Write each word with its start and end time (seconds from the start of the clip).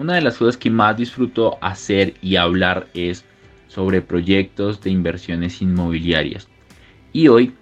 Una 0.00 0.14
de 0.14 0.22
las 0.22 0.38
cosas 0.38 0.56
que 0.56 0.70
más 0.70 0.96
disfruto 0.96 1.58
hacer 1.60 2.14
y 2.22 2.36
hablar 2.36 2.88
es 2.94 3.26
sobre 3.68 4.00
proyectos 4.00 4.80
de 4.80 4.88
inversiones 4.88 5.60
inmobiliarias. 5.60 6.48
Y 7.12 7.28
hoy 7.28 7.54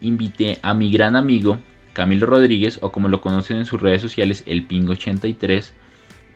invité 0.00 0.60
a 0.62 0.72
mi 0.72 0.92
gran 0.92 1.16
amigo 1.16 1.58
Camilo 1.92 2.26
Rodríguez, 2.26 2.78
o 2.80 2.92
como 2.92 3.08
lo 3.08 3.20
conocen 3.20 3.56
en 3.56 3.66
sus 3.66 3.82
redes 3.82 4.02
sociales, 4.02 4.44
el 4.46 4.68
Ping83, 4.68 5.72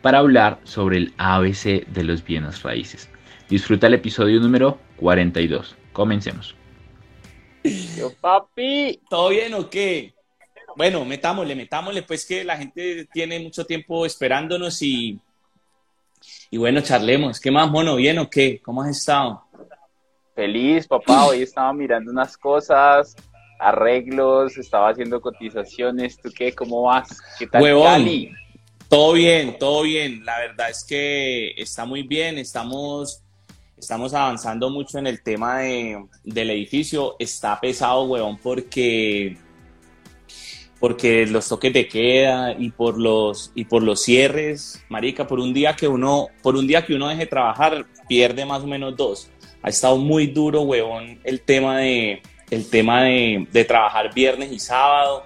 para 0.03 0.19
hablar 0.19 0.59
sobre 0.65 0.97
el 0.97 1.15
ABC 1.19 1.87
de 1.87 2.03
los 2.03 2.25
bienes 2.25 2.65
raíces. 2.65 3.09
Disfruta 3.49 3.87
el 3.87 3.95
episodio 3.95 4.41
número 4.41 4.81
42. 4.97 5.77
Comencemos. 5.93 6.57
Yo, 7.97 8.13
papi. 8.21 8.99
¿Todo 9.09 9.29
bien 9.29 9.55
o 9.55 9.71
qué? 9.71 10.15
Bueno, 10.77 11.05
metámosle, 11.05 11.55
metámosle, 11.55 12.03
pues 12.03 12.27
que 12.27 12.43
la 12.43 12.57
gente 12.57 13.07
tiene 13.13 13.39
mucho 13.39 13.65
tiempo 13.65 14.05
esperándonos 14.05 14.83
y, 14.83 15.21
y 16.51 16.57
bueno, 16.57 16.81
charlemos. 16.81 17.41
¿Qué 17.41 17.51
más, 17.51 17.71
mono? 17.71 17.97
¿Bien 17.97 18.19
o 18.19 18.29
qué? 18.29 18.61
¿Cómo 18.63 18.83
has 18.83 18.97
estado? 18.97 19.43
Feliz, 20.35 20.87
papá. 20.87 21.27
Hoy 21.27 21.43
estaba 21.43 21.73
mirando 21.73 22.11
unas 22.11 22.37
cosas, 22.37 23.15
arreglos, 23.59 24.57
estaba 24.57 24.91
haciendo 24.91 25.21
cotizaciones. 25.21 26.19
¿Tú 26.21 26.31
qué? 26.37 26.53
¿Cómo 26.55 26.83
vas? 26.83 27.21
¿Qué 27.39 27.47
tal 27.47 27.63
Cali? 27.63 28.33
Todo 28.89 29.15
bien, 29.15 29.59
todo 29.59 29.83
bien. 29.83 30.25
La 30.25 30.39
verdad 30.39 30.71
es 30.71 30.85
que 30.85 31.53
está 31.57 31.85
muy 31.85 32.03
bien. 32.03 32.39
Estamos, 32.39 33.23
estamos 33.77 34.13
avanzando 34.15 34.71
mucho 34.71 34.99
en 34.99 35.07
el 35.07 35.23
tema 35.23 35.61
de, 35.61 36.05
del 36.25 36.51
edificio. 36.51 37.17
Está 37.19 37.61
pesado, 37.61 38.05
huevón, 38.05 38.39
porque 38.43 39.37
porque 40.85 41.25
los 41.27 41.49
toques 41.49 41.73
de 41.73 41.89
queda 41.89 42.55
y 42.59 42.71
por 42.71 43.01
los 43.01 43.53
y 43.55 43.65
por 43.65 43.83
los 43.83 44.03
cierres, 44.03 44.85
marica, 44.91 45.27
por 45.27 45.41
un 45.41 45.55
día 45.55 45.75
que 45.75 45.89
uno 45.89 46.29
por 46.43 46.57
un 46.57 46.67
día 46.67 46.85
que 46.85 46.95
uno 46.95 47.09
deje 47.09 47.25
trabajar 47.25 47.87
pierde 48.07 48.45
más 48.45 48.65
o 48.65 48.67
menos 48.67 48.95
dos. 48.95 49.31
Ha 49.63 49.71
estado 49.71 49.97
muy 49.97 50.27
duro, 50.27 50.61
huevón, 50.61 51.21
el 51.25 51.41
tema 51.41 51.79
de 51.79 52.21
el 52.51 52.69
tema 52.69 53.05
de, 53.05 53.65
trabajar 53.67 54.13
viernes 54.13 54.53
y 54.53 54.59
sábado. 54.59 55.25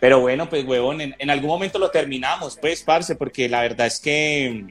Pero 0.00 0.18
bueno, 0.18 0.50
pues 0.50 0.64
huevón, 0.64 1.00
en, 1.00 1.30
algún 1.30 1.48
momento 1.48 1.78
lo 1.78 1.92
terminamos, 1.92 2.58
pues, 2.60 2.82
parce, 2.82 3.14
porque 3.14 3.48
la 3.48 3.60
verdad 3.60 3.86
es 3.86 4.00
que 4.00 4.66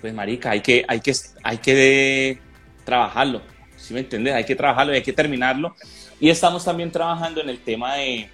pues 0.00 0.14
marica, 0.14 0.52
hay 0.52 0.62
que 0.62 0.86
hay 0.88 1.00
que 1.00 1.12
hay 1.42 1.58
que 1.58 2.38
trabajarlo. 2.82 3.42
¿Sí 3.76 3.92
me 3.92 4.00
entiendes? 4.00 4.32
Hay 4.32 4.44
que 4.44 4.56
trabajarlo 4.56 4.94
y 4.94 4.96
hay 4.96 5.02
que 5.02 5.12
terminarlo. 5.12 5.76
Y 6.18 6.30
estamos 6.30 6.64
también 6.64 6.90
trabajando 6.90 7.42
en 7.42 7.50
el 7.50 7.58
tema 7.58 7.96
de 7.96 8.30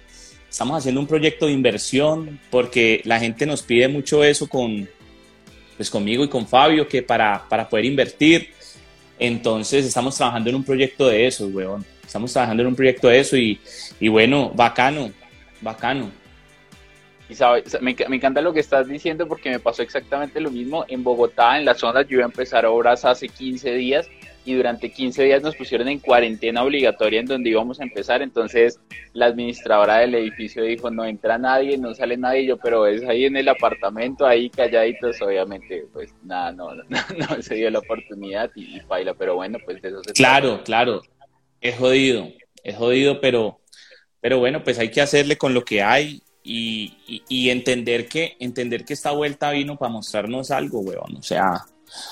Estamos 0.53 0.77
haciendo 0.77 1.01
un 1.01 1.07
proyecto 1.07 1.47
de 1.47 1.51
inversión 1.51 2.39
porque 2.51 3.01
la 3.05 3.19
gente 3.19 3.47
nos 3.47 3.63
pide 3.63 3.87
mucho 3.87 4.23
eso 4.23 4.47
con, 4.47 4.87
pues 5.77 5.89
conmigo 5.89 6.23
y 6.23 6.29
con 6.29 6.47
Fabio, 6.47 6.87
que 6.87 7.01
para, 7.01 7.43
para 7.49 7.67
poder 7.67 7.85
invertir. 7.85 8.49
Entonces 9.17 9.83
estamos 9.83 10.15
trabajando 10.15 10.51
en 10.51 10.57
un 10.57 10.63
proyecto 10.63 11.07
de 11.07 11.25
eso, 11.25 11.47
weón. 11.47 11.83
Estamos 12.05 12.31
trabajando 12.31 12.61
en 12.61 12.67
un 12.67 12.75
proyecto 12.75 13.07
de 13.07 13.19
eso 13.19 13.35
y, 13.35 13.59
y 13.99 14.09
bueno, 14.09 14.51
bacano, 14.53 15.09
bacano. 15.59 16.11
Y 17.27 17.33
sabes, 17.33 17.75
me, 17.81 17.95
me, 18.07 18.17
encanta 18.17 18.39
lo 18.39 18.53
que 18.53 18.59
estás 18.59 18.87
diciendo 18.87 19.27
porque 19.27 19.49
me 19.49 19.59
pasó 19.59 19.81
exactamente 19.81 20.39
lo 20.39 20.51
mismo 20.51 20.85
en 20.87 21.03
Bogotá, 21.03 21.57
en 21.57 21.65
la 21.65 21.73
zona. 21.73 22.03
Yo 22.03 22.17
iba 22.17 22.25
a 22.25 22.27
empezar 22.27 22.67
obras 22.67 23.05
hace 23.05 23.27
15 23.27 23.73
días 23.73 24.07
y 24.45 24.55
durante 24.55 24.91
15 24.91 25.23
días 25.23 25.41
nos 25.41 25.55
pusieron 25.55 25.87
en 25.87 25.99
cuarentena 25.99 26.63
obligatoria 26.63 27.19
en 27.19 27.25
donde 27.25 27.49
íbamos 27.49 27.79
a 27.79 27.83
empezar. 27.83 28.21
Entonces 28.21 28.79
la 29.13 29.27
administradora 29.27 29.99
del 29.99 30.15
edificio 30.15 30.63
dijo, 30.63 30.89
no 30.91 31.05
entra 31.05 31.37
nadie, 31.37 31.77
no 31.77 31.93
sale 31.93 32.17
nadie. 32.17 32.45
yo, 32.45 32.57
pero 32.57 32.85
es 32.87 33.03
ahí 33.03 33.25
en 33.25 33.37
el 33.37 33.47
apartamento, 33.47 34.25
ahí 34.25 34.49
calladitos, 34.49 35.21
obviamente, 35.21 35.85
pues 35.93 36.13
nada, 36.23 36.51
no, 36.51 36.73
no, 36.75 36.83
no, 37.29 37.41
se 37.41 37.55
dio 37.55 37.69
la 37.69 37.79
oportunidad 37.79 38.51
y, 38.55 38.79
baila. 38.81 39.13
Pero 39.13 39.35
bueno, 39.35 39.57
pues 39.63 39.81
de 39.81 39.89
eso 39.89 40.03
se 40.03 40.13
Claro, 40.13 40.63
claro, 40.63 41.01
es 41.61 41.77
jodido, 41.77 42.27
es 42.63 42.75
jodido, 42.75 43.21
pero, 43.21 43.61
pero 44.19 44.39
bueno, 44.39 44.63
pues 44.63 44.79
hay 44.79 44.89
que 44.89 45.01
hacerle 45.01 45.37
con 45.37 45.53
lo 45.53 45.63
que 45.63 45.81
hay. 45.81 46.21
Y, 46.45 46.97
y, 47.29 47.51
entender 47.51 48.09
que 48.09 48.35
entender 48.37 48.83
que 48.83 48.91
esta 48.91 49.11
vuelta 49.11 49.51
vino 49.51 49.77
para 49.77 49.93
mostrarnos 49.93 50.51
algo, 50.51 50.81
weón. 50.81 51.15
O 51.15 51.23
sea, 51.23 51.63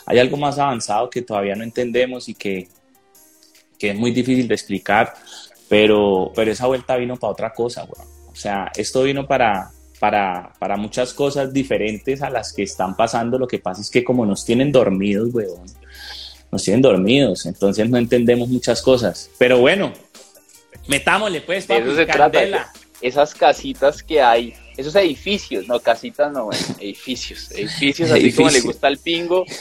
hay 0.06 0.20
algo 0.20 0.38
más 0.38 0.58
avanzado 0.58 1.10
que 1.10 1.22
todavía 1.22 1.56
no 1.56 1.64
entendemos 1.64 2.30
y 2.30 2.34
que, 2.34 2.68
que 3.78 3.92
es 3.92 3.96
muy 3.96 4.12
difícil 4.12 4.48
de 4.48 4.56
explicar, 4.56 5.14
pero, 5.70 6.32
pero 6.36 6.52
esa 6.52 6.68
vuelta 6.68 6.96
vino 6.98 7.16
para 7.18 7.34
otra 7.34 7.54
cosa, 7.54 7.88
O 8.28 8.36
sea, 8.36 8.72
esto 8.76 9.04
vino 9.04 9.28
para, 9.28 9.72
para, 10.00 10.54
para, 10.60 10.78
muchas 10.78 11.14
cosas 11.14 11.54
diferentes 11.54 12.22
a 12.22 12.30
las 12.30 12.54
que 12.54 12.64
están 12.64 12.96
pasando. 12.96 13.38
Lo 13.38 13.48
que 13.48 13.60
pasa 13.60 13.82
es 13.82 13.90
que 13.90 14.04
como 14.04 14.26
nos 14.26 14.46
tienen 14.46 14.72
dormidos, 14.72 15.34
weón, 15.34 15.66
nos 16.52 16.64
tienen 16.64 16.82
dormidos, 16.82 17.46
entonces 17.46 17.90
no 17.90 17.98
entendemos 17.98 18.50
muchas 18.50 18.82
cosas. 18.82 19.30
Pero 19.38 19.60
bueno, 19.60 19.94
metámosle 20.88 21.42
pues, 21.42 21.66
papi, 21.66 21.82
Eso 21.82 21.96
se 21.96 22.06
Trata, 22.06 22.72
esas 23.02 23.34
casitas 23.34 24.04
que 24.04 24.22
hay 24.22 24.54
esos 24.78 24.96
edificios, 24.96 25.68
no 25.68 25.80
casitas, 25.80 26.32
no, 26.32 26.50
edificios, 26.80 27.52
edificios, 27.52 28.12
así 28.12 28.34
como 28.34 28.50
le 28.50 28.62
gusta 28.62 28.88
al 28.88 28.98
pingo. 28.98 29.46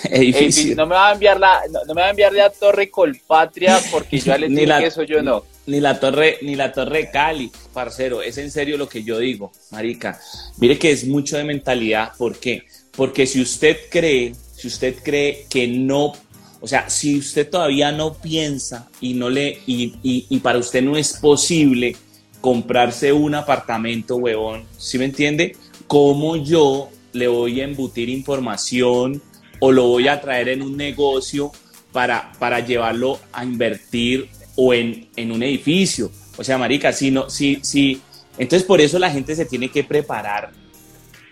No 0.76 0.87
me 0.87 0.94
va 0.94 1.10
a 1.10 1.12
enviar 1.12 1.38
la, 1.38 1.60
no, 1.71 1.94
me 1.94 2.00
va 2.00 2.06
a 2.09 2.10
enviar 2.10 2.32
la 2.32 2.50
Torre 2.50 2.91
Colpatria 2.91 3.81
porque 3.91 4.19
yo 4.19 4.37
le 4.37 4.48
digo 4.48 4.78
que 4.78 4.87
eso 4.87 5.03
yo 5.03 5.22
no. 5.22 5.44
Ni 5.66 5.81
la 5.81 6.00
torre, 6.00 6.38
ni 6.43 6.56
la 6.56 6.72
torre 6.72 7.10
Cali, 7.12 7.50
parcero, 7.72 8.22
es 8.22 8.38
en 8.38 8.50
serio 8.50 8.76
lo 8.76 8.88
que 8.88 9.04
yo 9.04 9.19
digo, 9.19 9.53
marica. 9.71 10.19
Mire 10.59 10.78
que 10.78 10.91
es 10.91 11.06
mucho 11.06 11.37
de 11.37 11.44
mentalidad, 11.44 12.12
¿por 12.16 12.38
qué? 12.38 12.65
Porque 12.97 13.27
si 13.27 13.41
usted 13.41 13.77
cree, 13.91 14.34
si 14.56 14.69
usted 14.69 14.97
cree 15.03 15.47
que 15.48 15.69
no 15.69 16.12
o 16.60 16.69
sea, 16.69 16.91
si 16.91 17.19
usted 17.19 17.48
todavía 17.48 17.91
no 17.91 18.15
piensa 18.15 18.88
y 19.00 19.15
no 19.15 19.31
le 19.31 19.60
y, 19.66 19.94
y, 20.03 20.27
y, 20.28 20.38
para 20.41 20.59
usted 20.59 20.82
no 20.82 20.97
es 20.97 21.15
posible 21.15 21.97
comprarse 22.41 23.12
un 23.12 23.34
apartamento, 23.34 24.17
huevón, 24.17 24.65
¿sí 24.78 24.99
me 24.99 25.05
entiende? 25.05 25.56
¿Cómo 25.87 26.37
yo 26.37 26.89
le 27.12 27.28
voy 27.28 27.61
a 27.61 27.65
embutir 27.65 28.09
información 28.09 29.21
o 29.59 29.72
lo 29.72 29.89
voy 29.89 30.09
a 30.09 30.21
traer 30.21 30.48
en 30.48 30.63
un 30.63 30.77
negocio 30.77 31.53
para, 31.92 32.33
para 32.39 32.60
llevarlo 32.60 33.19
a 33.33 33.45
invertir 33.45 34.28
o 34.57 34.72
en, 34.72 35.09
en 35.16 35.33
un 35.33 35.42
edificio? 35.42 36.10
O 36.37 36.45
sea, 36.45 36.57
marica, 36.57 36.92
si 36.92 37.10
no, 37.10 37.28
si, 37.28 37.59
si, 37.63 38.01
entonces 38.39 38.66
por 38.66 38.81
eso 38.81 38.98
la 38.98 39.10
gente 39.10 39.34
se 39.34 39.45
tiene 39.45 39.69
que 39.69 39.84
preparar 39.84 40.53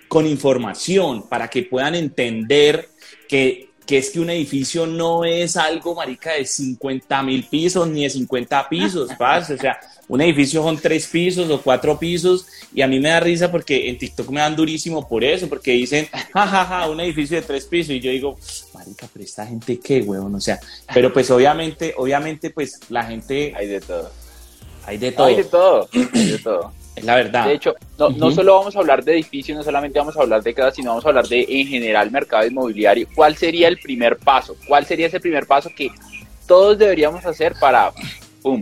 con 0.08 0.26
información 0.26 1.28
para 1.28 1.48
que 1.48 1.62
puedan 1.62 1.94
entender 1.94 2.88
que 3.28 3.68
que 3.88 3.96
es 3.96 4.10
que 4.10 4.20
un 4.20 4.28
edificio 4.28 4.86
no 4.86 5.24
es 5.24 5.56
algo, 5.56 5.94
marica, 5.94 6.34
de 6.34 6.44
50 6.44 7.22
mil 7.22 7.44
pisos 7.44 7.88
ni 7.88 8.02
de 8.02 8.10
50 8.10 8.68
pisos, 8.68 9.10
parce. 9.18 9.54
O 9.54 9.56
sea, 9.56 9.80
un 10.08 10.20
edificio 10.20 10.62
son 10.62 10.78
tres 10.78 11.06
pisos 11.06 11.50
o 11.50 11.60
cuatro 11.60 11.98
pisos 11.98 12.46
y 12.74 12.82
a 12.82 12.88
mí 12.88 12.98
me 12.98 13.10
da 13.10 13.20
risa 13.20 13.50
porque 13.50 13.88
en 13.88 13.98
TikTok 13.98 14.30
me 14.30 14.40
dan 14.40 14.56
durísimo 14.56 15.06
por 15.06 15.22
eso, 15.22 15.48
porque 15.48 15.72
dicen, 15.72 16.06
jajaja, 16.32 16.64
ja, 16.64 16.80
ja, 16.80 16.90
un 16.90 17.00
edificio 17.00 17.36
de 17.36 17.42
tres 17.42 17.66
pisos 17.66 17.94
y 17.94 18.00
yo 18.00 18.10
digo, 18.10 18.38
marica, 18.74 19.06
pero 19.12 19.24
esta 19.24 19.46
gente 19.46 19.78
qué, 19.78 20.00
huevón, 20.00 20.34
o 20.34 20.40
sea, 20.40 20.58
pero 20.92 21.12
pues 21.12 21.30
obviamente, 21.30 21.94
obviamente, 21.96 22.50
pues 22.50 22.80
la 22.88 23.04
gente... 23.04 23.52
Hay 23.56 23.66
de 23.66 23.80
todo. 23.80 24.10
Hay 24.86 24.96
de 24.96 25.12
todo. 25.12 25.26
Hay 25.26 25.36
de 25.36 25.44
todo, 25.44 25.88
hay 25.92 26.26
de 26.26 26.38
todo. 26.38 26.72
Es 26.98 27.04
la 27.04 27.14
verdad. 27.14 27.46
De 27.46 27.54
hecho, 27.54 27.76
no, 27.96 28.10
no 28.10 28.32
solo 28.32 28.56
vamos 28.56 28.74
a 28.74 28.80
hablar 28.80 29.04
de 29.04 29.12
edificios, 29.12 29.56
no 29.56 29.62
solamente 29.62 30.00
vamos 30.00 30.16
a 30.16 30.20
hablar 30.20 30.42
de 30.42 30.52
casas, 30.52 30.74
sino 30.74 30.90
vamos 30.90 31.04
a 31.04 31.10
hablar 31.10 31.28
de 31.28 31.46
en 31.48 31.68
general 31.68 32.10
mercado 32.10 32.44
inmobiliario. 32.44 33.06
¿Cuál 33.14 33.36
sería 33.36 33.68
el 33.68 33.78
primer 33.78 34.16
paso? 34.16 34.56
¿Cuál 34.66 34.84
sería 34.84 35.06
ese 35.06 35.20
primer 35.20 35.46
paso 35.46 35.70
que 35.76 35.92
todos 36.48 36.76
deberíamos 36.76 37.24
hacer 37.24 37.54
para, 37.60 37.92
¡pum!, 38.42 38.60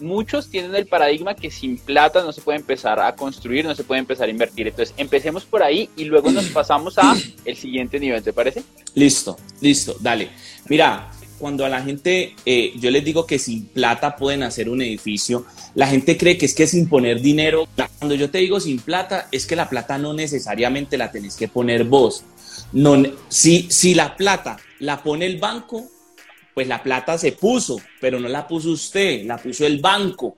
muchos 0.00 0.48
tienen 0.48 0.74
el 0.74 0.86
paradigma 0.86 1.34
que 1.34 1.50
sin 1.50 1.78
plata 1.78 2.22
no 2.22 2.32
se 2.32 2.40
puede 2.40 2.58
empezar 2.58 3.00
a 3.00 3.14
construir, 3.14 3.64
no 3.64 3.74
se 3.74 3.84
puede 3.84 4.00
empezar 4.00 4.28
a 4.28 4.30
invertir. 4.30 4.68
Entonces, 4.68 4.94
empecemos 4.96 5.44
por 5.44 5.62
ahí 5.62 5.88
y 5.96 6.04
luego 6.04 6.30
nos 6.30 6.46
pasamos 6.50 6.98
a 6.98 7.16
el 7.44 7.56
siguiente 7.56 7.98
nivel, 8.00 8.22
¿te 8.22 8.32
parece? 8.32 8.62
Listo, 8.94 9.36
listo, 9.60 9.96
dale. 10.00 10.30
Mira, 10.68 11.10
cuando 11.38 11.64
a 11.64 11.68
la 11.68 11.82
gente, 11.82 12.34
eh, 12.46 12.72
yo 12.78 12.90
les 12.90 13.04
digo 13.04 13.26
que 13.26 13.38
sin 13.38 13.66
plata 13.66 14.16
pueden 14.16 14.42
hacer 14.42 14.68
un 14.68 14.80
edificio, 14.82 15.44
la 15.74 15.86
gente 15.86 16.16
cree 16.16 16.38
que 16.38 16.46
es 16.46 16.54
que 16.54 16.66
sin 16.66 16.88
poner 16.88 17.20
dinero, 17.20 17.68
cuando 17.98 18.14
yo 18.14 18.30
te 18.30 18.38
digo 18.38 18.60
sin 18.60 18.78
plata, 18.78 19.28
es 19.32 19.46
que 19.46 19.56
la 19.56 19.68
plata 19.68 19.98
no 19.98 20.14
necesariamente 20.14 20.96
la 20.96 21.10
tenés 21.10 21.36
que 21.36 21.48
poner 21.48 21.84
vos. 21.84 22.24
No, 22.72 23.02
si, 23.28 23.66
si 23.70 23.94
la 23.94 24.16
plata 24.16 24.58
la 24.78 25.02
pone 25.02 25.26
el 25.26 25.38
banco, 25.38 25.90
pues 26.54 26.68
la 26.68 26.82
plata 26.82 27.18
se 27.18 27.32
puso, 27.32 27.80
pero 28.00 28.20
no 28.20 28.28
la 28.28 28.46
puso 28.46 28.70
usted, 28.70 29.24
la 29.26 29.36
puso 29.36 29.66
el 29.66 29.80
banco. 29.80 30.36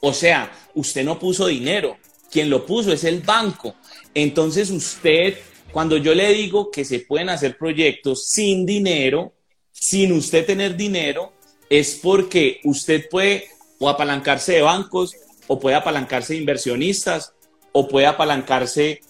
O 0.00 0.14
sea, 0.14 0.50
usted 0.74 1.04
no 1.04 1.18
puso 1.18 1.46
dinero, 1.46 1.98
quien 2.30 2.48
lo 2.48 2.64
puso 2.64 2.92
es 2.92 3.04
el 3.04 3.20
banco. 3.20 3.74
Entonces 4.14 4.70
usted, 4.70 5.36
cuando 5.70 5.98
yo 5.98 6.14
le 6.14 6.32
digo 6.32 6.70
que 6.70 6.86
se 6.86 7.00
pueden 7.00 7.28
hacer 7.28 7.58
proyectos 7.58 8.26
sin 8.26 8.64
dinero, 8.64 9.34
sin 9.70 10.12
usted 10.12 10.46
tener 10.46 10.76
dinero, 10.76 11.34
es 11.68 12.00
porque 12.02 12.60
usted 12.64 13.08
puede 13.10 13.44
o 13.78 13.88
apalancarse 13.88 14.54
de 14.54 14.62
bancos, 14.62 15.14
o 15.46 15.58
puede 15.58 15.76
apalancarse 15.76 16.34
de 16.34 16.40
inversionistas, 16.40 17.34
o 17.72 17.86
puede 17.86 18.06
apalancarse, 18.06 19.00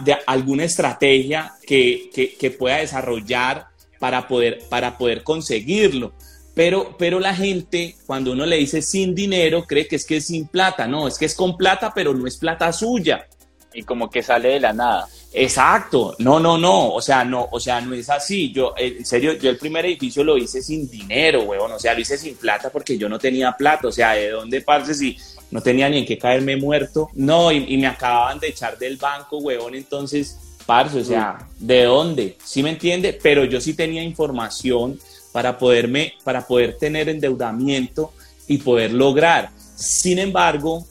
de 0.00 0.16
alguna 0.26 0.64
estrategia 0.64 1.52
que, 1.66 2.10
que 2.38 2.50
pueda 2.50 2.78
desarrollar 2.78 3.68
para 3.98 4.28
poder, 4.28 4.60
para 4.68 4.98
poder 4.98 5.22
conseguirlo. 5.22 6.12
Pero, 6.54 6.96
pero 6.98 7.20
la 7.20 7.36
gente, 7.36 7.94
cuando 8.04 8.32
uno 8.32 8.44
le 8.44 8.56
dice 8.56 8.82
sin 8.82 9.14
dinero, 9.14 9.64
cree 9.64 9.86
que 9.86 9.94
es 9.94 10.04
que 10.04 10.16
es 10.16 10.26
sin 10.26 10.48
plata. 10.48 10.88
No, 10.88 11.06
es 11.06 11.16
que 11.16 11.26
es 11.26 11.36
con 11.36 11.56
plata, 11.56 11.92
pero 11.94 12.12
no 12.12 12.26
es 12.26 12.36
plata 12.36 12.72
suya. 12.72 13.28
Y 13.72 13.84
como 13.84 14.10
que 14.10 14.24
sale 14.24 14.48
de 14.48 14.60
la 14.60 14.72
nada. 14.72 15.06
Exacto. 15.32 16.16
No, 16.18 16.40
no, 16.40 16.58
no. 16.58 16.92
O 16.94 17.00
sea, 17.00 17.24
no, 17.24 17.48
o 17.52 17.60
sea, 17.60 17.80
no 17.80 17.94
es 17.94 18.10
así. 18.10 18.50
Yo, 18.50 18.74
en 18.76 19.06
serio, 19.06 19.34
yo 19.34 19.50
el 19.50 19.56
primer 19.56 19.86
edificio 19.86 20.24
lo 20.24 20.36
hice 20.36 20.60
sin 20.60 20.90
dinero, 20.90 21.42
weón. 21.42 21.70
O 21.70 21.78
sea, 21.78 21.94
lo 21.94 22.00
hice 22.00 22.18
sin 22.18 22.34
plata 22.34 22.70
porque 22.70 22.98
yo 22.98 23.08
no 23.08 23.20
tenía 23.20 23.52
plata. 23.52 23.86
O 23.86 23.92
sea, 23.92 24.14
¿de 24.14 24.30
dónde 24.30 24.60
parce 24.62 24.94
si 24.94 25.16
no 25.52 25.60
tenía 25.60 25.88
ni 25.88 25.98
en 25.98 26.06
qué 26.06 26.18
caerme 26.18 26.56
muerto? 26.56 27.08
No, 27.14 27.52
y, 27.52 27.66
y 27.68 27.76
me 27.76 27.86
acababan 27.86 28.40
de 28.40 28.48
echar 28.48 28.76
del 28.78 28.96
banco, 28.96 29.38
weón. 29.38 29.76
Entonces, 29.76 30.36
parce, 30.68 30.98
o 30.98 31.04
sea, 31.04 31.48
¿de 31.58 31.84
dónde? 31.84 32.36
¿Sí 32.44 32.62
me 32.62 32.68
entiende? 32.68 33.18
Pero 33.22 33.46
yo 33.46 33.58
sí 33.58 33.72
tenía 33.72 34.02
información 34.02 34.98
para 35.32 35.56
poderme, 35.56 36.12
para 36.24 36.46
poder 36.46 36.76
tener 36.76 37.08
endeudamiento 37.08 38.12
y 38.46 38.58
poder 38.58 38.92
lograr. 38.92 39.48
Sin 39.74 40.18
embargo, 40.18 40.86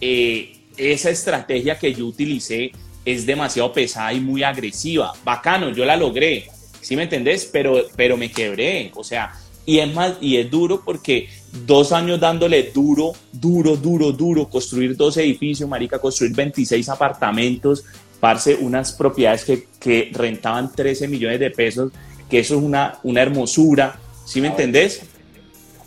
eh, 0.00 0.56
esa 0.76 1.10
estrategia 1.10 1.78
que 1.78 1.94
yo 1.94 2.06
utilicé 2.06 2.72
es 3.04 3.24
demasiado 3.24 3.72
pesada 3.72 4.12
y 4.12 4.18
muy 4.18 4.42
agresiva. 4.42 5.12
Bacano, 5.24 5.70
yo 5.70 5.84
la 5.84 5.96
logré, 5.96 6.48
¿sí 6.80 6.96
me 6.96 7.04
entendés? 7.04 7.44
Pero, 7.44 7.80
pero 7.94 8.16
me 8.16 8.28
quebré, 8.28 8.90
o 8.96 9.04
sea, 9.04 9.34
y 9.64 9.78
es 9.78 9.94
más, 9.94 10.14
y 10.20 10.38
es 10.38 10.50
duro 10.50 10.82
porque 10.84 11.28
dos 11.64 11.92
años 11.92 12.18
dándole 12.18 12.72
duro, 12.74 13.12
duro, 13.30 13.76
duro, 13.76 14.10
duro, 14.10 14.48
construir 14.48 14.96
dos 14.96 15.16
edificios, 15.16 15.68
marica, 15.68 16.00
construir 16.00 16.34
26 16.34 16.88
apartamentos, 16.88 17.84
parce, 18.22 18.54
unas 18.54 18.92
propiedades 18.92 19.44
que, 19.44 19.66
que 19.80 20.12
rentaban 20.12 20.70
13 20.70 21.08
millones 21.08 21.40
de 21.40 21.50
pesos, 21.50 21.90
que 22.30 22.38
eso 22.38 22.54
es 22.54 22.62
una, 22.62 23.00
una 23.02 23.20
hermosura, 23.20 23.98
¿sí 24.24 24.40
me 24.40 24.46
entendés? 24.46 25.02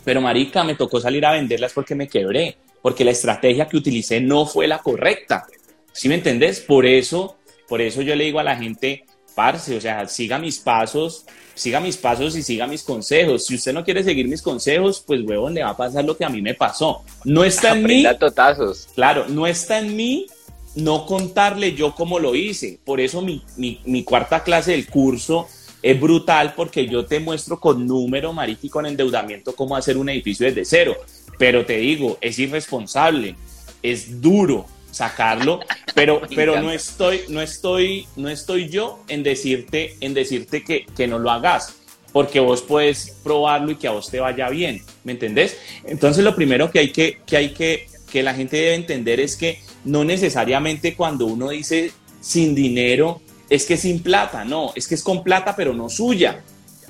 Pero 0.04 0.20
marica, 0.20 0.62
me 0.62 0.74
tocó 0.74 1.00
salir 1.00 1.24
a 1.24 1.32
venderlas 1.32 1.72
porque 1.72 1.94
me 1.94 2.08
quebré, 2.08 2.58
porque 2.82 3.06
la 3.06 3.12
estrategia 3.12 3.66
que 3.66 3.78
utilicé 3.78 4.20
no 4.20 4.44
fue 4.44 4.66
la 4.66 4.80
correcta, 4.80 5.46
¿sí 5.94 6.10
me 6.10 6.16
entendés? 6.16 6.60
Por 6.60 6.84
eso, 6.84 7.38
por 7.70 7.80
eso 7.80 8.02
yo 8.02 8.14
le 8.14 8.24
digo 8.24 8.38
a 8.38 8.44
la 8.44 8.56
gente, 8.56 9.06
parce, 9.34 9.74
o 9.74 9.80
sea, 9.80 10.06
siga 10.06 10.38
mis 10.38 10.58
pasos, 10.58 11.24
siga 11.54 11.80
mis 11.80 11.96
pasos 11.96 12.36
y 12.36 12.42
siga 12.42 12.66
mis 12.66 12.82
consejos. 12.82 13.46
Si 13.46 13.54
usted 13.54 13.72
no 13.72 13.82
quiere 13.82 14.04
seguir 14.04 14.28
mis 14.28 14.42
consejos, 14.42 15.02
pues 15.06 15.22
huevón, 15.22 15.54
le 15.54 15.62
va 15.62 15.70
a 15.70 15.76
pasar 15.76 16.04
lo 16.04 16.14
que 16.14 16.26
a 16.26 16.28
mí 16.28 16.42
me 16.42 16.52
pasó. 16.52 17.02
No 17.24 17.44
está 17.44 17.72
en 17.72 17.84
mí. 17.84 18.06
Totazos. 18.20 18.88
Claro, 18.94 19.24
no 19.26 19.46
está 19.46 19.78
en 19.78 19.96
mí 19.96 20.26
no 20.76 21.06
contarle 21.06 21.74
yo 21.74 21.94
cómo 21.94 22.18
lo 22.18 22.34
hice. 22.34 22.78
Por 22.84 23.00
eso 23.00 23.22
mi, 23.22 23.42
mi, 23.56 24.04
cuarta 24.04 24.44
clase 24.44 24.72
del 24.72 24.86
curso 24.86 25.48
es 25.82 26.00
brutal 26.00 26.54
porque 26.54 26.86
yo 26.86 27.04
te 27.06 27.18
muestro 27.18 27.58
con 27.58 27.86
número, 27.86 28.32
marica, 28.32 28.60
y 28.62 28.68
con 28.70 28.86
endeudamiento 28.86 29.54
cómo 29.56 29.76
hacer 29.76 29.96
un 29.96 30.08
edificio 30.08 30.46
desde 30.46 30.64
cero. 30.64 30.96
Pero 31.38 31.66
te 31.66 31.78
digo, 31.78 32.18
es 32.20 32.38
irresponsable, 32.38 33.34
es 33.82 34.20
duro 34.20 34.66
sacarlo, 34.90 35.60
pero, 35.94 36.22
pero 36.34 36.60
no 36.60 36.70
estoy, 36.70 37.22
no 37.28 37.40
estoy, 37.40 38.06
no 38.16 38.28
estoy 38.28 38.68
yo 38.68 39.00
en 39.08 39.22
decirte, 39.22 39.96
en 40.00 40.14
decirte 40.14 40.62
que, 40.62 40.86
que 40.96 41.06
no 41.06 41.18
lo 41.18 41.30
hagas 41.30 41.74
porque 42.16 42.40
vos 42.40 42.62
puedes 42.62 43.10
probarlo 43.22 43.72
y 43.72 43.76
que 43.76 43.88
a 43.88 43.90
vos 43.90 44.10
te 44.10 44.20
vaya 44.20 44.48
bien, 44.48 44.82
¿me 45.04 45.12
entendés? 45.12 45.58
Entonces 45.84 46.24
lo 46.24 46.34
primero 46.34 46.70
que 46.70 46.78
hay 46.78 46.90
que, 46.90 47.20
que, 47.26 47.36
hay 47.36 47.50
que, 47.50 47.88
que 48.10 48.22
la 48.22 48.34
gente 48.34 48.56
debe 48.56 48.74
entender 48.74 49.20
es 49.20 49.36
que 49.36 49.60
no 49.84 50.04
necesariamente 50.04 50.94
cuando 50.94 51.26
uno 51.26 51.50
dice 51.50 51.92
sin 52.20 52.54
dinero 52.54 53.20
es 53.48 53.64
que 53.66 53.76
sin 53.76 54.02
plata, 54.02 54.44
no, 54.44 54.72
es 54.74 54.88
que 54.88 54.94
es 54.94 55.02
con 55.02 55.22
plata 55.22 55.54
pero 55.54 55.72
no 55.72 55.88
suya. 55.88 56.42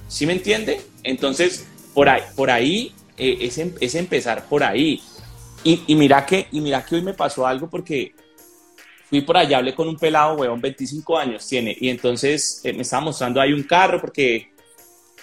¿Sí 0.08 0.26
me 0.26 0.32
entiende? 0.32 0.80
Entonces, 1.02 1.66
por 1.92 2.08
ahí, 2.08 2.22
por 2.34 2.50
ahí 2.50 2.92
eh, 3.16 3.38
es, 3.40 3.58
em, 3.58 3.72
es, 3.80 3.94
empezar 3.94 4.48
por 4.48 4.62
ahí. 4.62 5.02
Y, 5.64 5.82
y, 5.86 5.94
mira 5.96 6.24
que, 6.24 6.46
y 6.52 6.60
mira 6.60 6.84
que 6.84 6.94
hoy 6.94 7.02
me 7.02 7.12
pasó 7.12 7.46
algo 7.46 7.68
porque 7.68 8.14
fui 9.08 9.20
por 9.20 9.36
allá, 9.36 9.58
hablé 9.58 9.74
con 9.74 9.88
un 9.88 9.96
pelado, 9.96 10.36
weón, 10.36 10.60
25 10.60 11.18
años 11.18 11.46
tiene, 11.46 11.76
y 11.78 11.88
entonces 11.88 12.60
eh, 12.64 12.72
me 12.72 12.82
estaba 12.82 13.04
mostrando 13.04 13.40
ahí 13.40 13.52
un 13.52 13.62
carro 13.64 14.00
porque 14.00 14.50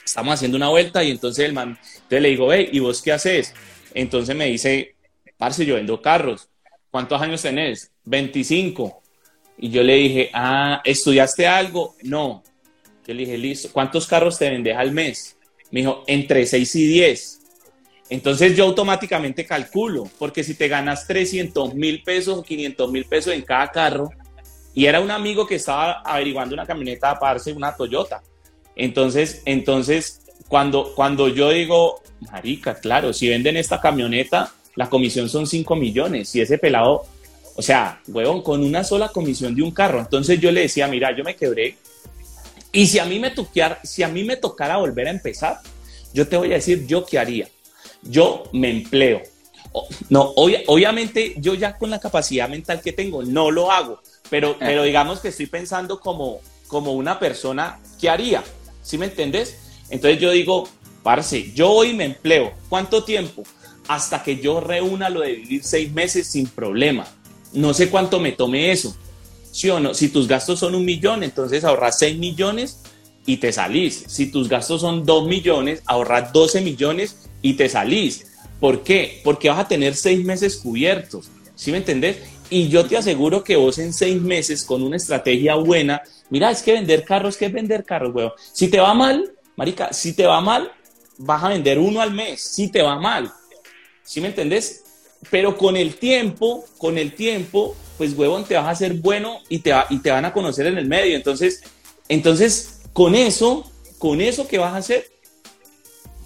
estamos 0.03 0.33
haciendo 0.33 0.57
una 0.57 0.69
vuelta 0.69 1.03
y 1.03 1.11
entonces 1.11 1.45
el 1.45 1.53
man, 1.53 1.77
entonces 1.95 2.21
le 2.21 2.29
digo, 2.29 2.51
hey, 2.51 2.69
¿y 2.71 2.79
vos 2.79 3.01
qué 3.01 3.11
haces? 3.11 3.53
Entonces 3.93 4.35
me 4.35 4.45
dice, 4.45 4.92
parce, 5.43 5.65
yo 5.65 5.75
vendo 5.75 6.01
carros. 6.01 6.47
¿cuántos 6.89 7.21
años 7.21 7.41
tenés? 7.41 7.91
25. 8.05 9.03
Y 9.57 9.69
yo 9.71 9.83
le 9.83 9.95
dije, 9.95 10.29
ah, 10.33 10.81
¿estudiaste 10.85 11.45
algo? 11.45 11.95
No. 12.01 12.41
Yo 13.05 13.13
le 13.13 13.25
dije, 13.25 13.37
listo, 13.37 13.67
¿cuántos 13.73 14.07
carros 14.07 14.39
te 14.39 14.49
vendes 14.49 14.77
al 14.77 14.93
mes? 14.93 15.35
Me 15.69 15.81
dijo, 15.81 16.05
entre 16.07 16.45
6 16.45 16.75
y 16.75 16.87
10. 16.87 17.39
Entonces 18.09 18.55
yo 18.55 18.63
automáticamente 18.63 19.45
calculo, 19.45 20.09
porque 20.17 20.45
si 20.45 20.53
te 20.53 20.69
ganas 20.69 21.05
300 21.07 21.75
mil 21.75 22.03
pesos 22.03 22.37
o 22.37 22.43
500 22.43 22.89
mil 22.89 23.03
pesos 23.03 23.33
en 23.33 23.41
cada 23.41 23.69
carro, 23.69 24.11
y 24.73 24.85
era 24.85 25.01
un 25.01 25.11
amigo 25.11 25.45
que 25.45 25.55
estaba 25.55 26.03
averiguando 26.05 26.53
una 26.53 26.65
camioneta 26.65 27.11
a 27.11 27.19
parce, 27.19 27.51
una 27.51 27.75
Toyota. 27.75 28.23
Entonces, 28.77 29.41
entonces 29.43 30.21
cuando, 30.47 30.93
cuando 30.95 31.27
yo 31.27 31.49
digo, 31.49 32.01
marica, 32.31 32.75
claro, 32.75 33.11
si 33.11 33.27
venden 33.27 33.57
esta 33.57 33.81
camioneta, 33.81 34.53
la 34.75 34.89
comisión 34.89 35.29
son 35.29 35.47
5 35.47 35.75
millones 35.75 36.33
y 36.35 36.41
ese 36.41 36.57
pelado, 36.57 37.05
o 37.55 37.61
sea, 37.61 38.01
huevón, 38.07 38.41
con 38.41 38.63
una 38.63 38.83
sola 38.83 39.09
comisión 39.09 39.55
de 39.55 39.61
un 39.61 39.71
carro. 39.71 39.99
Entonces 39.99 40.39
yo 40.39 40.51
le 40.51 40.61
decía, 40.61 40.87
mira, 40.87 41.15
yo 41.15 41.23
me 41.23 41.35
quebré 41.35 41.77
y 42.75 42.87
si 42.87 42.97
a 42.97 43.05
mí 43.05 43.19
me, 43.19 43.29
toquear, 43.29 43.79
si 43.83 44.01
a 44.01 44.07
mí 44.07 44.23
me 44.23 44.35
tocara 44.35 44.77
volver 44.77 45.07
a 45.07 45.11
empezar, 45.11 45.59
yo 46.11 46.27
te 46.27 46.35
voy 46.35 46.51
a 46.51 46.55
decir 46.55 46.87
yo 46.87 47.05
qué 47.05 47.19
haría. 47.19 47.47
Yo 48.01 48.45
me 48.51 48.71
empleo. 48.71 49.21
No, 50.09 50.33
obviamente 50.35 51.35
yo 51.37 51.53
ya 51.53 51.77
con 51.77 51.91
la 51.91 51.99
capacidad 51.99 52.49
mental 52.49 52.81
que 52.81 52.91
tengo 52.91 53.23
no 53.23 53.49
lo 53.49 53.71
hago, 53.71 54.01
pero, 54.29 54.55
pero 54.59 54.83
digamos 54.83 55.19
que 55.19 55.29
estoy 55.29 55.47
pensando 55.47 55.99
como, 55.99 56.41
como 56.67 56.93
una 56.93 57.19
persona 57.19 57.79
que 58.01 58.09
haría. 58.09 58.43
¿Sí 58.81 58.97
me 58.97 59.05
entiendes? 59.05 59.55
Entonces 59.89 60.19
yo 60.19 60.31
digo, 60.31 60.67
parce, 61.03 61.51
yo 61.53 61.71
hoy 61.71 61.93
me 61.93 62.05
empleo. 62.05 62.53
¿Cuánto 62.69 63.03
tiempo? 63.03 63.43
Hasta 63.87 64.23
que 64.23 64.37
yo 64.37 64.59
reúna 64.59 65.09
lo 65.09 65.21
de 65.21 65.33
vivir 65.33 65.63
seis 65.63 65.91
meses 65.91 66.27
sin 66.27 66.47
problema. 66.47 67.07
No 67.53 67.73
sé 67.73 67.89
cuánto 67.89 68.19
me 68.19 68.31
tome 68.31 68.71
eso. 68.71 68.95
¿Sí 69.51 69.69
o 69.69 69.79
no? 69.79 69.93
Si 69.93 70.09
tus 70.09 70.27
gastos 70.27 70.59
son 70.59 70.73
un 70.75 70.85
millón, 70.85 71.23
entonces 71.23 71.63
ahorras 71.63 71.99
seis 71.99 72.17
millones 72.17 72.79
y 73.25 73.37
te 73.37 73.51
salís. 73.51 74.03
Si 74.07 74.27
tus 74.27 74.49
gastos 74.49 74.81
son 74.81 75.05
dos 75.05 75.27
millones, 75.27 75.81
ahorras 75.85 76.33
12 76.33 76.61
millones 76.61 77.29
y 77.41 77.53
te 77.53 77.69
salís. 77.69 78.27
¿Por 78.59 78.83
qué? 78.83 79.21
Porque 79.23 79.49
vas 79.49 79.59
a 79.59 79.67
tener 79.67 79.95
seis 79.95 80.23
meses 80.23 80.57
cubiertos. 80.57 81.29
¿Sí 81.55 81.71
me 81.71 81.77
entendés? 81.77 82.17
Y 82.49 82.69
yo 82.69 82.85
te 82.85 82.97
aseguro 82.97 83.43
que 83.43 83.55
vos 83.55 83.77
en 83.77 83.93
seis 83.93 84.21
meses 84.21 84.63
con 84.63 84.83
una 84.83 84.97
estrategia 84.97 85.55
buena, 85.55 86.01
mira, 86.29 86.51
es 86.51 86.61
que 86.61 86.73
vender 86.73 87.03
carros, 87.03 87.37
¿qué 87.37 87.45
es 87.45 87.53
vender 87.53 87.83
carros, 87.83 88.13
weón? 88.13 88.31
Si 88.51 88.67
te 88.67 88.79
va 88.79 88.93
mal, 88.93 89.31
marica, 89.55 89.91
si 89.93 90.13
te 90.13 90.25
va 90.25 90.39
mal, 90.41 90.71
vas 91.17 91.43
a 91.43 91.49
vender 91.49 91.79
uno 91.79 92.01
al 92.01 92.11
mes. 92.11 92.41
Si 92.41 92.69
te 92.69 92.81
va 92.81 92.99
mal, 92.99 93.31
¿Sí 94.03 94.21
me 94.21 94.27
entendés? 94.27 94.83
pero 95.29 95.57
con 95.57 95.77
el 95.77 95.95
tiempo, 95.95 96.65
con 96.77 96.97
el 96.97 97.13
tiempo, 97.13 97.75
pues 97.97 98.13
huevón, 98.13 98.45
te 98.45 98.55
vas 98.55 98.65
a 98.65 98.71
hacer 98.71 98.93
bueno 98.95 99.39
y 99.49 99.59
te, 99.59 99.73
y 99.89 99.99
te 99.99 100.11
van 100.11 100.25
a 100.25 100.33
conocer 100.33 100.67
en 100.67 100.77
el 100.77 100.87
medio. 100.87 101.15
Entonces, 101.15 101.63
entonces, 102.09 102.81
con 102.93 103.15
eso, 103.15 103.69
con 103.97 104.21
eso 104.21 104.47
que 104.47 104.57
vas 104.57 104.73
a 104.73 104.77
hacer, 104.77 105.11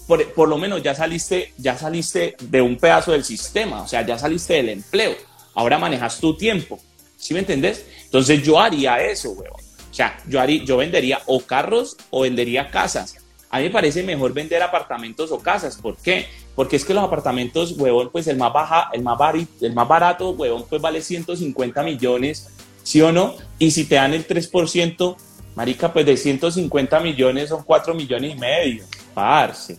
por, 0.07 0.34
por, 0.34 0.48
lo 0.48 0.57
menos 0.57 0.81
ya 0.81 0.96
saliste, 0.96 1.53
ya 1.57 1.77
saliste 1.77 2.36
de 2.39 2.62
un 2.62 2.77
pedazo 2.77 3.12
del 3.12 3.25
sistema, 3.25 3.81
o 3.81 3.88
sea, 3.88 4.05
ya 4.05 4.17
saliste 4.17 4.53
del 4.53 4.69
empleo. 4.69 5.15
Ahora 5.53 5.77
manejas 5.77 6.19
tu 6.19 6.38
tiempo. 6.38 6.79
¿Sí 7.17 7.34
me 7.34 7.41
entendés? 7.41 7.84
Entonces 8.05 8.43
yo 8.43 8.60
haría 8.60 9.01
eso, 9.01 9.31
huevón. 9.31 9.62
O 9.91 9.93
sea, 9.93 10.17
yo, 10.27 10.39
haría, 10.39 10.63
yo 10.63 10.77
vendería 10.77 11.22
o 11.25 11.41
carros 11.41 11.98
o 12.12 12.22
vendería 12.22 12.69
casas. 12.69 13.15
A 13.50 13.57
mí 13.57 13.65
me 13.65 13.72
parece 13.72 14.03
mejor 14.03 14.34
vender 14.34 14.62
apartamentos 14.62 15.31
o 15.31 15.39
casas. 15.39 15.77
¿Por 15.77 15.98
qué? 15.98 16.27
Porque 16.58 16.76
es 16.76 16.86
que 16.86 16.96
los 16.96 17.04
apartamentos, 17.04 17.74
huevón, 17.78 18.10
pues 18.12 18.26
el 18.26 18.36
más, 18.36 18.52
baja, 18.52 18.90
el 18.92 19.04
más, 19.04 19.20
el 19.62 19.74
más 19.76 19.88
barato, 19.88 20.32
huevón, 20.32 20.66
pues 20.68 20.82
vale 20.82 21.04
150 21.04 21.84
millones, 21.84 22.50
¿sí 22.82 23.00
o 23.00 23.12
no? 23.12 23.36
Y 23.60 23.70
si 23.70 23.86
te 23.86 23.94
dan 23.94 24.16
el 24.16 24.28
3%, 24.28 25.16
marica, 25.54 25.94
pues 25.94 26.04
de 26.08 26.18
150 26.18 27.00
millones 27.00 27.50
son 27.50 27.62
4 27.62 27.94
millones 27.94 28.34
y 28.34 28.40
medio. 28.40 28.86
Parce. 29.14 29.78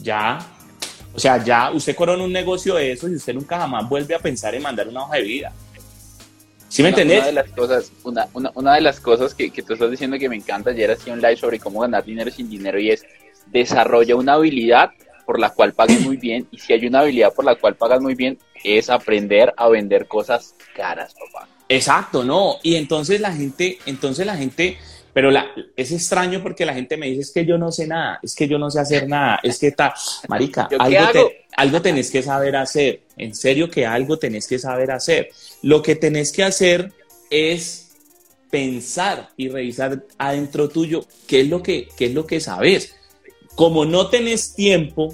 Ya. 0.00 0.40
O 1.14 1.20
sea, 1.20 1.44
ya 1.44 1.70
usted 1.70 1.94
corona 1.94 2.24
un 2.24 2.32
negocio 2.32 2.74
de 2.74 2.90
eso 2.90 3.08
y 3.08 3.14
usted 3.14 3.34
nunca 3.34 3.56
jamás 3.56 3.88
vuelve 3.88 4.16
a 4.16 4.18
pensar 4.18 4.56
en 4.56 4.62
mandar 4.64 4.88
una 4.88 5.04
hoja 5.04 5.14
de 5.18 5.22
vida. 5.22 5.52
¿Sí 6.68 6.82
me 6.82 6.88
entendés? 6.88 7.18
Una 7.18 7.26
de 7.26 7.32
las 7.34 7.50
cosas, 7.50 7.92
una, 8.02 8.26
una, 8.32 8.50
una 8.56 8.74
de 8.74 8.80
las 8.80 8.98
cosas 8.98 9.32
que, 9.32 9.52
que, 9.52 9.62
tú 9.62 9.74
estás 9.74 9.92
diciendo 9.92 10.18
que 10.18 10.28
me 10.28 10.34
encanta, 10.34 10.70
ayer 10.70 10.90
hacía 10.90 11.12
un 11.12 11.20
live 11.20 11.36
sobre 11.36 11.60
cómo 11.60 11.78
ganar 11.78 12.04
dinero 12.04 12.32
sin 12.32 12.50
dinero 12.50 12.80
y 12.80 12.90
es 12.90 13.06
desarrolla 13.46 14.16
una 14.16 14.32
habilidad 14.32 14.90
por 15.28 15.38
la 15.38 15.50
cual 15.50 15.74
pagues 15.74 16.00
muy 16.00 16.16
bien 16.16 16.48
y 16.50 16.56
si 16.56 16.72
hay 16.72 16.86
una 16.86 17.00
habilidad 17.00 17.34
por 17.34 17.44
la 17.44 17.54
cual 17.56 17.76
pagas 17.76 18.00
muy 18.00 18.14
bien 18.14 18.38
es 18.64 18.88
aprender 18.88 19.52
a 19.58 19.68
vender 19.68 20.08
cosas 20.08 20.54
caras, 20.74 21.12
papá. 21.12 21.46
Exacto, 21.68 22.24
no. 22.24 22.56
Y 22.62 22.76
entonces 22.76 23.20
la 23.20 23.34
gente, 23.34 23.78
entonces 23.84 24.24
la 24.24 24.38
gente, 24.38 24.78
pero 25.12 25.30
la, 25.30 25.48
es 25.76 25.92
extraño 25.92 26.42
porque 26.42 26.64
la 26.64 26.72
gente 26.72 26.96
me 26.96 27.08
dice 27.08 27.20
es 27.20 27.30
que 27.30 27.44
yo 27.44 27.58
no 27.58 27.70
sé 27.70 27.86
nada, 27.86 28.18
es 28.22 28.34
que 28.34 28.48
yo 28.48 28.58
no 28.58 28.70
sé 28.70 28.80
hacer 28.80 29.06
nada, 29.06 29.38
es 29.42 29.58
que 29.58 29.66
está, 29.66 29.92
marica, 30.28 30.66
algo, 30.78 31.12
te, 31.12 31.44
algo 31.56 31.82
tenés 31.82 32.10
que 32.10 32.22
saber 32.22 32.56
hacer, 32.56 33.02
en 33.18 33.34
serio 33.34 33.68
que 33.68 33.84
algo 33.84 34.18
tenés 34.18 34.48
que 34.48 34.58
saber 34.58 34.90
hacer. 34.92 35.28
Lo 35.60 35.82
que 35.82 35.94
tenés 35.94 36.32
que 36.32 36.42
hacer 36.42 36.90
es 37.28 37.90
pensar 38.48 39.28
y 39.36 39.50
revisar 39.50 40.06
adentro 40.16 40.70
tuyo 40.70 41.04
qué 41.26 41.42
es 41.42 41.48
lo 41.50 41.62
que, 41.62 41.86
qué 41.98 42.06
es 42.06 42.14
lo 42.14 42.26
que 42.26 42.40
sabes. 42.40 42.94
Como 43.58 43.84
no 43.84 44.06
tenés 44.06 44.54
tiempo, 44.54 45.12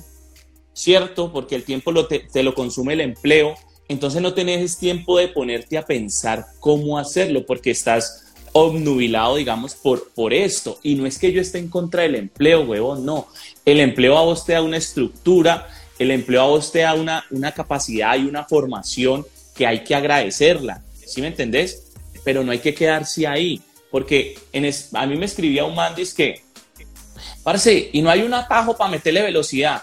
¿cierto? 0.75 1.33
Porque 1.33 1.55
el 1.55 1.65
tiempo 1.65 1.95
te, 2.07 2.43
lo 2.43 2.55
consume 2.55 2.93
el 2.93 3.01
empleo, 3.01 3.55
entonces 3.89 4.21
no 4.21 4.35
tenés 4.35 4.77
tiempo 4.77 5.17
de 5.17 5.29
ponerte 5.29 5.79
a 5.79 5.87
pensar 5.87 6.45
cómo 6.61 6.99
hacerlo 6.99 7.47
porque 7.47 7.71
estás 7.71 8.35
obnubilado, 8.53 9.37
digamos, 9.37 9.75
por, 9.75 10.11
por 10.11 10.35
esto. 10.35 10.79
Y 10.83 10.95
no 10.95 11.07
es 11.07 11.19
que 11.19 11.33
yo 11.33 11.41
esté 11.41 11.57
en 11.57 11.69
contra 11.69 12.03
del 12.03 12.17
empleo, 12.17 12.65
huevón, 12.65 13.07
no. 13.07 13.29
El 13.65 13.81
empleo 13.81 14.19
a 14.19 14.25
vos 14.25 14.45
te 14.45 14.53
da 14.53 14.61
una 14.61 14.77
estructura, 14.77 15.67
el 15.99 16.11
empleo 16.11 16.43
a 16.43 16.49
vos 16.49 16.71
te 16.71 16.81
da 16.81 16.93
una, 16.93 17.25
una 17.31 17.53
capacidad 17.53 18.15
y 18.19 18.27
una 18.27 18.45
formación 18.45 19.25
que 19.57 19.67
hay 19.67 19.85
que 19.85 19.95
agradecerla, 19.95 20.85
¿sí 21.07 21.23
me 21.23 21.29
entendés? 21.29 21.95
Pero 22.25 22.45
no 22.45 22.53
hay 22.53 22.59
que 22.59 22.75
quedarse 22.75 23.27
ahí, 23.27 23.63
porque 23.91 24.37
en 24.53 24.67
es, 24.67 24.91
a 24.93 25.07
mí 25.07 25.17
me 25.17 25.25
escribía 25.25 25.65
un 25.65 25.75
man, 25.75 25.95
que, 26.15 26.44
parce, 27.43 27.91
y 27.93 28.03
no 28.03 28.11
hay 28.11 28.23
un 28.23 28.35
atajo 28.35 28.77
para 28.77 28.91
meterle 28.91 29.23
velocidad. 29.23 29.83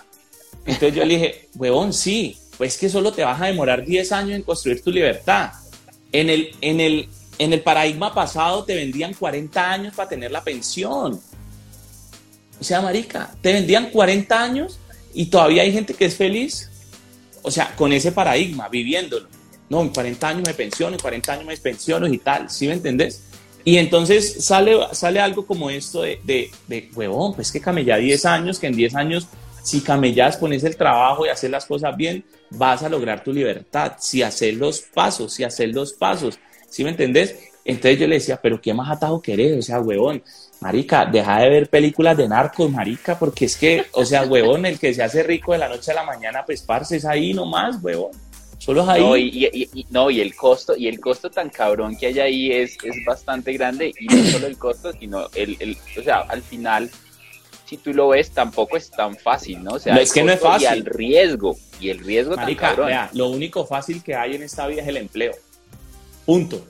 Entonces 0.65 0.95
yo 0.95 1.05
le 1.05 1.15
dije, 1.15 1.49
huevón, 1.55 1.93
sí, 1.93 2.37
pues 2.57 2.77
que 2.77 2.89
solo 2.89 3.11
te 3.11 3.23
vas 3.23 3.41
a 3.41 3.47
demorar 3.47 3.83
10 3.85 4.11
años 4.11 4.35
en 4.35 4.43
construir 4.43 4.83
tu 4.83 4.91
libertad. 4.91 5.51
En 6.11 6.29
el, 6.29 6.55
en 6.61 6.79
el, 6.79 7.09
en 7.39 7.53
el 7.53 7.61
paradigma 7.61 8.13
pasado 8.13 8.63
te 8.63 8.75
vendían 8.75 9.13
40 9.13 9.71
años 9.71 9.95
para 9.95 10.09
tener 10.09 10.31
la 10.31 10.43
pensión. 10.43 11.19
O 12.59 12.63
sea, 12.63 12.81
marica, 12.81 13.33
te 13.41 13.53
vendían 13.53 13.89
40 13.89 14.43
años 14.43 14.79
y 15.13 15.25
todavía 15.25 15.63
hay 15.63 15.71
gente 15.71 15.93
que 15.93 16.05
es 16.05 16.15
feliz. 16.15 16.69
O 17.41 17.49
sea, 17.49 17.75
con 17.75 17.91
ese 17.91 18.11
paradigma, 18.11 18.69
viviéndolo. 18.69 19.27
No, 19.69 19.81
en 19.81 19.89
40 19.89 20.27
años 20.27 20.43
me 20.45 20.53
pensiono, 20.53 20.95
en 20.95 21.01
40 21.01 21.33
años 21.33 21.45
me 21.45 21.57
pensiono 21.57 22.05
y 22.05 22.17
tal, 22.17 22.49
¿sí 22.49 22.67
me 22.67 22.73
entendés? 22.73 23.23
Y 23.63 23.77
entonces 23.77 24.43
sale, 24.43 24.77
sale 24.91 25.19
algo 25.19 25.45
como 25.45 25.69
esto 25.69 26.01
de, 26.01 26.19
de, 26.23 26.49
de 26.67 26.89
huevón, 26.95 27.33
pues 27.33 27.51
que 27.51 27.61
camellá 27.61 27.97
10 27.97 28.25
años, 28.25 28.59
que 28.59 28.67
en 28.67 28.75
10 28.75 28.95
años, 28.95 29.27
si 29.63 29.81
camellas, 29.81 30.37
pones 30.37 30.63
el 30.63 30.75
trabajo 30.75 31.25
y 31.25 31.29
haces 31.29 31.51
las 31.51 31.65
cosas 31.65 31.95
bien, 31.95 32.23
vas 32.49 32.83
a 32.83 32.89
lograr 32.89 33.23
tu 33.23 33.31
libertad. 33.31 33.93
Si 33.99 34.23
haces 34.23 34.55
los 34.55 34.81
pasos, 34.81 35.33
si 35.33 35.43
haces 35.43 35.73
los 35.73 35.93
pasos, 35.93 36.39
¿sí 36.69 36.83
me 36.83 36.91
entendés? 36.91 37.35
Entonces 37.63 37.99
yo 37.99 38.07
le 38.07 38.15
decía, 38.15 38.39
pero 38.41 38.59
¿qué 38.59 38.73
más 38.73 38.89
atajo 38.89 39.21
querés? 39.21 39.59
O 39.59 39.61
sea, 39.61 39.79
huevón, 39.79 40.23
marica, 40.61 41.05
deja 41.05 41.41
de 41.41 41.49
ver 41.49 41.69
películas 41.69 42.17
de 42.17 42.27
narcos, 42.27 42.71
marica, 42.71 43.17
porque 43.19 43.45
es 43.45 43.55
que, 43.55 43.85
o 43.91 44.03
sea, 44.03 44.23
huevón, 44.23 44.65
el 44.65 44.79
que 44.79 44.93
se 44.93 45.03
hace 45.03 45.21
rico 45.21 45.51
de 45.51 45.59
la 45.59 45.69
noche 45.69 45.91
a 45.91 45.95
la 45.95 46.03
mañana, 46.03 46.43
pues 46.45 46.61
parce, 46.61 46.97
es 46.97 47.05
ahí 47.05 47.33
nomás, 47.33 47.77
huevón. 47.81 48.11
Solo 48.61 48.83
es 48.83 48.89
ahí. 48.89 49.01
No, 49.01 49.17
y, 49.17 49.23
y, 49.23 49.69
y, 49.73 49.87
no, 49.89 50.11
y 50.11 50.21
el 50.21 50.35
costo, 50.35 50.77
y 50.77 50.87
el 50.87 50.99
costo 50.99 51.31
tan 51.31 51.49
cabrón 51.49 51.97
que 51.97 52.05
hay 52.05 52.19
ahí 52.19 52.51
es, 52.51 52.77
es 52.83 53.03
bastante 53.03 53.53
grande, 53.53 53.91
y 53.99 54.05
no 54.05 54.23
solo 54.25 54.45
el 54.45 54.55
costo, 54.55 54.93
sino 54.93 55.27
el, 55.33 55.57
el, 55.59 55.75
o 55.97 56.03
sea, 56.03 56.19
al 56.19 56.43
final, 56.43 56.91
si 57.65 57.77
tú 57.77 57.91
lo 57.91 58.09
ves, 58.09 58.29
tampoco 58.29 58.77
es 58.77 58.91
tan 58.91 59.17
fácil, 59.17 59.63
¿no? 59.63 59.71
O 59.71 59.79
sea, 59.79 59.95
no, 59.95 59.99
es 59.99 60.13
que 60.13 60.23
no 60.23 60.31
es 60.31 60.39
fácil. 60.39 60.67
Y 60.67 60.71
el 60.73 60.85
riesgo, 60.85 61.57
y 61.79 61.89
el 61.89 61.99
riesgo 62.01 62.35
marica, 62.35 62.61
tan 62.61 62.69
cabrón. 62.75 62.87
Vea, 62.89 63.09
lo 63.13 63.29
único 63.29 63.65
fácil 63.65 64.03
que 64.03 64.13
hay 64.13 64.35
en 64.35 64.43
esta 64.43 64.67
vida 64.67 64.83
es 64.83 64.87
el 64.87 64.97
empleo. 64.97 65.33
Punto. 66.27 66.63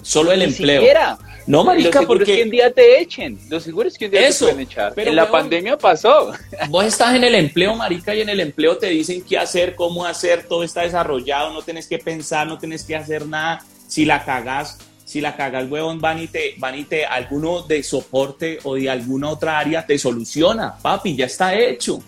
Solo 0.00 0.32
el 0.32 0.38
Ni 0.38 0.46
empleo. 0.46 0.80
Siquiera. 0.80 1.18
No, 1.48 1.64
marica, 1.64 2.02
lo 2.02 2.06
porque... 2.06 2.30
es 2.30 2.38
que 2.38 2.42
un 2.44 2.50
día 2.50 2.72
te 2.72 3.00
echen. 3.00 3.38
Lo 3.48 3.58
seguro 3.58 3.88
es 3.88 3.96
que 3.96 4.04
un 4.04 4.10
día 4.10 4.28
Eso, 4.28 4.46
te 4.46 4.52
pueden 4.52 4.68
echar. 4.68 4.92
pero 4.94 5.10
en 5.10 5.16
la 5.16 5.30
pandemia 5.30 5.78
pasó. 5.78 6.32
Vos 6.68 6.84
estás 6.84 7.14
en 7.14 7.24
el 7.24 7.34
empleo, 7.34 7.74
marica, 7.74 8.14
y 8.14 8.20
en 8.20 8.28
el 8.28 8.40
empleo 8.40 8.76
te 8.76 8.88
dicen 8.88 9.22
qué 9.22 9.38
hacer, 9.38 9.74
cómo 9.74 10.04
hacer, 10.04 10.46
todo 10.46 10.62
está 10.62 10.82
desarrollado, 10.82 11.52
no 11.54 11.62
tenés 11.62 11.86
que 11.86 11.98
pensar, 11.98 12.46
no 12.46 12.58
tenés 12.58 12.84
que 12.84 12.94
hacer 12.94 13.26
nada. 13.26 13.64
Si 13.86 14.04
la 14.04 14.26
cagas, 14.26 14.78
si 15.06 15.22
la 15.22 15.36
cagas, 15.36 15.70
huevón, 15.70 16.02
van 16.02 16.22
y 16.22 16.28
te, 16.28 16.54
van 16.58 16.78
y 16.78 16.84
te, 16.84 17.06
alguno 17.06 17.62
de 17.62 17.82
soporte 17.82 18.58
o 18.64 18.74
de 18.74 18.90
alguna 18.90 19.30
otra 19.30 19.58
área 19.58 19.86
te 19.86 19.98
soluciona, 19.98 20.76
papi, 20.76 21.16
ya 21.16 21.24
está 21.24 21.58
hecho. 21.58 22.02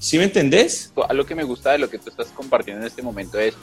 ¿Sí 0.00 0.18
me 0.18 0.24
entendés? 0.24 0.92
Algo 1.08 1.24
que 1.24 1.36
me 1.36 1.44
gusta 1.44 1.72
de 1.72 1.78
lo 1.78 1.88
que 1.88 1.98
tú 1.98 2.10
estás 2.10 2.26
compartiendo 2.28 2.80
en 2.82 2.88
este 2.88 3.02
momento 3.02 3.38
es, 3.38 3.54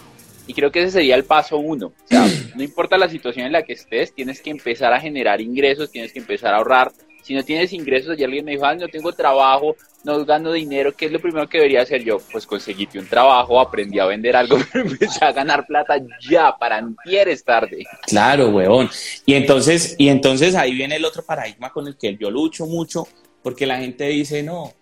y 0.47 0.53
creo 0.53 0.71
que 0.71 0.81
ese 0.81 0.91
sería 0.91 1.15
el 1.15 1.25
paso 1.25 1.57
uno. 1.57 1.87
O 1.87 2.07
sea, 2.07 2.25
no 2.55 2.63
importa 2.63 2.97
la 2.97 3.09
situación 3.09 3.45
en 3.45 3.51
la 3.51 3.63
que 3.63 3.73
estés, 3.73 4.13
tienes 4.13 4.41
que 4.41 4.49
empezar 4.49 4.93
a 4.93 4.99
generar 4.99 5.41
ingresos, 5.41 5.91
tienes 5.91 6.11
que 6.11 6.19
empezar 6.19 6.53
a 6.53 6.57
ahorrar. 6.57 6.91
Si 7.21 7.35
no 7.35 7.43
tienes 7.43 7.73
ingresos, 7.73 8.17
y 8.17 8.23
alguien 8.23 8.45
me 8.45 8.51
dijo, 8.51 8.65
ah, 8.65 8.73
no 8.73 8.87
tengo 8.87 9.11
trabajo, 9.11 9.75
no 10.05 10.23
gano 10.23 10.53
dinero, 10.53 10.95
¿qué 10.95 11.07
es 11.07 11.11
lo 11.11 11.19
primero 11.19 11.49
que 11.49 11.57
debería 11.57 11.81
hacer 11.81 12.01
yo? 12.01 12.19
Pues 12.31 12.47
conseguirte 12.47 12.97
un 12.97 13.07
trabajo, 13.07 13.59
aprendí 13.59 13.99
a 13.99 14.05
vender 14.05 14.37
algo, 14.37 14.57
pero 14.71 14.89
empecé 14.89 15.25
a 15.25 15.33
ganar 15.33 15.67
plata 15.67 15.97
ya, 16.29 16.55
para 16.57 16.77
antier 16.77 17.27
es 17.27 17.43
tarde. 17.43 17.83
Claro, 18.03 18.49
huevón. 18.49 18.89
Y 19.25 19.33
entonces, 19.33 19.95
y 19.97 20.07
entonces 20.07 20.55
ahí 20.55 20.73
viene 20.73 20.95
el 20.95 21.03
otro 21.03 21.25
paradigma 21.25 21.69
con 21.69 21.87
el 21.87 21.97
que 21.97 22.15
yo 22.15 22.31
lucho 22.31 22.65
mucho, 22.65 23.05
porque 23.43 23.65
la 23.65 23.79
gente 23.79 24.05
dice, 24.05 24.41
no, 24.41 24.73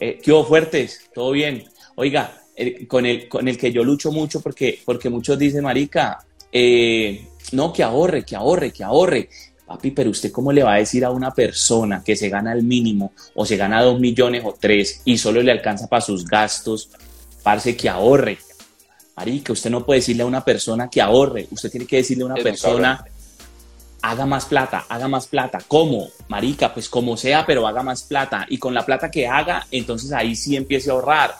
eh, 0.00 0.18
¿qué 0.20 0.32
hubo 0.32 0.44
fuertes? 0.44 1.08
Todo 1.14 1.30
bien. 1.30 1.62
Oiga, 1.94 2.41
el, 2.54 2.86
con, 2.86 3.06
el, 3.06 3.28
con 3.28 3.48
el 3.48 3.56
que 3.56 3.72
yo 3.72 3.84
lucho 3.84 4.12
mucho, 4.12 4.40
porque, 4.40 4.80
porque 4.84 5.08
muchos 5.10 5.38
dicen, 5.38 5.64
marica, 5.64 6.24
eh, 6.50 7.26
no, 7.52 7.72
que 7.72 7.82
ahorre, 7.82 8.24
que 8.24 8.36
ahorre, 8.36 8.72
que 8.72 8.84
ahorre. 8.84 9.28
Papi, 9.66 9.92
pero 9.92 10.10
usted 10.10 10.30
cómo 10.30 10.52
le 10.52 10.62
va 10.62 10.74
a 10.74 10.78
decir 10.78 11.04
a 11.04 11.10
una 11.10 11.32
persona 11.32 12.02
que 12.04 12.16
se 12.16 12.28
gana 12.28 12.52
el 12.52 12.62
mínimo 12.62 13.12
o 13.34 13.46
se 13.46 13.56
gana 13.56 13.82
dos 13.82 13.98
millones 13.98 14.42
o 14.44 14.54
tres 14.58 15.00
y 15.04 15.16
solo 15.16 15.40
le 15.40 15.52
alcanza 15.52 15.86
para 15.86 16.02
sus 16.02 16.26
gastos, 16.26 16.90
parce, 17.42 17.76
que 17.76 17.88
ahorre. 17.88 18.38
Marica, 19.16 19.52
usted 19.52 19.70
no 19.70 19.84
puede 19.84 20.00
decirle 20.00 20.24
a 20.24 20.26
una 20.26 20.44
persona 20.44 20.88
que 20.88 21.00
ahorre, 21.00 21.46
usted 21.50 21.70
tiene 21.70 21.86
que 21.86 21.96
decirle 21.96 22.24
a 22.24 22.26
una 22.26 22.36
Es 22.36 22.42
persona, 22.42 23.04
haga 24.02 24.26
más 24.26 24.44
plata, 24.46 24.84
haga 24.88 25.08
más 25.08 25.26
plata. 25.26 25.58
¿Cómo? 25.66 26.08
Marica, 26.28 26.74
pues 26.74 26.88
como 26.88 27.16
sea, 27.16 27.46
pero 27.46 27.66
haga 27.66 27.82
más 27.82 28.02
plata. 28.02 28.46
Y 28.48 28.58
con 28.58 28.74
la 28.74 28.84
plata 28.84 29.10
que 29.10 29.26
haga, 29.26 29.66
entonces 29.70 30.12
ahí 30.12 30.34
sí 30.34 30.56
empiece 30.56 30.90
a 30.90 30.94
ahorrar. 30.94 31.36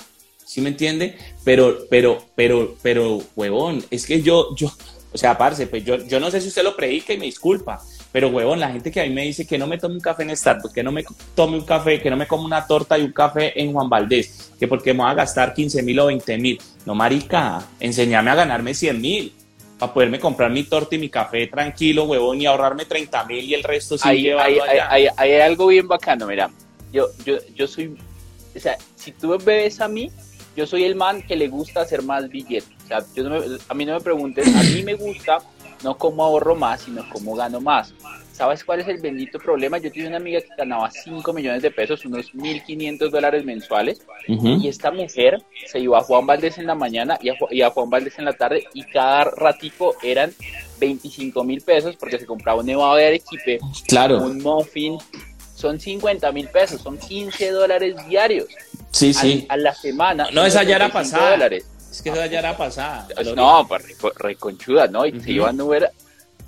¿Sí 0.53 0.61
me 0.61 0.69
entiende? 0.69 1.17
Pero, 1.45 1.79
pero, 1.89 2.23
pero, 2.35 2.75
pero, 2.83 3.23
huevón, 3.35 3.83
es 3.91 4.05
que 4.05 4.21
yo, 4.21 4.55
yo, 4.55 4.71
o 5.11 5.17
sea, 5.17 5.39
parce, 5.39 5.67
pues 5.67 5.83
yo, 5.83 5.97
yo 6.07 6.21
no 6.21 6.31
sé 6.31 6.43
si 6.43 6.49
usted 6.49 6.63
lo 6.63 6.77
predica 6.77 7.15
y 7.15 7.17
me 7.17 7.25
disculpa, 7.25 7.81
pero 8.13 8.29
huevón, 8.29 8.61
la 8.61 8.71
gente 8.71 8.91
que 8.91 9.01
a 9.01 9.05
mí 9.05 9.09
me 9.15 9.23
dice 9.23 9.47
que 9.47 9.57
no 9.57 9.67
me 9.67 9.79
tome 9.79 9.95
un 9.95 10.03
café 10.03 10.25
en 10.25 10.37
Starbucks, 10.37 10.75
que 10.75 10.83
no 10.83 10.93
me 10.93 11.07
tome 11.35 11.57
un 11.57 11.65
café, 11.65 12.03
que 12.03 12.11
no 12.11 12.19
me 12.19 12.27
como 12.27 12.45
una 12.45 12.67
torta 12.67 12.99
y 12.99 13.03
un 13.03 13.13
café 13.13 13.59
en 13.59 13.73
Juan 13.73 13.89
Valdés, 13.89 14.53
que 14.59 14.69
porque 14.69 14.93
me 14.93 15.05
voy 15.05 15.11
a 15.11 15.15
gastar 15.15 15.55
15 15.55 15.83
mil 15.83 15.99
o 16.01 16.07
20 16.09 16.37
mil. 16.37 16.61
No, 16.85 16.95
marica, 16.95 17.67
enséñame 17.81 18.31
a 18.31 18.35
ganarme 18.35 18.75
100 18.75 19.01
mil 19.01 19.33
para 19.79 19.95
poderme 19.95 20.21
comprar 20.21 20.51
mi 20.51 20.65
torta 20.65 20.97
y 20.97 20.99
mi 20.99 21.09
café 21.09 21.47
tranquilo, 21.47 22.05
huevón, 22.05 22.43
y 22.43 22.45
ahorrarme 22.45 22.85
30 22.85 23.25
mil 23.25 23.43
y 23.43 23.55
el 23.55 23.63
resto 23.63 23.97
sí 23.97 24.07
llevarlo 24.21 24.65
ahí, 24.65 24.79
allá. 24.79 25.15
hay 25.17 25.35
algo 25.37 25.69
bien 25.69 25.89
bacano, 25.89 26.27
mira. 26.27 26.51
Yo, 26.93 27.09
yo, 27.25 27.39
yo 27.55 27.67
soy, 27.67 27.97
o 28.55 28.61
sea, 28.61 28.77
si 28.97 29.13
tú 29.13 29.29
me 29.29 29.39
ves 29.39 29.81
a 29.81 29.89
mí, 29.89 30.11
yo 30.57 30.67
soy 30.67 30.85
el 30.85 30.95
man 30.95 31.23
que 31.23 31.37
le 31.37 31.49
gusta 31.49 31.83
hacer 31.83 32.03
más 32.03 32.29
billetes. 32.29 32.69
O 32.85 32.89
sea, 32.89 32.99
a 33.69 33.75
mí 33.75 33.85
no 33.85 33.95
me 33.95 34.01
preguntes, 34.01 34.55
a 34.55 34.63
mí 34.63 34.83
me 34.83 34.95
gusta 34.95 35.39
no 35.83 35.97
cómo 35.97 36.25
ahorro 36.25 36.55
más, 36.55 36.83
sino 36.83 37.05
cómo 37.11 37.35
gano 37.35 37.61
más. 37.61 37.95
¿Sabes 38.33 38.65
cuál 38.65 38.81
es 38.81 38.89
el 38.89 39.01
bendito 39.01 39.39
problema? 39.39 39.79
Yo 39.79 39.93
tenía 39.93 40.09
una 40.09 40.17
amiga 40.17 40.41
que 40.41 40.49
ganaba 40.57 40.91
5 40.91 41.33
millones 41.33 41.63
de 41.63 41.71
pesos, 41.71 42.05
unos 42.07 42.33
1.500 42.35 43.11
dólares 43.11 43.45
mensuales, 43.45 44.01
y 44.27 44.69
esta 44.69 44.91
mujer 44.91 45.43
se 45.67 45.81
iba 45.81 45.99
a 45.99 46.03
Juan 46.03 46.27
Valdés 46.27 46.59
en 46.59 46.67
la 46.67 46.75
mañana 46.75 47.19
y 47.21 47.61
a, 47.61 47.71
Juan 47.71 47.91
Valdés 47.91 48.19
en 48.19 48.25
la 48.25 48.33
tarde, 48.33 48.65
y 48.73 48.85
cada 48.85 49.25
ratico 49.25 49.95
eran 50.03 50.33
25 50.81 51.45
mil 51.45 51.61
pesos 51.61 51.97
porque 51.97 52.19
se 52.19 52.27
compraba 52.27 52.61
un 52.61 52.67
nevado 52.67 52.97
de 52.97 53.07
Arequipe, 53.07 53.61
claro. 53.87 54.23
un 54.23 54.39
muffin, 54.39 54.99
son 55.63 55.81
50 55.81 56.31
mil 56.33 56.49
pesos, 56.49 56.83
son 56.83 56.99
15 56.99 57.51
dólares 57.51 57.97
diarios. 58.07 58.49
Sí, 58.91 59.15
sí. 59.15 59.47
A 59.49 59.57
la 59.57 59.75
semana. 59.75 60.29
No, 60.33 60.45
esa 60.45 60.63
ya 60.63 60.77
era 60.77 60.93
pasada. 60.93 61.31
Dólares. 61.31 61.65
Es 61.91 62.03
que 62.03 62.11
esa 62.11 62.27
ya 62.27 62.41
era 62.41 62.57
pasada. 62.57 63.09
No, 63.35 63.67
pues 63.67 63.83
reconchuda, 64.17 64.89
¿no? 64.89 65.07
Y 65.07 65.19
se 65.21 65.33
iban 65.33 65.61
a 65.61 65.65
ver 65.65 65.91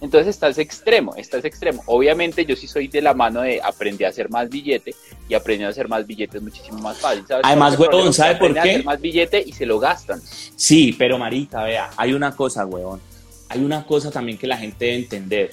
entonces 0.01 0.35
está 0.35 0.49
ese 0.49 0.61
extremo, 0.61 1.15
está 1.17 1.39
ese 1.39 1.49
extremo. 1.49 1.83
Obviamente 1.87 2.45
yo 2.45 2.57
sí 2.57 2.67
soy 2.67 2.89
de 2.89 3.01
la 3.01 3.15
mano 3.15 3.41
de 3.41 3.63
aprender 3.63 4.07
a 4.07 4.11
hacer 4.11 4.29
más 4.29 4.51
billete 4.51 4.95
y 5.29 5.35
aprender 5.35 5.67
a 5.67 5.71
hacer 5.71 5.89
más 5.89 6.07
billetes 6.07 6.43
muchísimo 6.43 6.79
más 6.79 6.99
fácil. 6.99 7.25
Además, 7.43 7.79
huevón, 7.79 8.13
¿sabe 8.13 8.37
por 8.37 8.53
qué? 8.53 8.59
A 8.59 8.63
hacer 8.63 8.85
más 8.85 9.01
billete 9.01 9.43
y 9.47 9.53
se 9.53 9.65
lo 9.65 9.79
gastan. 9.79 10.21
Sí, 10.57 10.95
pero 10.99 11.17
Marita, 11.17 11.63
vea, 11.63 11.91
hay 11.97 12.13
una 12.13 12.37
cosa, 12.37 12.67
huevón. 12.67 13.01
Hay 13.49 13.65
una 13.65 13.87
cosa 13.87 14.11
también 14.11 14.37
que 14.37 14.47
la 14.47 14.59
gente 14.59 14.85
debe 14.85 14.97
entender. 14.97 15.51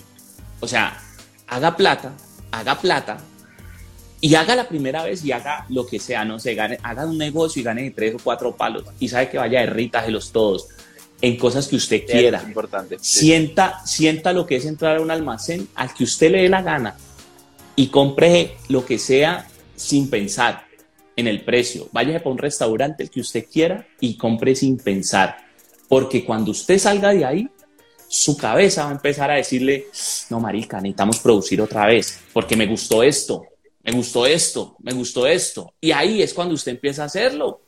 O 0.60 0.68
sea, 0.68 1.00
haga 1.48 1.78
plata, 1.78 2.12
haga 2.52 2.76
plata 2.76 3.20
y 4.22 4.36
haga 4.36 4.56
la 4.56 4.70
primera 4.70 5.04
vez 5.04 5.26
y 5.26 5.32
haga 5.32 5.66
lo 5.70 5.86
que 5.86 6.00
sea, 6.00 6.24
no 6.24 6.38
sé, 6.38 6.54
gane, 6.54 6.78
haga 6.84 7.06
un 7.08 7.18
negocio 7.18 7.60
y 7.60 7.64
gane 7.64 7.90
tres 7.90 8.16
o 8.16 8.20
cuatro 8.24 8.56
palos 8.56 8.86
y 9.00 9.10
sabe 9.10 9.30
que 9.30 9.40
vaya 9.40 9.62
de 9.62 9.66
ritas 9.66 10.06
de 10.06 10.12
los 10.12 10.32
todos 10.32 10.68
en 11.22 11.38
cosas 11.38 11.68
que 11.68 11.76
usted 11.76 12.06
quiera. 12.06 12.42
importante. 12.46 12.98
Sienta, 13.02 13.84
sienta 13.86 14.32
lo 14.32 14.46
que 14.46 14.58
es 14.58 14.66
entrar 14.66 14.98
a 14.98 15.02
un 15.02 15.10
almacén 15.10 15.68
al 15.76 15.94
que 15.94 16.04
usted 16.04 16.32
le 16.32 16.44
dé 16.44 16.50
la 16.50 16.62
gana 16.62 16.96
y 17.76 17.88
compre 17.88 18.58
lo 18.70 18.86
que 18.86 19.00
sea 19.00 19.48
sin 19.76 20.10
pensar 20.10 20.66
en 21.16 21.28
el 21.28 21.44
precio. 21.44 21.90
Vaya 21.92 22.20
para 22.20 22.30
un 22.30 22.38
restaurante 22.38 23.04
el 23.04 23.10
que 23.10 23.22
usted 23.22 23.46
quiera 23.52 23.88
y 24.00 24.18
compre 24.18 24.56
sin 24.56 24.78
pensar. 24.78 25.38
Porque 25.88 26.24
cuando 26.24 26.52
usted 26.52 26.78
salga 26.78 27.12
de 27.14 27.26
ahí, 27.26 27.50
su 28.08 28.38
cabeza 28.38 28.86
va 28.86 28.90
a 28.92 28.94
empezar 28.94 29.32
a 29.32 29.36
decirle, 29.36 29.88
no, 30.30 30.40
marica, 30.40 30.78
necesitamos 30.78 31.20
producir 31.20 31.62
otra 31.62 31.86
vez, 31.86 32.20
porque 32.34 32.56
me 32.56 32.68
gustó 32.68 33.04
esto, 33.04 33.46
me 33.84 33.92
gustó 33.92 34.26
esto, 34.26 34.76
me 34.80 34.94
gustó 34.94 35.26
esto. 35.26 35.74
Y 35.82 35.92
ahí 35.92 36.22
es 36.22 36.34
cuando 36.34 36.54
usted 36.54 36.74
empieza 36.74 37.04
a 37.04 37.06
hacerlo. 37.06 37.62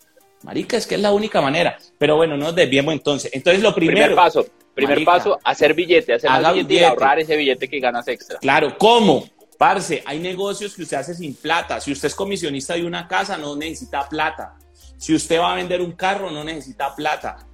Marica, 0.43 0.77
es 0.77 0.85
que 0.85 0.95
es 0.95 1.01
la 1.01 1.13
única 1.13 1.41
manera. 1.41 1.77
Pero 1.97 2.17
bueno, 2.17 2.37
no 2.37 2.45
nos 2.45 2.55
desviemos 2.55 2.93
entonces. 2.93 3.31
Entonces, 3.33 3.63
lo 3.63 3.73
primero. 3.73 4.07
Primer 4.07 4.15
paso, 4.15 4.45
primer 4.75 5.05
paso, 5.05 5.39
hacer 5.43 5.73
billete, 5.73 6.13
hacer 6.13 6.29
billete, 6.53 6.73
y 6.73 6.83
ahorrar 6.83 7.19
ese 7.19 7.37
billete 7.37 7.67
que 7.67 7.79
ganas 7.79 8.07
extra. 8.07 8.39
Claro, 8.39 8.77
¿cómo? 8.77 9.25
Parce, 9.57 10.03
hay 10.05 10.19
negocios 10.19 10.75
que 10.75 10.83
usted 10.83 10.97
hace 10.97 11.15
sin 11.15 11.33
plata. 11.35 11.79
Si 11.79 11.91
usted 11.91 12.07
es 12.07 12.15
comisionista 12.15 12.73
de 12.73 12.85
una 12.85 13.07
casa, 13.07 13.37
no 13.37 13.55
necesita 13.55 14.07
plata. 14.09 14.55
Si 14.97 15.13
usted 15.13 15.39
va 15.39 15.53
a 15.53 15.55
vender 15.55 15.81
un 15.81 15.93
carro, 15.93 16.29
no 16.29 16.43
necesita 16.43 16.93
plata. 16.95 17.47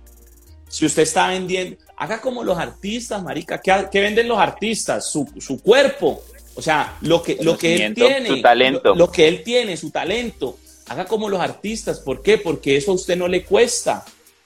Si 0.67 0.85
usted 0.85 1.03
está 1.03 1.27
vendiendo, 1.27 1.77
haga 1.97 2.21
como 2.21 2.43
los 2.43 2.57
artistas, 2.57 3.21
marica. 3.21 3.59
¿Qué, 3.59 3.99
venden 3.99 4.27
los 4.27 4.37
artistas? 4.37 5.11
Su, 5.11 5.27
su, 5.39 5.61
cuerpo. 5.61 6.21
O 6.55 6.61
sea, 6.61 6.97
lo 7.01 7.23
que, 7.23 7.37
lo 7.41 7.57
que 7.57 7.85
él 7.85 7.93
tiene. 7.93 8.27
Su 8.27 8.41
talento. 8.41 8.95
lo 8.95 9.11
que 9.11 9.27
él 9.27 9.43
tiene, 9.43 9.77
su 9.77 9.91
talento 9.91 10.57
Haga 10.89 11.05
como 11.05 11.29
los 11.29 11.39
artistas. 11.39 11.99
¿Por 11.99 12.23
qué? 12.23 12.39
Porque 12.39 12.75
eso 12.75 12.91
a 12.91 12.95
usted 12.95 13.15
no 13.15 13.27
le 13.27 13.43
cuesta. 13.43 14.03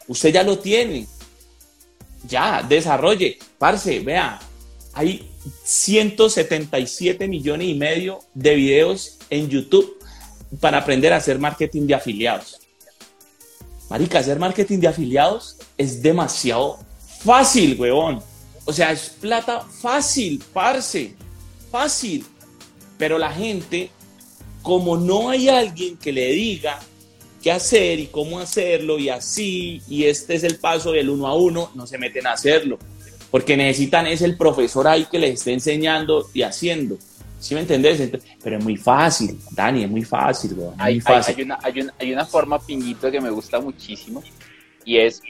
Usted 0.07 0.33
ya 0.33 0.43
lo 0.43 0.59
tiene. 0.59 1.07
Ya, 2.27 2.61
desarrolle. 2.67 3.39
Parce, 3.57 4.01
vea, 4.01 4.41
hay 4.93 5.31
177 5.63 7.29
millones 7.29 7.69
y 7.69 7.75
medio 7.75 8.19
de 8.33 8.55
videos 8.55 9.17
en 9.29 9.49
YouTube 9.49 9.97
para 10.59 10.79
aprender 10.79 11.13
a 11.13 11.17
hacer 11.17 11.39
marketing 11.39 11.87
de 11.87 11.95
afiliados. 11.95 12.59
Marica, 13.89 14.19
hacer 14.19 14.37
marketing 14.37 14.79
de 14.79 14.87
afiliados 14.89 15.57
es 15.77 16.01
demasiado 16.01 16.77
fácil, 17.23 17.79
huevón. 17.79 18.21
O 18.65 18.73
sea, 18.73 18.91
es 18.91 19.09
plata 19.09 19.61
fácil, 19.61 20.43
parce. 20.51 21.15
Fácil. 21.73 22.23
Pero 22.99 23.17
la 23.17 23.31
gente 23.31 23.89
como 24.61 24.95
no 24.95 25.31
hay 25.31 25.49
alguien 25.49 25.97
que 25.97 26.11
le 26.11 26.31
diga 26.31 26.79
qué 27.41 27.51
hacer 27.51 27.99
y 27.99 28.05
cómo 28.05 28.39
hacerlo 28.39 28.99
y 28.99 29.09
así, 29.09 29.81
y 29.89 30.03
este 30.03 30.35
es 30.35 30.43
el 30.43 30.57
paso 30.57 30.91
del 30.91 31.09
uno 31.09 31.25
a 31.25 31.35
uno, 31.35 31.71
no 31.73 31.87
se 31.87 31.97
meten 31.97 32.27
a 32.27 32.33
hacerlo, 32.33 32.77
porque 33.31 33.57
necesitan 33.57 34.05
es 34.05 34.21
el 34.21 34.37
profesor 34.37 34.87
ahí 34.87 35.05
que 35.05 35.17
les 35.17 35.39
esté 35.39 35.51
enseñando 35.51 36.29
y 36.31 36.43
haciendo. 36.43 36.99
¿Sí 37.39 37.55
me 37.55 37.61
entendés? 37.61 37.99
Pero 38.43 38.59
es 38.59 38.63
muy 38.63 38.77
fácil, 38.77 39.39
Dani, 39.49 39.83
es 39.83 39.89
muy 39.89 40.03
fácil, 40.03 40.55
hay, 40.77 41.01
fácil. 41.01 41.35
Hay, 41.35 41.43
una, 41.43 41.59
hay, 41.99 42.13
una, 42.13 42.25
forma 42.25 42.59
pinguito 42.59 43.09
que 43.09 43.19
me 43.19 43.31
gusta 43.31 43.59
muchísimo 43.59 44.21
y 44.85 44.99
es 44.99 45.23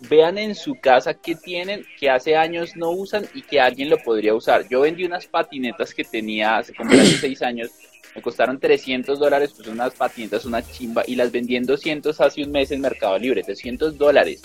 vean 0.00 0.38
en 0.38 0.54
su 0.54 0.74
casa 0.74 1.14
qué 1.14 1.34
tienen 1.34 1.84
que 1.98 2.10
hace 2.10 2.36
años 2.36 2.76
no 2.76 2.90
usan 2.90 3.26
y 3.34 3.42
que 3.42 3.60
alguien 3.60 3.90
lo 3.90 3.98
podría 3.98 4.34
usar. 4.34 4.66
Yo 4.68 4.80
vendí 4.82 5.04
unas 5.04 5.26
patinetas 5.26 5.94
que 5.94 6.04
tenía 6.04 6.58
hace 6.58 6.74
como 6.74 6.92
hace 6.92 7.16
seis 7.18 7.42
años 7.42 7.70
me 8.16 8.22
costaron 8.22 8.58
300 8.58 9.18
dólares, 9.18 9.52
pues 9.54 9.68
unas 9.68 9.92
patinetas, 9.92 10.46
una 10.46 10.66
chimba, 10.66 11.04
y 11.06 11.16
las 11.16 11.30
vendí 11.30 11.54
en 11.54 11.66
200 11.66 12.18
hace 12.22 12.42
un 12.42 12.50
mes 12.50 12.70
en 12.70 12.80
Mercado 12.80 13.18
Libre, 13.18 13.42
300 13.42 13.98
dólares. 13.98 14.42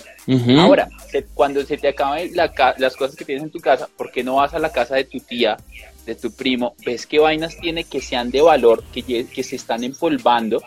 Ahora, 0.58 0.90
cuando 1.34 1.64
se 1.64 1.78
te 1.78 1.88
acaben 1.88 2.32
las 2.36 2.98
cosas 2.98 3.16
que 3.16 3.24
tienes 3.24 3.46
en 3.46 3.50
tu 3.50 3.62
casa, 3.62 3.88
¿por 3.96 4.12
qué 4.12 4.26
no 4.26 4.36
vas 4.36 4.54
a 4.54 4.60
la 4.60 4.74
casa 4.74 4.96
de 4.96 5.06
tu 5.06 5.22
tía, 5.22 5.56
de 6.06 6.16
tu 6.16 6.36
primo, 6.36 6.76
ves 6.86 7.08
qué 7.08 7.20
vainas 7.20 7.58
tiene 7.58 7.86
que 7.86 8.02
sean 8.02 8.30
de 8.30 8.42
valor, 8.42 8.84
que, 8.94 9.26
que 9.26 9.44
se 9.44 9.56
están 9.56 9.86
empolvando, 9.86 10.62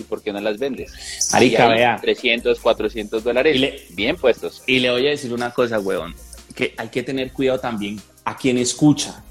y 0.00 0.04
por 0.04 0.22
qué 0.22 0.32
no 0.32 0.40
las 0.40 0.58
vendes? 0.58 0.92
Marica, 1.32 1.68
vea. 1.68 1.98
300, 2.00 2.58
400 2.58 3.22
dólares, 3.22 3.86
bien 3.90 4.16
puestos. 4.16 4.62
Y 4.66 4.80
le 4.80 4.90
voy 4.90 5.06
a 5.06 5.10
decir 5.10 5.32
una 5.32 5.50
cosa, 5.50 5.78
huevón, 5.78 6.14
que 6.54 6.74
hay 6.76 6.88
que 6.88 7.02
tener 7.02 7.32
cuidado 7.32 7.60
también 7.60 8.00
a 8.24 8.36
quien 8.36 8.58
escucha, 8.58 9.22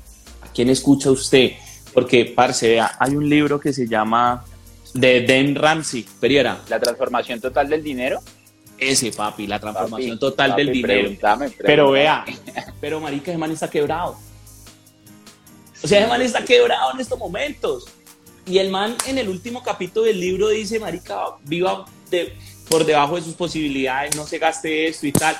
a 0.41 0.51
quien 0.51 0.69
escucha 0.69 1.11
usted 1.11 1.51
porque, 1.93 2.25
parce, 2.25 2.69
vea, 2.69 2.95
hay 2.99 3.15
un 3.15 3.27
libro 3.27 3.59
que 3.59 3.73
se 3.73 3.87
llama 3.87 4.43
de 4.93 5.25
Dan 5.25 5.55
Ramsey, 5.55 6.05
Periera. 6.19 6.59
La 6.69 6.79
transformación 6.79 7.39
total 7.39 7.69
del 7.69 7.83
dinero. 7.83 8.19
Ese, 8.77 9.11
papi, 9.11 9.47
la 9.47 9.59
transformación 9.59 10.17
total 10.19 10.55
del 10.55 10.71
dinero. 10.71 11.11
Pero 11.57 11.91
vea, 11.91 12.23
pero 12.79 12.99
marica, 12.99 13.31
ese 13.31 13.37
man 13.37 13.51
está 13.51 13.69
quebrado. 13.69 14.17
O 15.83 15.87
sea, 15.87 15.99
ese 15.99 16.07
man 16.07 16.21
está 16.21 16.43
quebrado 16.43 16.93
en 16.93 16.99
estos 16.99 17.17
momentos. 17.19 17.87
Y 18.49 18.57
el 18.57 18.71
man 18.71 18.95
en 19.07 19.19
el 19.19 19.29
último 19.29 19.61
capítulo 19.61 20.07
del 20.07 20.19
libro 20.19 20.49
dice, 20.49 20.79
marica, 20.79 21.17
viva 21.45 21.85
por 22.67 22.83
debajo 22.83 23.15
de 23.15 23.21
sus 23.21 23.35
posibilidades, 23.35 24.15
no 24.15 24.25
se 24.25 24.39
gaste 24.39 24.87
esto 24.87 25.05
y 25.05 25.11
tal. 25.11 25.35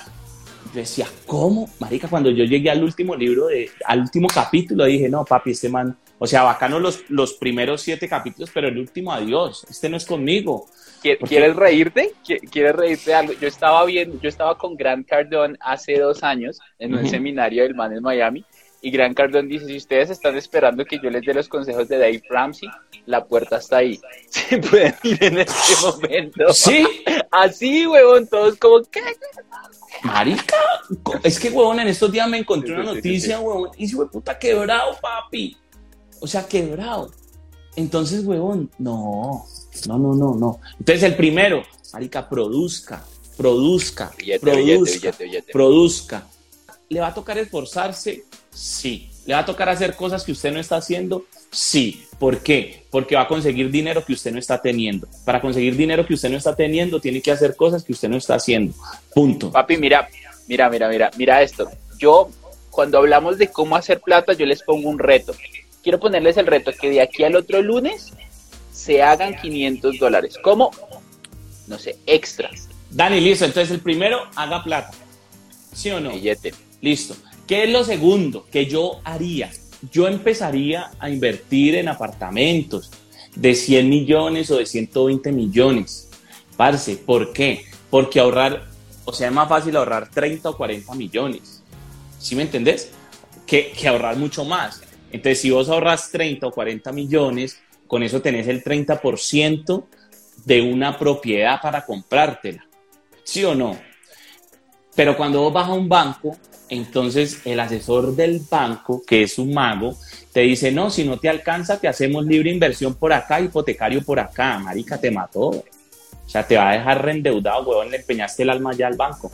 Yo 0.74 0.82
decía, 0.82 1.08
¿cómo? 1.26 1.68
Marica, 1.80 2.08
cuando 2.08 2.30
yo 2.30 2.44
llegué 2.44 2.70
al 2.70 2.84
último 2.84 3.16
libro, 3.16 3.48
de, 3.48 3.72
al 3.86 4.02
último 4.02 4.28
capítulo, 4.28 4.86
dije, 4.86 5.10
no, 5.10 5.26
papi, 5.26 5.52
este 5.52 5.70
man 5.70 5.98
o 6.22 6.28
sea, 6.28 6.44
bacano 6.44 6.80
los, 6.80 7.10
los 7.10 7.34
primeros 7.34 7.82
siete 7.82 8.10
capítulos, 8.10 8.52
pero 8.54 8.68
el 8.68 8.78
último, 8.78 9.14
adiós, 9.14 9.66
este 9.70 9.88
no 9.88 9.96
es 9.96 10.06
conmigo. 10.06 10.68
¿Quieres 11.02 11.56
reírte? 11.56 12.12
¿Quieres 12.52 12.76
reírte 12.76 13.12
de 13.12 13.16
algo? 13.16 13.34
Yo 13.40 13.48
estaba 13.48 13.86
viendo, 13.86 14.20
yo 14.20 14.28
estaba 14.28 14.58
con 14.58 14.76
Grant 14.76 15.08
Cardone 15.08 15.56
hace 15.62 15.98
dos 15.98 16.22
años 16.22 16.60
en 16.78 16.94
un 16.94 17.08
seminario 17.08 17.64
del 17.64 17.74
Man 17.74 17.94
en 17.94 18.04
Miami 18.04 18.44
y 18.82 18.92
Grant 18.92 19.16
Cardone 19.16 19.48
dice, 19.48 19.66
si 19.66 19.78
ustedes 19.78 20.10
están 20.10 20.38
esperando 20.38 20.86
que 20.86 21.00
yo 21.04 21.10
les 21.10 21.24
dé 21.26 21.34
los 21.34 21.50
consejos 21.50 21.88
de 21.90 21.98
Dave 21.98 22.24
Ramsey, 22.30 22.70
la 23.06 23.26
puerta 23.26 23.58
está 23.58 23.78
ahí. 23.78 24.00
Se 24.30 24.58
pueden 24.58 24.96
ir 25.04 25.24
en 25.24 25.40
este 25.40 25.74
momento. 25.82 26.54
Sí. 26.54 26.86
Así, 27.32 27.86
huevón, 27.86 28.28
todos 28.28 28.58
como, 28.58 28.82
¿qué? 28.84 29.02
Marica, 30.04 30.56
es 31.24 31.40
que, 31.40 31.50
huevón, 31.50 31.80
en 31.82 31.90
estos 31.90 32.12
días 32.12 32.30
me 32.30 32.38
encontré 32.38 32.74
una 32.74 32.84
noticia, 32.84 33.40
huevón, 33.40 33.72
y 33.78 33.88
se 33.88 33.98
puta 34.06 34.40
quebrado, 34.40 34.98
papi. 35.02 35.58
O 36.22 36.28
sea, 36.28 36.48
quebrado. 36.48 37.12
Entonces, 37.76 38.26
huevón, 38.26 38.72
no, 38.78 39.46
no, 39.88 39.98
no, 39.98 40.14
no, 40.16 40.36
no. 40.36 40.60
Entonces, 40.80 41.04
el 41.04 41.16
primero, 41.16 41.64
marica, 41.94 42.28
produzca, 42.28 43.04
produzca, 43.38 44.12
produzca, 44.42 45.14
produzca. 45.52 46.28
¿Le 46.88 47.00
va 47.00 47.08
a 47.08 47.14
tocar 47.14 47.38
esforzarse? 47.38 48.24
Sí. 48.52 49.10
¿Le 49.26 49.34
va 49.34 49.42
a 49.42 49.46
tocar 49.46 49.70
hacer 49.70 49.96
cosas 49.96 50.24
que 50.24 50.32
usted 50.32 50.52
no 50.52 50.60
está 50.60 50.78
haciendo? 50.78 51.26
Sí. 51.52 52.06
¿Por 52.18 52.40
qué? 52.40 52.84
Porque 52.90 53.16
va 53.16 53.22
a 53.22 53.28
conseguir 53.28 53.70
dinero 53.72 54.04
que 54.04 54.14
usted 54.14 54.32
no 54.32 54.40
está 54.40 54.62
teniendo. 54.62 55.08
Para 55.26 55.40
conseguir 55.40 55.76
dinero 55.76 56.06
que 56.06 56.14
usted 56.14 56.30
no 56.30 56.38
está 56.38 56.56
teniendo, 56.56 57.00
tiene 57.00 57.22
que 57.22 57.32
hacer 57.32 57.56
cosas 57.56 57.84
que 57.84 57.94
usted 57.94 58.10
no 58.10 58.18
está 58.18 58.36
haciendo. 58.36 58.74
Punto. 59.14 59.52
Papi, 59.52 59.78
mira, 59.78 60.10
mira, 60.48 60.70
mira, 60.70 60.90
mira, 60.90 61.12
mira 61.18 61.42
esto. 61.42 61.70
Yo, 61.98 62.30
cuando 62.70 62.98
hablamos 62.98 63.38
de 63.38 63.50
cómo 63.50 63.76
hacer 63.76 64.00
plata, 64.02 64.34
yo 64.34 64.46
les 64.46 64.64
pongo 64.64 64.90
un 64.90 65.00
reto 65.00 65.34
quiero 65.84 66.00
ponerles 66.00 66.38
el 66.38 66.48
reto 66.48 66.72
que 66.80 66.90
de 66.90 67.02
aquí 67.02 67.24
al 67.24 67.36
otro 67.36 67.62
lunes 67.62 68.14
se 68.72 69.02
hagan 69.02 69.36
500 69.36 70.00
dólares. 70.00 70.36
¿Cómo? 70.42 70.72
no 71.68 71.78
sé, 71.78 71.98
extras. 72.08 72.68
Dani, 72.90 73.22
listo. 73.22 73.46
Entonces 73.46 73.72
el 73.72 73.82
primero, 73.82 74.22
haga 74.36 74.64
plata. 74.64 74.92
¿Sí 75.72 75.92
o 75.92 76.00
no? 76.00 76.12
Billete. 76.12 76.54
Listo. 76.82 77.16
¿Qué 77.50 77.64
es 77.64 77.72
lo 77.72 77.84
segundo 77.84 78.46
que 78.52 78.68
yo 78.68 79.02
haría? 79.04 79.50
Yo 79.92 80.08
empezaría 80.08 80.92
a 81.00 81.10
invertir 81.10 81.74
en 81.74 81.88
apartamentos 81.88 82.92
de 83.36 83.56
100 83.56 83.90
millones 83.90 84.52
o 84.52 84.60
de 84.60 84.68
120 84.68 85.32
millones. 85.32 86.12
Parce, 86.56 86.98
¿por 86.98 87.34
qué? 87.34 87.66
Porque 87.90 88.20
ahorrar, 88.20 88.68
o 89.04 89.12
sea, 89.12 89.30
es 89.30 89.34
más 89.34 89.50
fácil 89.50 89.76
ahorrar 89.78 90.12
30 90.12 90.48
o 90.48 90.56
40 90.56 90.94
millones. 90.94 91.64
¿Sí 92.20 92.36
me 92.36 92.44
entendés? 92.44 92.92
Que, 93.48 93.72
que 93.72 93.88
ahorrar 93.88 94.16
mucho 94.16 94.46
más. 94.46 94.84
Entonces, 95.12 95.42
si 95.42 95.50
vos 95.50 95.70
ahorras 95.70 96.12
30 96.12 96.46
o 96.46 96.52
40 96.52 96.92
millones, 96.92 97.60
con 97.88 98.04
eso 98.04 98.22
tenés 98.22 98.48
el 98.48 98.64
30% 98.64 99.86
de 100.46 100.62
una 100.62 101.00
propiedad 101.00 101.60
para 101.60 101.84
comprártela. 101.84 102.64
¿Sí 103.24 103.44
o 103.44 103.56
no? 103.56 103.76
Pero 104.96 105.18
cuando 105.18 105.42
vos 105.42 105.52
vas 105.52 105.68
a 105.68 105.74
un 105.74 105.90
banco, 105.90 106.38
entonces 106.70 107.42
el 107.46 107.60
asesor 107.60 108.16
del 108.16 108.42
banco, 108.50 109.04
que 109.06 109.24
es 109.24 109.38
un 109.38 109.54
mago, 109.54 109.96
te 110.32 110.42
dice, 110.42 110.72
no, 110.72 110.90
si 110.90 111.04
no 111.04 111.18
te 111.18 111.30
alcanza, 111.30 111.80
te 111.80 111.88
hacemos 111.88 112.26
libre 112.26 112.52
inversión 112.52 112.94
por 112.94 113.14
acá, 113.14 113.42
hipotecario 113.42 114.04
por 114.04 114.20
acá. 114.20 114.60
Marica, 114.60 115.00
te 115.00 115.12
mató. 115.12 115.48
O 115.50 116.32
sea, 116.32 116.46
te 116.46 116.58
va 116.58 116.70
a 116.70 116.74
dejar 116.74 117.04
reendeudado, 117.04 117.64
huevón, 117.64 117.90
le 117.90 117.98
empeñaste 117.98 118.44
el 118.44 118.52
alma 118.52 118.74
ya 118.74 118.88
al 118.88 118.96
banco. 118.96 119.32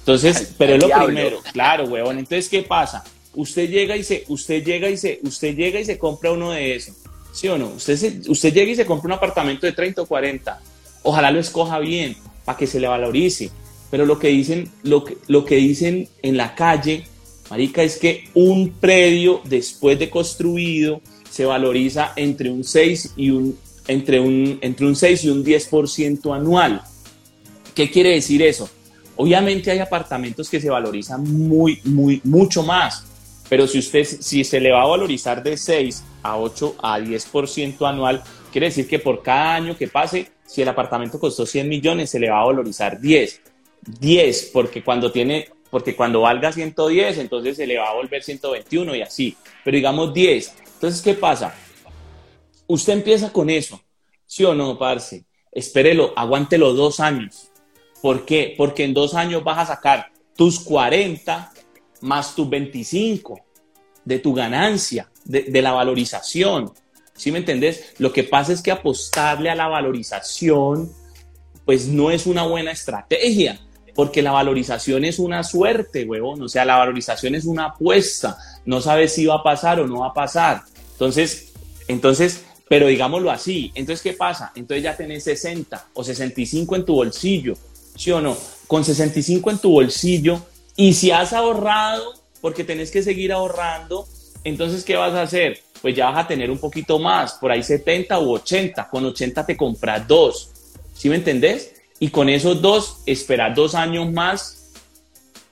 Entonces, 0.00 0.54
pero 0.58 0.74
es 0.74 0.82
lo 0.82 1.04
primero, 1.04 1.38
claro, 1.52 1.84
huevón. 1.84 2.18
Entonces, 2.18 2.48
¿qué 2.48 2.64
pasa? 2.64 3.04
Usted 3.34 3.70
llega 3.70 3.96
y 3.96 4.02
se, 4.02 4.24
usted 4.26 4.64
llega 4.64 4.90
y 4.90 4.96
se, 4.96 5.20
usted 5.22 5.54
llega 5.54 5.78
y 5.78 5.84
se 5.84 5.96
compra 5.98 6.32
uno 6.32 6.50
de 6.50 6.74
esos. 6.74 6.96
¿Sí 7.32 7.46
o 7.46 7.56
no? 7.56 7.68
Usted, 7.68 8.28
usted 8.28 8.52
llega 8.52 8.72
y 8.72 8.74
se 8.74 8.84
compra 8.84 9.06
un 9.06 9.12
apartamento 9.12 9.66
de 9.66 9.72
30 9.72 10.02
o 10.02 10.06
40. 10.06 10.60
Ojalá 11.04 11.30
lo 11.30 11.38
escoja 11.38 11.78
bien 11.78 12.16
para 12.44 12.58
que 12.58 12.66
se 12.66 12.80
le 12.80 12.88
valorice. 12.88 13.50
Pero 13.92 14.06
lo 14.06 14.18
que 14.18 14.28
dicen, 14.28 14.70
lo 14.84 15.04
que, 15.04 15.18
lo 15.26 15.44
que 15.44 15.56
dicen 15.56 16.08
en 16.22 16.38
la 16.38 16.54
calle, 16.54 17.04
marica, 17.50 17.82
es 17.82 17.98
que 17.98 18.24
un 18.32 18.70
predio 18.70 19.42
después 19.44 19.98
de 19.98 20.08
construido 20.08 21.02
se 21.28 21.44
valoriza 21.44 22.14
entre 22.16 22.50
un 22.50 22.64
6 22.64 23.12
y 23.16 23.28
un 23.28 23.54
entre 23.86 24.18
un 24.18 24.58
entre 24.62 24.86
un 24.86 24.96
6 24.96 25.24
y 25.24 25.28
un 25.28 25.44
10% 25.44 26.34
anual. 26.34 26.80
¿Qué 27.74 27.90
quiere 27.90 28.14
decir 28.14 28.40
eso? 28.40 28.70
Obviamente 29.16 29.70
hay 29.70 29.80
apartamentos 29.80 30.48
que 30.48 30.58
se 30.58 30.70
valorizan 30.70 31.22
muy 31.30 31.78
muy 31.84 32.22
mucho 32.24 32.62
más, 32.62 33.04
pero 33.50 33.66
si 33.66 33.78
usted 33.78 34.04
si 34.04 34.42
se 34.42 34.58
le 34.58 34.72
va 34.72 34.84
a 34.84 34.86
valorizar 34.86 35.42
de 35.42 35.58
6 35.58 36.02
a 36.22 36.38
8 36.38 36.76
a 36.82 36.98
10% 36.98 37.86
anual, 37.86 38.22
quiere 38.50 38.68
decir 38.68 38.88
que 38.88 39.00
por 39.00 39.22
cada 39.22 39.56
año 39.56 39.76
que 39.76 39.88
pase, 39.88 40.28
si 40.46 40.62
el 40.62 40.68
apartamento 40.68 41.20
costó 41.20 41.44
100 41.44 41.68
millones, 41.68 42.08
se 42.08 42.18
le 42.18 42.30
va 42.30 42.40
a 42.40 42.46
valorizar 42.46 42.98
10. 42.98 43.41
10, 43.86 44.50
porque 44.52 44.82
cuando 44.82 45.10
tiene, 45.12 45.48
porque 45.70 45.96
cuando 45.96 46.22
valga 46.22 46.52
110, 46.52 47.18
entonces 47.18 47.56
se 47.56 47.66
le 47.66 47.78
va 47.78 47.90
a 47.90 47.94
volver 47.94 48.22
121 48.22 48.94
y 48.96 49.02
así. 49.02 49.36
Pero 49.64 49.76
digamos 49.76 50.14
10. 50.14 50.54
Entonces, 50.74 51.02
¿qué 51.02 51.14
pasa? 51.14 51.54
Usted 52.66 52.92
empieza 52.94 53.32
con 53.32 53.50
eso, 53.50 53.80
¿sí 54.26 54.44
o 54.44 54.54
no, 54.54 54.78
parce? 54.78 55.24
Espérelo, 55.50 56.12
aguántelo 56.16 56.72
dos 56.72 57.00
años. 57.00 57.50
¿Por 58.00 58.24
qué? 58.24 58.54
Porque 58.56 58.84
en 58.84 58.94
dos 58.94 59.14
años 59.14 59.44
vas 59.44 59.58
a 59.58 59.74
sacar 59.74 60.10
tus 60.36 60.60
40 60.60 61.52
más 62.00 62.34
tus 62.34 62.48
25 62.48 63.40
de 64.04 64.18
tu 64.18 64.34
ganancia, 64.34 65.10
de, 65.24 65.62
la 65.62 65.72
valorización. 65.72 66.72
¿Sí 67.14 67.30
me 67.30 67.38
entendés? 67.38 67.94
Lo 67.98 68.12
que 68.12 68.24
pasa 68.24 68.52
es 68.52 68.62
que 68.62 68.72
apostarle 68.72 69.50
a 69.50 69.54
la 69.54 69.68
valorización, 69.68 70.90
pues 71.64 71.86
no 71.86 72.10
es 72.10 72.26
una 72.26 72.42
buena 72.44 72.72
estrategia, 72.72 73.60
porque 73.94 74.22
la 74.22 74.32
valorización 74.32 75.04
es 75.04 75.18
una 75.18 75.42
suerte, 75.42 76.04
huevón. 76.04 76.42
O 76.42 76.48
sea, 76.48 76.64
la 76.64 76.76
valorización 76.76 77.34
es 77.34 77.44
una 77.44 77.66
apuesta. 77.66 78.38
No 78.64 78.80
sabes 78.80 79.14
si 79.14 79.26
va 79.26 79.36
a 79.36 79.42
pasar 79.42 79.80
o 79.80 79.86
no 79.86 80.00
va 80.00 80.08
a 80.08 80.14
pasar. 80.14 80.62
Entonces, 80.92 81.52
entonces, 81.88 82.44
pero 82.68 82.86
digámoslo 82.86 83.30
así. 83.30 83.70
Entonces, 83.74 84.02
¿qué 84.02 84.12
pasa? 84.12 84.52
Entonces 84.54 84.82
ya 84.82 84.96
tenés 84.96 85.24
60 85.24 85.88
o 85.94 86.04
65 86.04 86.76
en 86.76 86.84
tu 86.84 86.94
bolsillo, 86.94 87.54
¿sí 87.96 88.10
o 88.10 88.20
no? 88.20 88.36
Con 88.66 88.84
65 88.84 89.50
en 89.50 89.58
tu 89.58 89.72
bolsillo, 89.72 90.40
y 90.76 90.94
si 90.94 91.10
has 91.10 91.32
ahorrado, 91.32 92.14
porque 92.40 92.64
tenés 92.64 92.90
que 92.90 93.02
seguir 93.02 93.32
ahorrando, 93.32 94.06
entonces, 94.44 94.84
¿qué 94.84 94.96
vas 94.96 95.14
a 95.14 95.22
hacer? 95.22 95.60
Pues 95.80 95.94
ya 95.94 96.10
vas 96.10 96.24
a 96.24 96.28
tener 96.28 96.50
un 96.50 96.58
poquito 96.58 96.98
más, 96.98 97.34
por 97.34 97.50
ahí 97.50 97.62
70 97.62 98.18
u 98.20 98.32
80. 98.34 98.88
Con 98.88 99.04
80 99.04 99.46
te 99.46 99.56
compras 99.56 100.06
dos. 100.06 100.50
¿Sí 100.94 101.08
me 101.08 101.16
entendés? 101.16 101.71
Y 102.02 102.08
con 102.08 102.28
esos 102.28 102.60
dos, 102.60 102.96
esperas 103.06 103.54
dos 103.54 103.76
años 103.76 104.10
más 104.10 104.72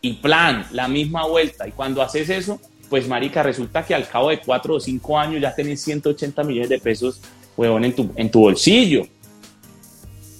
y 0.03 0.15
plan, 0.15 0.67
la 0.73 0.89
misma 0.89 1.25
vuelta. 1.25 1.69
Y 1.69 1.71
cuando 1.71 2.03
haces 2.03 2.29
eso, 2.29 2.61
pues 2.89 3.07
marica, 3.07 3.45
resulta 3.45 3.87
que 3.87 3.95
al 3.95 4.09
cabo 4.09 4.31
de 4.31 4.41
cuatro 4.41 4.75
o 4.75 4.81
cinco 4.81 5.17
años 5.17 5.41
ya 5.41 5.55
tenés 5.55 5.81
180 5.83 6.43
millones 6.43 6.69
de 6.69 6.81
pesos, 6.81 7.21
huevón, 7.57 7.85
en 7.85 7.95
tu, 7.95 8.11
en 8.17 8.33
tu 8.33 8.41
bolsillo. 8.41 9.07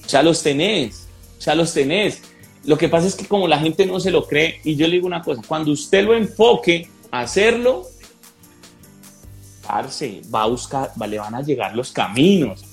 Ya 0.09 0.21
los 0.25 0.43
tenés, 0.43 1.07
ya 1.39 1.55
los 1.55 1.73
tenés. 1.73 2.21
Lo 2.65 2.77
que 2.77 2.89
pasa 2.89 3.07
es 3.07 3.15
que 3.15 3.27
como 3.27 3.47
la 3.47 3.61
gente 3.61 3.87
no 3.87 4.01
se 4.01 4.11
lo 4.11 4.27
cree, 4.27 4.61
y 4.65 4.75
yo 4.75 4.89
le 4.89 4.95
digo 4.95 5.07
una 5.07 5.23
cosa, 5.23 5.43
cuando 5.47 5.71
usted 5.71 6.05
lo 6.05 6.17
enfoque 6.17 6.89
a 7.13 7.21
hacerlo, 7.21 7.87
va 9.65 10.43
a 10.43 10.47
buscar, 10.47 10.91
le 11.09 11.21
van 11.21 11.37
a 11.37 11.43
llegar 11.43 11.77
los 11.77 11.93
caminos, 11.93 12.65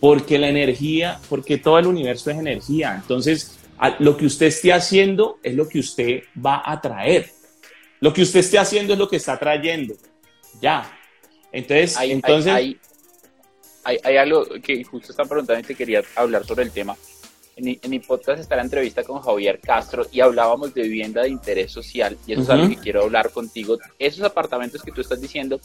porque 0.00 0.38
la 0.38 0.48
energía, 0.48 1.20
porque 1.28 1.58
todo 1.58 1.78
el 1.78 1.86
universo 1.86 2.30
es 2.30 2.38
energía. 2.38 2.96
Entonces, 2.96 3.58
lo 3.98 4.16
que 4.16 4.26
usted 4.26 4.46
esté 4.46 4.72
haciendo 4.72 5.38
es 5.42 5.54
lo 5.54 5.68
que 5.68 5.78
usted 5.78 6.22
va 6.44 6.62
a 6.64 6.80
traer. 6.80 7.30
Lo 8.00 8.12
que 8.12 8.22
usted 8.22 8.40
esté 8.40 8.58
haciendo 8.58 8.94
es 8.94 8.98
lo 8.98 9.08
que 9.08 9.16
está 9.16 9.38
trayendo. 9.38 9.94
Ya. 10.60 10.90
Entonces, 11.52 11.96
hay, 11.96 12.12
entonces... 12.12 12.52
Hay, 12.52 12.78
hay, 14.04 14.16
algo 14.16 14.44
que 14.62 14.84
justo 14.84 15.12
está 15.12 15.24
preguntando 15.24 15.60
y 15.60 15.64
te 15.64 15.74
quería 15.74 16.02
hablar 16.16 16.44
sobre 16.44 16.64
el 16.64 16.70
tema. 16.70 16.96
En 17.56 17.90
mi, 17.90 17.98
podcast 17.98 18.40
está 18.40 18.56
la 18.56 18.62
entrevista 18.62 19.02
con 19.04 19.20
Javier 19.20 19.60
Castro 19.60 20.06
y 20.10 20.20
hablábamos 20.20 20.72
de 20.72 20.82
vivienda 20.82 21.22
de 21.22 21.28
interés 21.28 21.70
social 21.70 22.16
y 22.26 22.32
eso 22.32 22.42
es 22.42 22.50
algo 22.50 22.68
que 22.68 22.76
quiero 22.76 23.02
hablar 23.02 23.30
contigo. 23.30 23.78
Esos 23.98 24.24
apartamentos 24.24 24.82
que 24.82 24.92
tú 24.92 25.02
estás 25.02 25.20
diciendo, 25.20 25.60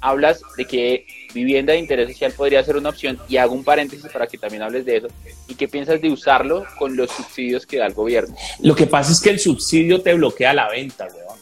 hablas 0.00 0.40
de 0.56 0.64
que 0.64 1.06
vivienda 1.34 1.72
de 1.72 1.78
interés 1.78 2.08
social 2.10 2.32
podría 2.32 2.62
ser 2.62 2.76
una 2.76 2.90
opción 2.90 3.18
y 3.28 3.36
hago 3.36 3.54
un 3.54 3.64
paréntesis 3.64 4.10
para 4.12 4.26
que 4.26 4.38
también 4.38 4.62
hables 4.62 4.84
de 4.84 4.98
eso. 4.98 5.08
¿Y 5.48 5.54
qué 5.54 5.68
piensas 5.68 6.00
de 6.00 6.10
usarlo 6.10 6.64
con 6.78 6.96
los 6.96 7.10
subsidios 7.10 7.66
que 7.66 7.78
da 7.78 7.86
el 7.86 7.94
gobierno? 7.94 8.34
Lo 8.60 8.74
que 8.74 8.86
pasa 8.86 9.12
es 9.12 9.20
que 9.20 9.30
el 9.30 9.38
subsidio 9.38 10.00
te 10.00 10.14
bloquea 10.14 10.52
la 10.52 10.68
venta, 10.68 11.06
weón. 11.06 11.36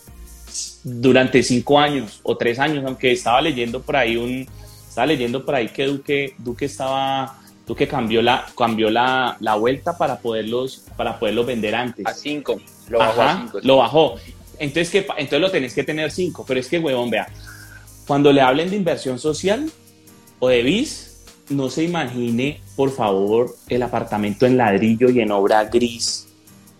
Durante 0.83 1.43
cinco 1.43 1.79
años 1.79 2.21
o 2.23 2.37
tres 2.37 2.59
años, 2.59 2.85
aunque 2.85 3.13
estaba 3.13 3.41
leyendo 3.41 3.81
por 3.81 3.97
ahí 3.97 4.17
un, 4.17 4.47
estaba 4.89 5.07
leyendo 5.07 5.45
por 5.45 5.55
ahí 5.55 5.69
que 5.69 5.87
Duque, 5.87 6.35
Duque 6.39 6.67
estaba, 6.67 7.41
Duque 7.67 7.89
cambió 7.89 8.21
la, 8.21 8.47
cambió 8.57 8.91
la, 8.91 9.37
la 9.41 9.55
vuelta 9.55 9.97
para 9.97 10.19
poderlos, 10.19 10.85
para 10.97 11.19
poderlos 11.19 11.47
vender 11.47 11.75
antes. 11.75 12.07
A 12.07 12.13
cinco, 12.13 12.61
lo 12.89 12.99
bajó 12.99 13.23
a 13.23 13.37
cinco. 13.41 13.61
Lo 13.63 13.77
bajó. 13.79 14.17
Entonces, 14.59 14.91
¿qué, 14.91 14.99
entonces 14.99 15.41
lo 15.41 15.51
tenés 15.51 15.75
que 15.75 15.83
tener 15.83 16.11
cinco, 16.11 16.45
pero 16.47 16.61
es 16.61 16.69
que, 16.69 16.79
huevón, 16.79 17.11
vea, 17.11 17.27
cuando 18.07 18.33
le 18.33 18.41
hablen 18.41 18.71
de 18.71 18.77
inversión 18.77 19.19
social 19.19 19.71
o 20.39 20.49
de 20.49 20.63
BIS, 20.63 21.15
no 21.51 21.71
se 21.71 21.85
imagine, 21.85 22.61
por 22.77 22.91
favor, 22.91 23.55
el 23.69 23.83
apartamento 23.83 24.47
en 24.47 24.57
ladrillo 24.57 25.11
y 25.11 25.21
en 25.21 25.31
obra 25.31 25.65
gris. 25.65 26.29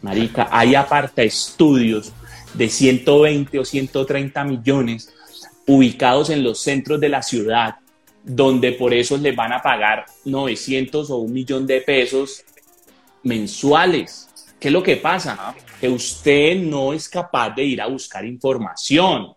Marica, 0.03 0.49
hay 0.51 0.75
aparta 0.75 1.23
estudios 1.23 2.13
de 2.55 2.69
120 2.69 3.59
o 3.59 3.65
130 3.65 4.45
millones 4.45 5.13
ubicados 5.67 6.31
en 6.31 6.43
los 6.43 6.61
centros 6.61 7.01
de 7.01 7.09
la 7.09 7.23
ciudad, 7.23 7.77
donde 8.23 8.73
por 8.73 8.95
eso 8.95 9.17
les 9.17 9.35
van 9.35 9.53
a 9.53 9.63
pagar 9.63 10.07
900 10.25 11.11
o 11.11 11.17
un 11.19 11.33
millón 11.33 11.67
de 11.67 11.81
pesos 11.81 12.45
mensuales. 13.23 14.29
¿Qué 14.61 14.69
es 14.69 14.73
lo 14.73 14.83
que 14.83 14.97
pasa? 14.97 15.55
Que 15.81 15.89
usted 15.89 16.57
no 16.57 16.93
es 16.93 17.09
capaz 17.09 17.51
de 17.51 17.65
ir 17.65 17.83
a 17.83 17.87
buscar 17.87 18.25
información. 18.25 19.35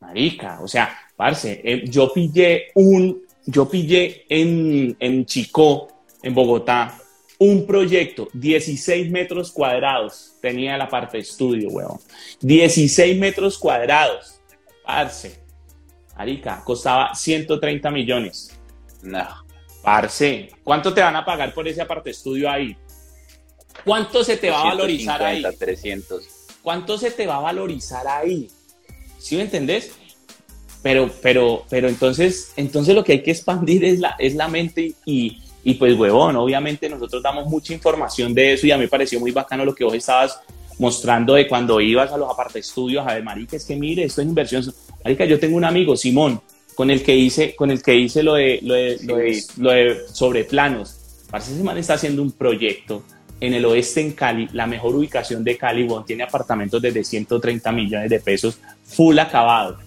Marica, 0.00 0.60
o 0.62 0.68
sea, 0.68 0.98
Parce, 1.20 1.60
eh, 1.62 1.84
yo 1.84 2.10
pillé 2.14 2.68
un, 2.76 3.26
yo 3.44 3.68
pillé 3.68 4.24
en, 4.30 4.96
en 4.98 5.26
Chicó, 5.26 5.88
en 6.22 6.34
Bogotá, 6.34 6.98
un 7.38 7.66
proyecto, 7.66 8.28
16 8.32 9.10
metros 9.10 9.52
cuadrados, 9.52 10.32
tenía 10.40 10.78
la 10.78 10.88
parte 10.88 11.18
de 11.18 11.24
estudio, 11.24 11.68
weón. 11.68 11.98
16 12.40 13.18
metros 13.18 13.58
cuadrados, 13.58 14.40
parce. 14.82 15.42
Marica, 16.16 16.62
costaba 16.64 17.14
130 17.14 17.90
millones. 17.90 18.58
No. 19.02 19.28
Parce, 19.82 20.48
¿cuánto 20.64 20.94
te 20.94 21.02
van 21.02 21.16
a 21.16 21.24
pagar 21.26 21.52
por 21.52 21.68
ese 21.68 21.82
aparte 21.82 22.08
estudio 22.08 22.50
ahí? 22.50 22.74
¿Cuánto 23.84 24.24
se 24.24 24.38
te 24.38 24.48
va 24.48 24.62
a 24.62 24.64
valorizar 24.64 25.22
ahí? 25.22 25.44
300. 25.58 26.24
¿Cuánto 26.62 26.96
se 26.96 27.10
te 27.10 27.26
va 27.26 27.36
a 27.36 27.40
valorizar 27.40 28.08
ahí? 28.08 28.48
¿Sí 29.18 29.36
me 29.36 29.42
entendés? 29.42 29.99
Pero, 30.82 31.10
pero, 31.22 31.64
pero 31.68 31.88
entonces, 31.88 32.52
entonces 32.56 32.94
lo 32.94 33.04
que 33.04 33.12
hay 33.12 33.22
que 33.22 33.32
expandir 33.32 33.84
es 33.84 33.98
la, 33.98 34.16
es 34.18 34.34
la 34.34 34.48
mente 34.48 34.94
y, 35.04 35.38
Y 35.62 35.74
pues, 35.74 35.94
huevón, 35.94 36.36
obviamente 36.36 36.88
nosotros 36.88 37.22
damos 37.22 37.46
mucha 37.46 37.74
información 37.74 38.32
de 38.32 38.54
eso 38.54 38.66
y 38.66 38.70
a 38.70 38.76
mí 38.76 38.84
me 38.84 38.88
pareció 38.88 39.20
muy 39.20 39.30
bacano 39.30 39.64
lo 39.64 39.74
que 39.74 39.84
vos 39.84 39.94
estabas 39.94 40.40
mostrando 40.78 41.34
de 41.34 41.46
cuando 41.46 41.78
ibas 41.80 42.10
a 42.10 42.16
los 42.16 42.30
aparte 42.30 42.58
estudios 42.60 43.06
a 43.06 43.14
ver, 43.14 43.22
marica, 43.22 43.56
es 43.56 43.66
que 43.66 43.76
mire, 43.76 44.04
esto 44.04 44.22
es 44.22 44.28
inversión. 44.28 44.64
Marica, 45.04 45.26
yo 45.26 45.38
tengo 45.38 45.58
un 45.58 45.64
amigo, 45.64 45.94
Simón, 45.94 46.40
con 46.74 46.90
el 46.90 47.02
que 47.02 47.14
hice, 47.14 47.54
con 47.54 47.70
el 47.70 47.82
que 47.82 47.94
hice 47.94 48.22
lo 48.22 48.34
de, 48.34 48.60
lo 48.62 48.74
de, 48.74 48.98
lo 49.02 49.16
de, 49.16 49.42
lo 49.58 49.70
de 49.70 49.98
sobre 50.10 50.44
planos. 50.44 50.96
Parce, 51.30 51.52
ese 51.52 51.62
man 51.62 51.76
está 51.76 51.94
haciendo 51.94 52.22
un 52.22 52.32
proyecto 52.32 53.02
en 53.40 53.54
el 53.54 53.64
oeste 53.64 54.00
en 54.00 54.12
Cali, 54.12 54.48
la 54.52 54.66
mejor 54.66 54.94
ubicación 54.94 55.44
de 55.44 55.56
Cali, 55.56 55.84
bon, 55.84 56.04
tiene 56.04 56.22
apartamentos 56.22 56.80
desde 56.80 57.04
130 57.04 57.72
millones 57.72 58.08
de 58.08 58.20
pesos, 58.20 58.58
full 58.84 59.18
acabado. 59.18 59.78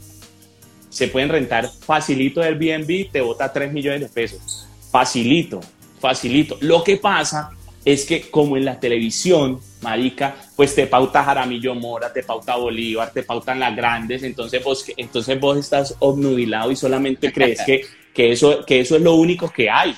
Se 0.93 1.07
pueden 1.07 1.29
rentar 1.29 1.67
facilito 1.67 2.39
del 2.39 2.61
Airbnb, 2.61 3.11
te 3.11 3.19
bota 3.19 3.51
3 3.51 3.73
millones 3.73 4.01
de 4.01 4.09
pesos. 4.09 4.67
Facilito, 4.91 5.59
facilito. 5.99 6.55
Lo 6.61 6.83
que 6.83 6.97
pasa 6.97 7.49
es 7.83 8.05
que 8.05 8.29
como 8.29 8.57
en 8.57 8.65
la 8.65 8.79
televisión, 8.79 9.59
marica, 9.81 10.35
pues 10.55 10.75
te 10.75 10.85
pauta 10.85 11.23
Jaramillo 11.23 11.73
Mora, 11.73 12.13
te 12.13 12.21
pauta 12.21 12.57
Bolívar, 12.57 13.11
te 13.11 13.23
pautan 13.23 13.59
las 13.59 13.75
grandes, 13.75 14.21
entonces 14.21 14.63
vos, 14.63 14.85
entonces 14.95 15.39
vos 15.39 15.57
estás 15.57 15.95
obnubilado 15.97 16.69
y 16.69 16.75
solamente 16.75 17.33
crees 17.33 17.63
que, 17.65 17.85
que, 18.13 18.31
eso, 18.31 18.63
que 18.63 18.81
eso 18.81 18.95
es 18.95 19.01
lo 19.01 19.15
único 19.15 19.49
que 19.49 19.71
hay. 19.71 19.95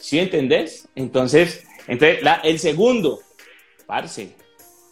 ¿Sí 0.00 0.18
entendés? 0.18 0.88
Entonces, 0.96 1.64
entonces 1.86 2.18
el 2.42 2.58
segundo, 2.58 3.20
parce, 3.86 4.34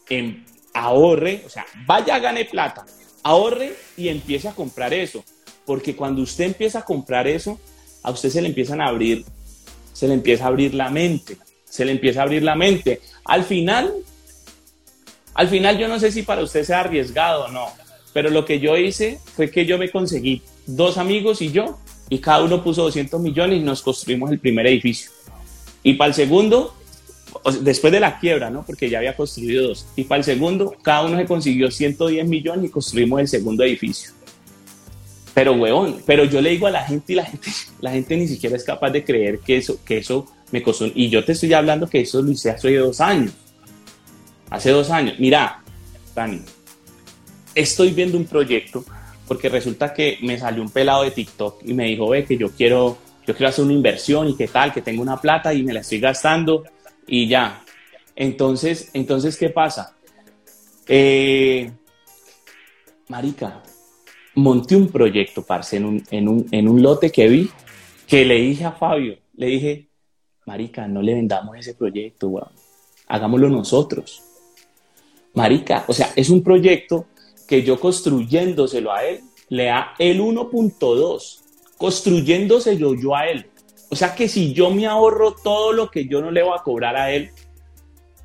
en, 0.09 0.46
ahorre, 0.74 1.42
o 1.44 1.48
sea, 1.48 1.66
vaya, 1.85 2.20
gane 2.20 2.44
plata, 2.44 2.87
ahorre 3.28 3.74
y 3.96 4.08
empiece 4.08 4.48
a 4.48 4.54
comprar 4.54 4.94
eso. 4.94 5.22
Porque 5.66 5.94
cuando 5.94 6.22
usted 6.22 6.44
empieza 6.44 6.80
a 6.80 6.84
comprar 6.84 7.26
eso, 7.26 7.60
a 8.02 8.10
usted 8.10 8.30
se 8.30 8.40
le 8.40 8.48
empiezan 8.48 8.80
a 8.80 8.86
abrir, 8.86 9.24
se 9.92 10.08
le 10.08 10.14
empieza 10.14 10.44
a 10.44 10.48
abrir 10.48 10.74
la 10.74 10.88
mente, 10.88 11.36
se 11.64 11.84
le 11.84 11.92
empieza 11.92 12.20
a 12.20 12.22
abrir 12.22 12.42
la 12.42 12.54
mente. 12.54 13.02
Al 13.24 13.44
final, 13.44 13.92
al 15.34 15.48
final 15.48 15.76
yo 15.76 15.88
no 15.88 16.00
sé 16.00 16.10
si 16.10 16.22
para 16.22 16.42
usted 16.42 16.64
sea 16.64 16.80
arriesgado 16.80 17.44
o 17.44 17.48
no, 17.48 17.66
pero 18.14 18.30
lo 18.30 18.46
que 18.46 18.60
yo 18.60 18.78
hice 18.78 19.18
fue 19.36 19.50
que 19.50 19.66
yo 19.66 19.76
me 19.76 19.90
conseguí 19.90 20.40
dos 20.66 20.96
amigos 20.96 21.42
y 21.42 21.52
yo, 21.52 21.78
y 22.08 22.20
cada 22.20 22.42
uno 22.42 22.64
puso 22.64 22.82
200 22.84 23.20
millones 23.20 23.58
y 23.58 23.62
nos 23.62 23.82
construimos 23.82 24.30
el 24.30 24.38
primer 24.38 24.66
edificio. 24.66 25.10
Y 25.82 25.94
para 25.94 26.08
el 26.08 26.14
segundo, 26.14 26.74
después 27.50 27.92
de 27.92 28.00
la 28.00 28.18
quiebra, 28.18 28.50
¿no? 28.50 28.64
Porque 28.64 28.88
ya 28.88 28.98
había 28.98 29.16
construido 29.16 29.68
dos. 29.68 29.87
Y 29.96 30.04
para 30.04 30.18
el 30.18 30.24
segundo, 30.24 30.74
cada 30.82 31.04
uno 31.04 31.16
se 31.16 31.26
consiguió 31.26 31.70
110 31.70 32.26
millones 32.28 32.66
y 32.66 32.68
construimos 32.70 33.20
el 33.20 33.28
segundo 33.28 33.64
edificio. 33.64 34.12
Pero, 35.34 35.52
huevón, 35.52 36.02
pero 36.04 36.24
yo 36.24 36.40
le 36.40 36.50
digo 36.50 36.66
a 36.66 36.70
la 36.70 36.84
gente 36.84 37.12
y 37.12 37.16
la 37.16 37.24
gente, 37.24 37.50
la 37.80 37.92
gente 37.92 38.16
ni 38.16 38.26
siquiera 38.26 38.56
es 38.56 38.64
capaz 38.64 38.90
de 38.90 39.04
creer 39.04 39.38
que 39.38 39.56
eso, 39.56 39.78
que 39.84 39.98
eso 39.98 40.26
me 40.50 40.62
costó. 40.62 40.87
Y 40.94 41.08
yo 41.08 41.24
te 41.24 41.32
estoy 41.32 41.52
hablando 41.52 41.88
que 41.88 42.00
eso 42.00 42.20
lo 42.22 42.30
hice 42.30 42.50
hace 42.50 42.74
dos 42.74 43.00
años. 43.00 43.32
Hace 44.50 44.70
dos 44.70 44.90
años. 44.90 45.14
Mira, 45.18 45.62
Dani, 46.14 46.40
estoy 47.54 47.90
viendo 47.90 48.16
un 48.16 48.24
proyecto 48.24 48.84
porque 49.26 49.48
resulta 49.48 49.92
que 49.92 50.18
me 50.22 50.38
salió 50.38 50.62
un 50.62 50.70
pelado 50.70 51.02
de 51.02 51.11
TikTok 51.11 51.62
y 51.64 51.74
me 51.74 51.84
dijo, 51.84 52.08
ve, 52.08 52.24
que 52.24 52.37
yo 52.37 52.50
quiero, 52.50 52.96
yo 53.26 53.34
quiero 53.37 53.50
hacer 53.50 53.64
una 53.64 53.74
inversión 53.74 54.26
y 54.26 54.37
qué 54.37 54.48
tal, 54.48 54.72
que 54.72 54.80
tengo 54.80 55.02
una 55.02 55.20
plata 55.20 55.52
y 55.52 55.62
me 55.62 55.74
la 55.74 55.80
estoy 55.80 56.00
gastando 56.00 56.64
y 57.08 57.26
ya. 57.26 57.64
Entonces, 58.14 58.90
entonces 58.92 59.36
¿qué 59.36 59.48
pasa? 59.48 59.96
Eh, 60.86 61.70
marica, 63.08 63.62
monté 64.34 64.76
un 64.76 64.88
proyecto, 64.88 65.44
parce, 65.44 65.76
en 65.76 65.84
un, 65.84 66.02
en, 66.10 66.28
un, 66.28 66.46
en 66.50 66.68
un 66.68 66.82
lote 66.82 67.10
que 67.10 67.28
vi, 67.28 67.50
que 68.06 68.24
le 68.24 68.36
dije 68.36 68.64
a 68.64 68.72
Fabio, 68.72 69.18
le 69.34 69.46
dije, 69.46 69.88
marica, 70.46 70.88
no 70.88 71.02
le 71.02 71.14
vendamos 71.14 71.56
ese 71.56 71.74
proyecto, 71.74 72.28
weón. 72.28 72.52
Hagámoslo 73.06 73.48
nosotros. 73.48 74.22
Marica, 75.34 75.84
o 75.86 75.92
sea, 75.92 76.12
es 76.16 76.30
un 76.30 76.42
proyecto 76.42 77.06
que 77.46 77.62
yo 77.62 77.78
construyéndoselo 77.78 78.92
a 78.92 79.04
él, 79.04 79.20
le 79.48 79.64
da 79.64 79.94
el 79.98 80.20
1.2, 80.20 81.40
construyéndoselo 81.78 82.94
yo 82.94 83.14
a 83.14 83.26
él. 83.28 83.46
O 83.90 83.96
sea 83.96 84.14
que 84.14 84.29
si 84.29 84.53
yo 84.53 84.70
me 84.70 84.87
ahorro 84.87 85.33
todo 85.33 85.72
lo 85.72 85.90
que 85.90 86.07
yo 86.07 86.20
no 86.20 86.31
le 86.31 86.42
voy 86.42 86.53
a 86.59 86.62
cobrar 86.62 86.96
a 86.96 87.11
él, 87.11 87.31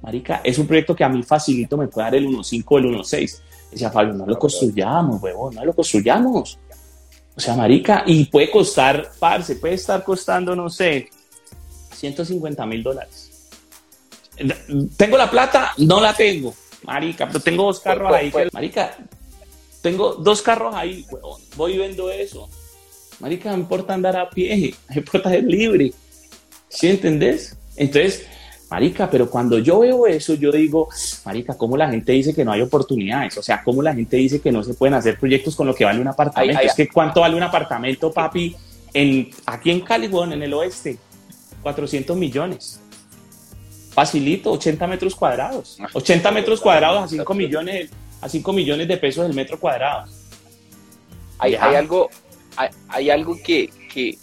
marica, 0.02 0.42
es 0.44 0.58
un 0.58 0.68
proyecto 0.68 0.96
que 0.96 1.04
a 1.04 1.10
mí 1.10 1.24
facilito 1.24 1.78
me 1.78 1.88
puede 1.88 2.06
dar 2.06 2.16
el 2.16 2.28
1.5 2.28 2.64
o 2.68 2.78
el 2.78 2.86
1.6. 2.86 3.42
Decía 3.72 3.90
Fabio, 3.90 4.14
no 4.14 4.26
lo 4.26 4.38
construyamos, 4.38 5.22
huevón, 5.22 5.56
no 5.56 5.66
lo 5.66 5.74
construyamos. 5.74 6.60
O 7.36 7.40
sea, 7.40 7.56
marica, 7.56 8.04
y 8.06 8.26
puede 8.26 8.52
costar, 8.52 9.10
parce, 9.18 9.56
puede 9.56 9.74
estar 9.74 10.04
costando, 10.04 10.56
no 10.56 10.70
sé, 10.70 11.10
150 11.96 12.66
mil 12.66 12.84
dólares. 12.84 13.50
¿Tengo 14.98 15.18
la 15.18 15.32
plata? 15.32 15.72
No 15.78 16.00
la 16.00 16.14
tengo, 16.14 16.54
marica, 16.84 17.28
pero 17.28 17.40
tengo 17.40 17.64
dos 17.64 17.80
carros 17.80 18.14
ahí. 18.14 18.32
marica, 18.52 18.98
tengo 19.82 20.16
dos 20.16 20.42
carros 20.42 20.76
ahí, 20.76 21.06
huevón, 21.10 21.42
voy 21.56 21.74
y 21.74 21.78
vendo 21.78 22.12
eso. 22.12 22.50
Marica, 23.24 23.52
me 23.52 23.60
importa 23.60 23.94
andar 23.94 24.18
a 24.18 24.30
pie, 24.30 24.76
me 24.90 24.96
importa 24.98 25.30
ser 25.30 25.46
libre. 25.46 25.94
¿Sí 26.68 26.90
entendés? 26.90 27.58
Entonces, 27.78 28.28
Marica, 28.70 29.10
pero 29.10 29.30
cuando 29.30 29.60
yo 29.60 29.80
veo 29.80 30.08
eso, 30.08 30.34
yo 30.34 30.52
digo, 30.52 30.90
Marica, 31.24 31.54
¿cómo 31.58 31.78
la 31.78 31.90
gente 31.90 32.12
dice 32.12 32.36
que 32.36 32.44
no 32.44 32.52
hay 32.52 32.60
oportunidades? 32.60 33.38
O 33.38 33.42
sea, 33.42 33.64
¿cómo 33.64 33.82
la 33.82 33.96
gente 33.96 34.18
dice 34.18 34.42
que 34.42 34.52
no 34.52 34.62
se 34.62 34.74
pueden 34.74 34.96
hacer 34.96 35.18
proyectos 35.18 35.56
con 35.56 35.68
lo 35.68 35.74
que 35.74 35.86
vale 35.86 36.02
un 36.02 36.08
apartamento? 36.10 36.60
es 36.64 36.74
que 36.74 36.90
¿cuánto 36.90 37.22
vale 37.22 37.38
un 37.38 37.44
apartamento, 37.44 38.12
papi, 38.12 38.58
en, 38.94 39.30
aquí 39.46 39.72
en 39.72 39.80
Cali, 39.80 40.12
en 40.14 40.44
el 40.44 40.54
oeste? 40.54 40.98
400 41.62 42.18
millones. 42.18 42.82
Facilito, 43.92 44.52
80 44.52 44.86
metros 44.86 45.16
cuadrados. 45.16 45.78
80 45.94 46.30
metros 46.32 46.60
cuadrados 46.60 47.04
a 47.04 47.08
5 47.08 47.34
millones, 47.36 47.90
a 48.20 48.28
5 48.28 48.52
millones 48.52 48.86
de 48.86 48.98
pesos 48.98 49.26
el 49.26 49.34
metro 49.34 49.58
cuadrado. 49.58 50.12
Hay, 51.40 51.56
hay 51.56 51.76
algo, 51.76 52.10
hay, 52.88 53.10
algo 53.10 53.38
que, 53.44 53.70
que, 53.94 54.18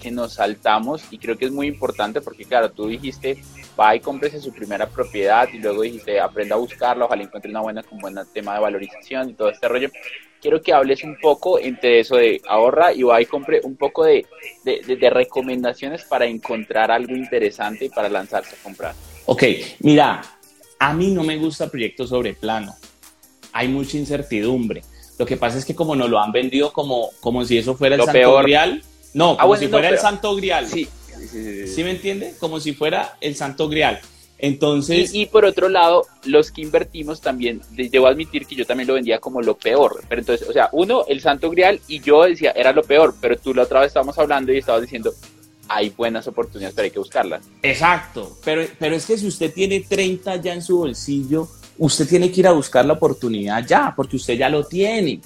que, 0.00 0.10
nos 0.10 0.34
saltamos 0.34 1.02
y 1.10 1.18
creo 1.18 1.36
que 1.36 1.46
es 1.46 1.52
muy 1.52 1.66
importante 1.66 2.20
porque, 2.20 2.44
claro, 2.44 2.70
tú 2.70 2.88
dijiste, 2.88 3.42
va 3.78 3.94
y 3.94 4.00
cómprese 4.00 4.40
su 4.40 4.52
primera 4.52 4.88
propiedad 4.88 5.48
y 5.52 5.58
luego 5.58 5.82
dijiste, 5.82 6.20
aprenda 6.20 6.54
a 6.54 6.58
buscarla, 6.58 7.04
ojalá 7.04 7.22
encuentre 7.22 7.50
una 7.50 7.60
buena 7.60 7.82
con 7.82 7.98
buen 7.98 8.16
tema 8.32 8.54
de 8.54 8.60
valorización 8.60 9.30
y 9.30 9.34
todo 9.34 9.50
este 9.50 9.68
rollo. 9.68 9.90
Quiero 10.40 10.60
que 10.60 10.74
hables 10.74 11.02
un 11.04 11.16
poco 11.20 11.58
entre 11.58 12.00
eso 12.00 12.16
de 12.16 12.40
ahorra 12.46 12.92
y 12.92 13.02
va 13.02 13.20
y 13.20 13.26
compre 13.26 13.60
un 13.64 13.76
poco 13.76 14.04
de, 14.04 14.26
de, 14.62 14.96
de 14.96 15.10
recomendaciones 15.10 16.04
para 16.04 16.26
encontrar 16.26 16.90
algo 16.90 17.14
interesante 17.14 17.86
y 17.86 17.88
para 17.88 18.10
lanzarse 18.10 18.56
a 18.56 18.62
comprar. 18.62 18.94
Ok, 19.24 19.42
mira, 19.80 20.22
a 20.78 20.92
mí 20.92 21.10
no 21.12 21.24
me 21.24 21.38
gusta 21.38 21.70
proyectos 21.70 22.10
sobre 22.10 22.34
plano. 22.34 22.74
Hay 23.52 23.68
mucha 23.68 23.96
incertidumbre 23.96 24.82
lo 25.18 25.26
que 25.26 25.36
pasa 25.36 25.58
es 25.58 25.64
que 25.64 25.74
como 25.74 25.94
nos 25.94 26.10
lo 26.10 26.18
han 26.18 26.32
vendido 26.32 26.72
como, 26.72 27.10
como 27.20 27.44
si 27.44 27.58
eso 27.58 27.76
fuera 27.76 27.96
el 27.96 28.02
Santo 28.02 28.36
Grial. 28.38 28.82
No, 29.12 29.36
ah, 29.38 29.42
como 29.42 29.56
si 29.56 29.68
fuera 29.68 29.88
el 29.88 29.98
Santo 29.98 30.34
Grial. 30.34 30.66
Sí, 30.66 30.88
sí, 31.30 31.84
me 31.84 31.92
entiende? 31.92 32.34
Como 32.40 32.58
si 32.58 32.72
fuera 32.72 33.16
el 33.20 33.36
Santo 33.36 33.68
Grial. 33.68 34.00
Entonces. 34.38 35.14
Y, 35.14 35.26
por 35.26 35.44
otro 35.44 35.68
lado, 35.68 36.06
los 36.24 36.50
que 36.50 36.62
invertimos 36.62 37.20
también, 37.20 37.62
debo 37.70 38.08
admitir 38.08 38.46
que 38.46 38.56
yo 38.56 38.66
también 38.66 38.88
lo 38.88 38.94
vendía 38.94 39.20
como 39.20 39.40
lo 39.40 39.56
peor. 39.56 40.02
Pero 40.08 40.20
entonces, 40.20 40.48
o 40.48 40.52
sea, 40.52 40.68
uno, 40.72 41.04
el 41.06 41.20
Santo 41.20 41.48
Grial, 41.50 41.80
y 41.86 42.00
yo 42.00 42.24
decía, 42.24 42.50
era 42.50 42.72
lo 42.72 42.82
peor, 42.82 43.14
pero 43.20 43.36
tú 43.36 43.54
la 43.54 43.62
otra 43.62 43.80
vez 43.80 43.88
estábamos 43.88 44.18
hablando 44.18 44.52
y 44.52 44.58
estabas 44.58 44.82
diciendo, 44.82 45.14
hay 45.68 45.90
buenas 45.90 46.26
oportunidades, 46.26 46.74
pero 46.74 46.84
hay 46.84 46.90
que 46.90 46.98
buscarlas. 46.98 47.44
Exacto, 47.62 48.36
pero, 48.44 48.64
pero 48.78 48.96
es 48.96 49.06
que 49.06 49.16
si 49.16 49.28
usted 49.28 49.52
tiene 49.52 49.80
30 49.80 50.36
ya 50.36 50.52
en 50.52 50.62
su 50.62 50.78
bolsillo, 50.78 51.48
usted 51.78 52.08
tiene 52.08 52.30
que 52.30 52.40
ir 52.40 52.46
a 52.46 52.52
buscar 52.52 52.84
la 52.84 52.94
oportunidad 52.94 53.66
ya, 53.66 53.92
porque 53.94 54.16
usted 54.16 54.34
ya 54.34 54.48
lo 54.48 54.64
tiene. 54.64 55.20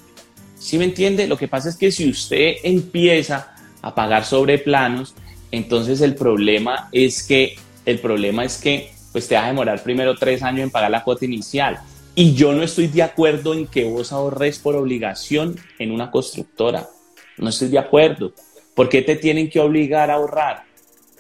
¿Sí 0.59 0.79
me 0.79 0.85
entiende? 0.85 1.27
Lo 1.27 1.37
que 1.37 1.49
pasa 1.49 1.69
es 1.69 1.77
que 1.77 1.93
si 1.93 2.09
usted 2.09 2.57
empieza 2.63 3.55
a 3.83 3.95
pagar 3.95 4.25
sobre 4.25 4.59
planos, 4.59 5.15
entonces 5.51 6.01
el 6.01 6.15
problema 6.15 6.89
es 6.93 7.23
que, 7.23 7.57
el 7.87 7.99
problema 8.01 8.45
es 8.45 8.59
que, 8.59 8.91
pues 9.13 9.29
te 9.29 9.35
va 9.35 9.45
a 9.45 9.49
demorar 9.49 9.83
primero 9.83 10.17
tres 10.17 10.43
años 10.43 10.65
en 10.65 10.71
pagar 10.71 10.91
la 10.91 11.05
cuota 11.05 11.25
inicial. 11.25 11.79
Y 12.15 12.35
yo 12.35 12.53
no 12.53 12.63
estoy 12.63 12.89
de 12.89 13.03
acuerdo 13.03 13.55
en 13.55 13.67
que 13.67 13.85
vos 13.85 14.13
ahorres 14.13 14.59
por 14.59 14.75
obligación 14.75 15.57
en 15.79 15.93
una 15.93 16.11
constructora. 16.11 16.89
No 17.37 17.49
estoy 17.51 17.69
de 17.69 17.79
acuerdo. 17.79 18.33
¿Por 18.75 18.89
qué 18.89 19.03
te 19.03 19.17
tienen 19.17 19.49
que 19.49 19.61
obligar 19.61 20.11
a 20.11 20.15
ahorrar? 20.15 20.65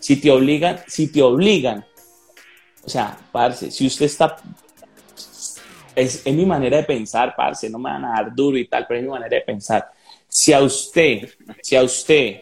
Si 0.00 0.16
te 0.16 0.30
obligan, 0.30 0.80
si 0.86 1.08
te 1.08 1.22
obligan, 1.22 1.84
o 2.84 2.88
sea, 2.88 3.18
parce, 3.32 3.70
si 3.70 3.86
usted 3.86 4.06
está 4.06 4.36
es, 5.98 6.26
mi 6.26 6.46
manera 6.46 6.78
de 6.78 6.84
pensar, 6.84 7.34
parce, 7.36 7.68
no 7.68 7.78
me 7.78 7.90
van 7.90 8.04
a 8.04 8.10
dar 8.10 8.34
duro 8.34 8.56
y 8.56 8.66
tal, 8.66 8.86
pero 8.86 9.00
es 9.00 9.04
mi 9.04 9.10
manera 9.10 9.36
de 9.36 9.42
pensar. 9.42 9.90
Si 10.28 10.52
a 10.52 10.62
usted, 10.62 11.28
si 11.62 11.76
a 11.76 11.82
usted 11.82 12.40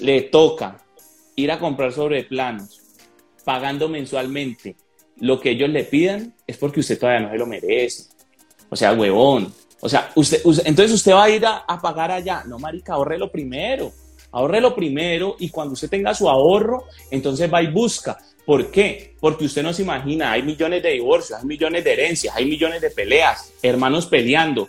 le 0.00 0.22
toca 0.22 0.78
ir 1.36 1.52
a 1.52 1.58
comprar 1.58 1.92
sobre 1.92 2.24
planos, 2.24 2.80
pagando 3.44 3.88
mensualmente 3.88 4.76
lo 5.16 5.40
que 5.40 5.50
ellos 5.50 5.68
le 5.68 5.84
pidan, 5.84 6.34
es 6.46 6.56
porque 6.56 6.80
usted 6.80 6.98
todavía 6.98 7.26
no 7.26 7.30
se 7.32 7.38
lo 7.38 7.46
merece. 7.46 8.04
O 8.68 8.76
sea, 8.76 8.92
huevón. 8.92 9.52
O 9.80 9.88
sea, 9.88 10.10
usted, 10.14 10.42
entonces 10.64 10.92
usted 10.92 11.12
va 11.12 11.24
a 11.24 11.30
ir 11.30 11.44
a, 11.46 11.64
pagar 11.80 12.10
allá. 12.10 12.44
No, 12.46 12.58
marica, 12.58 12.94
ahorre 12.94 13.18
lo 13.18 13.30
primero. 13.30 13.92
ahorre 14.32 14.60
lo 14.60 14.74
primero 14.74 15.36
y 15.38 15.48
cuando 15.50 15.74
usted 15.74 15.88
tenga 15.88 16.14
su 16.14 16.28
ahorro, 16.28 16.84
entonces 17.10 17.52
va 17.52 17.62
y 17.62 17.68
busca. 17.68 18.18
¿Por 18.44 18.70
qué? 18.70 19.14
Porque 19.20 19.44
usted 19.44 19.62
no 19.62 19.72
se 19.72 19.82
imagina, 19.82 20.32
hay 20.32 20.42
millones 20.42 20.82
de 20.82 20.90
divorcios, 20.90 21.38
hay 21.38 21.46
millones 21.46 21.84
de 21.84 21.92
herencias, 21.92 22.34
hay 22.34 22.46
millones 22.46 22.80
de 22.80 22.90
peleas, 22.90 23.52
hermanos 23.62 24.06
peleando. 24.06 24.68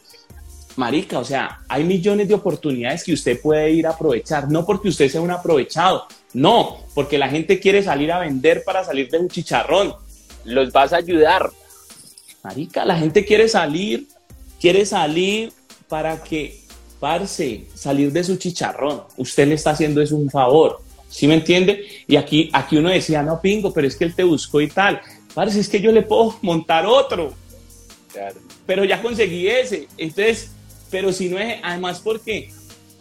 Marica, 0.75 1.19
o 1.19 1.25
sea, 1.25 1.59
hay 1.67 1.83
millones 1.83 2.27
de 2.27 2.33
oportunidades 2.33 3.03
que 3.03 3.13
usted 3.13 3.41
puede 3.41 3.71
ir 3.71 3.87
a 3.87 3.91
aprovechar, 3.91 4.49
no 4.49 4.65
porque 4.65 4.89
usted 4.89 5.09
sea 5.09 5.21
un 5.21 5.31
aprovechado, 5.31 6.05
no, 6.33 6.79
porque 6.93 7.17
la 7.17 7.29
gente 7.29 7.59
quiere 7.59 7.83
salir 7.83 8.11
a 8.11 8.19
vender 8.19 8.63
para 8.63 8.83
salir 8.83 9.09
de 9.09 9.19
un 9.19 9.27
chicharrón. 9.27 9.93
Los 10.45 10.71
vas 10.71 10.93
a 10.93 10.97
ayudar. 10.97 11.49
Marica, 12.43 12.85
la 12.85 12.97
gente 12.97 13.25
quiere 13.25 13.47
salir, 13.47 14.07
quiere 14.59 14.85
salir 14.85 15.51
para 15.87 16.23
que, 16.23 16.61
parce, 16.99 17.67
salir 17.75 18.11
de 18.11 18.23
su 18.23 18.37
chicharrón. 18.37 19.03
Usted 19.17 19.47
le 19.47 19.55
está 19.55 19.71
haciendo 19.71 20.01
eso 20.01 20.15
un 20.15 20.29
favor. 20.29 20.81
¿Sí 21.11 21.27
me 21.27 21.35
entiende? 21.35 21.85
Y 22.07 22.15
aquí, 22.15 22.49
aquí 22.53 22.77
uno 22.77 22.89
decía, 22.89 23.21
no, 23.21 23.41
pingo, 23.41 23.73
pero 23.73 23.85
es 23.85 23.97
que 23.97 24.05
él 24.05 24.15
te 24.15 24.23
buscó 24.23 24.61
y 24.61 24.69
tal. 24.69 25.01
Parece 25.33 25.59
es 25.59 25.67
que 25.69 25.81
yo 25.81 25.91
le 25.91 26.01
puedo 26.01 26.37
montar 26.41 26.85
otro. 26.85 27.33
Pero 28.65 28.85
ya 28.85 29.01
conseguí 29.01 29.47
ese. 29.47 29.87
Entonces, 29.97 30.51
pero 30.89 31.11
si 31.11 31.29
no 31.29 31.37
es, 31.37 31.59
además, 31.61 31.99
¿por 31.99 32.21
qué? 32.21 32.49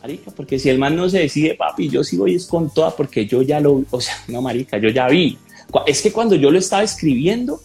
Marica, 0.02 0.32
porque 0.32 0.58
si 0.58 0.68
el 0.68 0.78
man 0.78 0.96
no 0.96 1.08
se 1.08 1.20
decide, 1.20 1.54
papi, 1.54 1.88
yo 1.88 2.02
sí 2.02 2.16
voy 2.16 2.34
es 2.34 2.46
con 2.46 2.72
toda, 2.72 2.90
porque 2.96 3.26
yo 3.26 3.42
ya 3.42 3.60
lo, 3.60 3.84
o 3.90 4.00
sea, 4.00 4.16
no, 4.28 4.42
marica, 4.42 4.78
yo 4.78 4.88
ya 4.88 5.06
vi. 5.08 5.38
Es 5.86 6.02
que 6.02 6.10
cuando 6.10 6.34
yo 6.34 6.50
lo 6.50 6.58
estaba 6.58 6.82
escribiendo, 6.82 7.60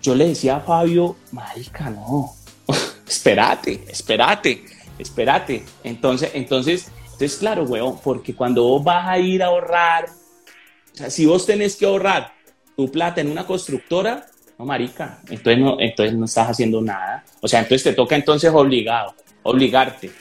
yo 0.00 0.14
le 0.14 0.28
decía 0.28 0.56
a 0.56 0.60
Fabio, 0.60 1.16
marica, 1.32 1.90
no, 1.90 2.34
espérate, 3.06 3.82
espérate, 3.88 4.62
espérate. 4.98 5.64
Entonces, 5.84 6.30
entonces, 6.32 6.86
entonces, 7.18 7.38
claro, 7.40 7.64
weón, 7.64 7.98
porque 7.98 8.32
cuando 8.32 8.62
vos 8.62 8.84
vas 8.84 9.08
a 9.08 9.18
ir 9.18 9.42
a 9.42 9.46
ahorrar, 9.46 10.06
o 10.08 10.96
sea, 10.96 11.10
si 11.10 11.26
vos 11.26 11.44
tenés 11.44 11.74
que 11.74 11.84
ahorrar 11.84 12.32
tu 12.76 12.88
plata 12.92 13.20
en 13.20 13.28
una 13.28 13.44
constructora, 13.44 14.24
no, 14.56 14.64
marica, 14.64 15.20
entonces 15.28 15.58
no, 15.58 15.80
entonces 15.80 16.14
no 16.16 16.26
estás 16.26 16.50
haciendo 16.50 16.80
nada. 16.80 17.24
O 17.40 17.48
sea, 17.48 17.58
entonces 17.58 17.82
te 17.82 17.92
toca 17.92 18.14
entonces 18.14 18.52
obligado, 18.54 19.16
obligarte. 19.42 20.12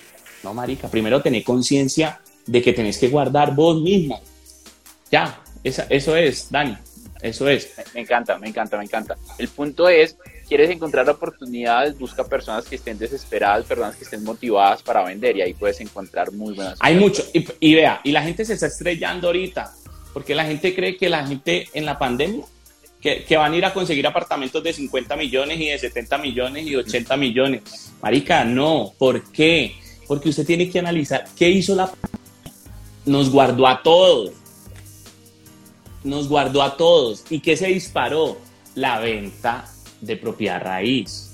No, 0.42 0.56
marica, 0.56 0.88
primero 0.88 1.22
tener 1.22 1.44
conciencia 1.44 2.20
de 2.48 2.64
que 2.64 2.74
tenés 2.74 2.98
que 2.98 3.10
guardar 3.10 3.54
vos 3.54 3.80
mismo. 3.80 4.20
Ya, 5.12 5.40
eso 5.64 6.16
es, 6.16 6.50
Dani, 6.50 6.80
eso 7.22 7.48
es. 7.48 7.76
Me 7.94 8.02
encanta, 8.02 8.40
me 8.40 8.48
encanta, 8.48 8.76
me 8.76 8.86
encanta. 8.86 9.18
El 9.38 9.50
punto 9.50 9.88
es 9.88 10.18
quieres 10.48 10.70
encontrar 10.70 11.10
oportunidades, 11.10 11.98
busca 11.98 12.24
personas 12.24 12.66
que 12.66 12.76
estén 12.76 12.98
desesperadas, 12.98 13.66
personas 13.66 13.96
que 13.96 14.04
estén 14.04 14.24
motivadas 14.24 14.82
para 14.82 15.04
vender 15.04 15.38
y 15.38 15.42
ahí 15.42 15.54
puedes 15.54 15.80
encontrar 15.82 16.32
muy 16.32 16.54
buenas. 16.54 16.78
Hay 16.80 16.96
mucho, 16.96 17.24
y, 17.34 17.76
vea, 17.76 18.02
y 18.04 18.12
la 18.12 18.24
gente 18.24 18.46
se 18.46 18.54
está 18.54 18.68
estrellando 18.68 19.28
ahorita, 19.28 19.74
porque 20.14 20.34
la 20.34 20.46
gente 20.46 20.74
cree 20.74 20.98
que 20.98 21.10
la 21.10 21.28
gente 21.28 21.68
en 21.74 21.86
la 21.86 22.00
pandemia, 22.00 22.46
que, 23.02 23.24
que, 23.24 23.38
van 23.38 23.54
a 23.54 23.58
ir 23.58 23.66
a 23.66 23.74
conseguir 23.74 24.08
apartamentos 24.08 24.64
de 24.64 24.74
50 24.74 25.16
millones 25.16 25.60
y 25.60 25.68
de 25.68 25.78
70 25.78 26.18
millones 26.18 26.66
y 26.66 26.76
80 26.76 27.16
millones. 27.18 27.94
Marica, 28.02 28.44
no, 28.44 28.94
¿por 28.98 29.32
qué? 29.32 29.76
Porque 30.08 30.30
usted 30.30 30.46
tiene 30.46 30.70
que 30.70 30.80
analizar 30.80 31.26
qué 31.36 31.50
hizo 31.50 31.76
la 31.76 31.92
nos 33.06 33.30
guardó 33.30 33.68
a 33.68 33.82
todos. 33.82 34.32
Nos 36.04 36.28
guardó 36.28 36.62
a 36.62 36.76
todos. 36.76 37.24
¿Y 37.30 37.40
qué 37.40 37.56
se 37.56 37.68
disparó? 37.68 38.38
La 38.76 39.00
venta 39.00 39.66
de 40.02 40.18
propiedad 40.18 40.62
raíz. 40.62 41.32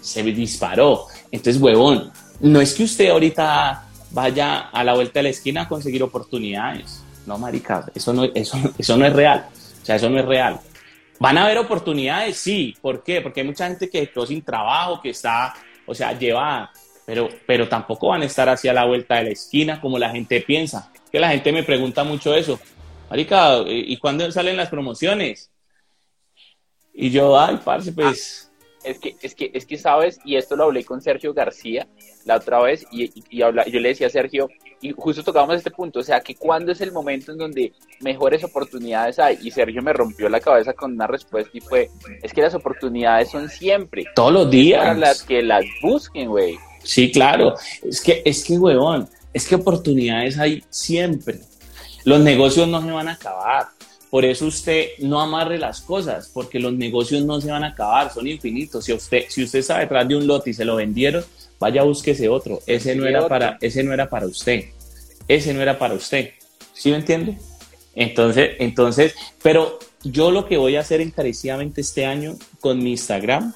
Se 0.00 0.22
disparó. 0.22 1.06
Entonces, 1.30 1.60
huevón, 1.60 2.12
no 2.40 2.60
es 2.60 2.74
que 2.74 2.84
usted 2.84 3.10
ahorita 3.10 3.88
vaya 4.10 4.68
a 4.70 4.84
la 4.84 4.94
vuelta 4.94 5.18
de 5.18 5.24
la 5.24 5.28
esquina 5.30 5.62
a 5.62 5.68
conseguir 5.68 6.02
oportunidades. 6.02 7.02
No, 7.26 7.38
marica, 7.38 7.84
eso 7.94 8.12
no, 8.12 8.24
eso, 8.24 8.56
eso 8.78 8.96
no 8.96 9.04
es 9.04 9.12
real. 9.12 9.46
O 9.82 9.84
sea, 9.84 9.96
eso 9.96 10.08
no 10.08 10.18
es 10.18 10.24
real. 10.24 10.60
¿Van 11.18 11.38
a 11.38 11.44
haber 11.44 11.58
oportunidades? 11.58 12.36
Sí. 12.36 12.74
¿Por 12.80 13.02
qué? 13.02 13.20
Porque 13.20 13.40
hay 13.40 13.46
mucha 13.46 13.66
gente 13.66 13.88
que 13.88 14.08
quedó 14.08 14.26
sin 14.26 14.42
trabajo, 14.42 15.00
que 15.00 15.10
está, 15.10 15.54
o 15.86 15.94
sea, 15.94 16.16
lleva, 16.16 16.70
pero, 17.04 17.28
pero 17.46 17.68
tampoco 17.68 18.08
van 18.08 18.22
a 18.22 18.26
estar 18.26 18.48
hacia 18.48 18.72
la 18.72 18.84
vuelta 18.84 19.16
de 19.16 19.24
la 19.24 19.30
esquina 19.30 19.80
como 19.80 19.98
la 19.98 20.10
gente 20.10 20.40
piensa. 20.40 20.92
Que 21.10 21.18
la 21.18 21.30
gente 21.30 21.52
me 21.52 21.62
pregunta 21.62 22.04
mucho 22.04 22.34
eso. 22.34 22.58
Marica, 23.10 23.58
¿y 23.66 23.96
cuándo 23.96 24.30
salen 24.32 24.56
las 24.56 24.68
promociones? 24.68 25.50
Y 26.98 27.10
yo, 27.10 27.38
ay, 27.38 27.60
parce, 27.62 27.92
pues... 27.92 28.50
es 28.82 28.98
que, 28.98 29.16
es 29.20 29.34
que, 29.34 29.50
es 29.52 29.66
que 29.66 29.76
sabes, 29.76 30.18
y 30.24 30.36
esto 30.36 30.56
lo 30.56 30.64
hablé 30.64 30.82
con 30.82 31.02
Sergio 31.02 31.34
García 31.34 31.86
la 32.24 32.36
otra 32.36 32.60
vez, 32.62 32.86
y, 32.90 33.12
y, 33.28 33.42
habla, 33.42 33.66
yo 33.66 33.78
le 33.80 33.90
decía 33.90 34.06
a 34.06 34.10
Sergio, 34.10 34.48
y 34.80 34.92
justo 34.92 35.22
tocábamos 35.22 35.56
este 35.56 35.70
punto, 35.70 36.00
o 36.00 36.02
sea, 36.02 36.20
que 36.20 36.34
cuándo 36.34 36.72
es 36.72 36.80
el 36.80 36.92
momento 36.92 37.32
en 37.32 37.38
donde 37.38 37.72
mejores 38.00 38.42
oportunidades 38.44 39.18
hay, 39.18 39.38
y 39.42 39.50
Sergio 39.50 39.82
me 39.82 39.92
rompió 39.92 40.30
la 40.30 40.40
cabeza 40.40 40.72
con 40.72 40.94
una 40.94 41.06
respuesta 41.06 41.50
y 41.52 41.60
fue, 41.60 41.90
es 42.22 42.32
que 42.32 42.40
las 42.40 42.54
oportunidades 42.54 43.30
son 43.30 43.50
siempre. 43.50 44.06
Todos 44.14 44.32
los 44.32 44.50
días. 44.50 44.80
Para 44.80 44.94
las 44.94 45.22
que 45.22 45.42
las 45.42 45.64
busquen, 45.82 46.30
güey. 46.30 46.56
Sí, 46.82 47.12
claro, 47.12 47.54
es 47.82 48.00
que, 48.00 48.22
es 48.24 48.42
que, 48.42 48.58
huevón, 48.58 49.06
es 49.34 49.46
que 49.46 49.56
oportunidades 49.56 50.38
hay 50.38 50.64
siempre. 50.70 51.40
Los 52.04 52.20
negocios 52.20 52.66
no 52.68 52.80
se 52.80 52.90
van 52.90 53.08
a 53.08 53.12
acabar 53.12 53.75
por 54.10 54.24
eso 54.24 54.46
usted 54.46 54.90
no 54.98 55.20
amarre 55.20 55.58
las 55.58 55.80
cosas, 55.80 56.30
porque 56.32 56.60
los 56.60 56.72
negocios 56.72 57.24
no 57.24 57.40
se 57.40 57.50
van 57.50 57.64
a 57.64 57.68
acabar, 57.68 58.12
son 58.12 58.26
infinitos. 58.26 58.84
Si 58.84 58.92
usted, 58.92 59.24
si 59.28 59.44
usted 59.44 59.60
está 59.60 59.78
detrás 59.78 60.06
de 60.06 60.16
un 60.16 60.26
lote 60.26 60.50
y 60.50 60.54
se 60.54 60.64
lo 60.64 60.76
vendieron, 60.76 61.24
vaya 61.58 61.82
búsquese 61.82 62.28
otro. 62.28 62.60
Ese 62.66 62.94
no 62.94 63.06
era 63.06 63.28
para, 63.28 63.58
ese 63.60 63.82
no 63.82 63.92
era 63.92 64.08
para 64.08 64.26
usted. 64.26 64.66
Ese 65.28 65.52
no 65.52 65.60
era 65.60 65.78
para 65.78 65.94
usted. 65.94 66.30
¿Sí 66.72 66.90
me 66.90 66.96
entiende? 66.96 67.38
Entonces, 67.94 68.50
entonces, 68.58 69.14
pero 69.42 69.78
yo 70.04 70.30
lo 70.30 70.46
que 70.46 70.56
voy 70.56 70.76
a 70.76 70.80
hacer 70.80 71.00
encarecidamente 71.00 71.80
este 71.80 72.06
año 72.06 72.36
con 72.60 72.78
mi 72.82 72.90
Instagram 72.92 73.54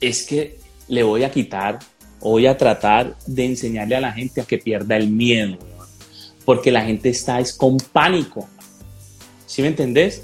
es 0.00 0.26
que 0.26 0.58
le 0.88 1.02
voy 1.02 1.24
a 1.24 1.30
quitar 1.30 1.78
voy 2.20 2.46
a 2.46 2.56
tratar 2.56 3.16
de 3.26 3.44
enseñarle 3.44 3.96
a 3.96 4.00
la 4.00 4.12
gente 4.12 4.40
a 4.40 4.44
que 4.44 4.58
pierda 4.58 4.96
el 4.96 5.08
miedo, 5.08 5.58
porque 6.44 6.70
la 6.70 6.84
gente 6.84 7.08
está 7.08 7.40
es 7.40 7.52
con 7.52 7.76
pánico 7.78 8.48
¿Sí 9.46 9.62
me 9.62 9.68
entendés? 9.68 10.22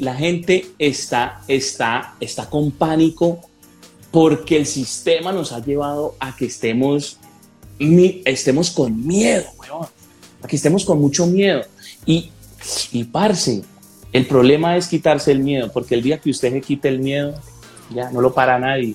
la 0.00 0.14
gente 0.14 0.66
está, 0.78 1.40
está, 1.46 2.16
está 2.18 2.50
con 2.50 2.72
pánico 2.72 3.40
porque 4.10 4.56
el 4.56 4.66
sistema 4.66 5.32
nos 5.32 5.52
ha 5.52 5.60
llevado 5.60 6.16
a 6.18 6.34
que 6.34 6.46
estemos, 6.46 7.18
estemos 7.78 8.70
con 8.70 9.06
miedo, 9.06 9.44
weón. 9.58 9.86
A 10.42 10.48
que 10.48 10.56
estemos 10.56 10.84
con 10.84 11.00
mucho 11.00 11.26
miedo. 11.26 11.62
Y, 12.06 12.30
y 12.92 13.04
parce, 13.04 13.62
el 14.12 14.26
problema 14.26 14.76
es 14.76 14.88
quitarse 14.88 15.30
el 15.30 15.40
miedo, 15.40 15.70
porque 15.72 15.94
el 15.94 16.02
día 16.02 16.18
que 16.18 16.30
usted 16.30 16.52
se 16.52 16.60
quite 16.60 16.88
el 16.88 17.00
miedo, 17.00 17.34
ya 17.94 18.10
no 18.10 18.20
lo 18.20 18.32
para 18.32 18.58
nadie. 18.58 18.94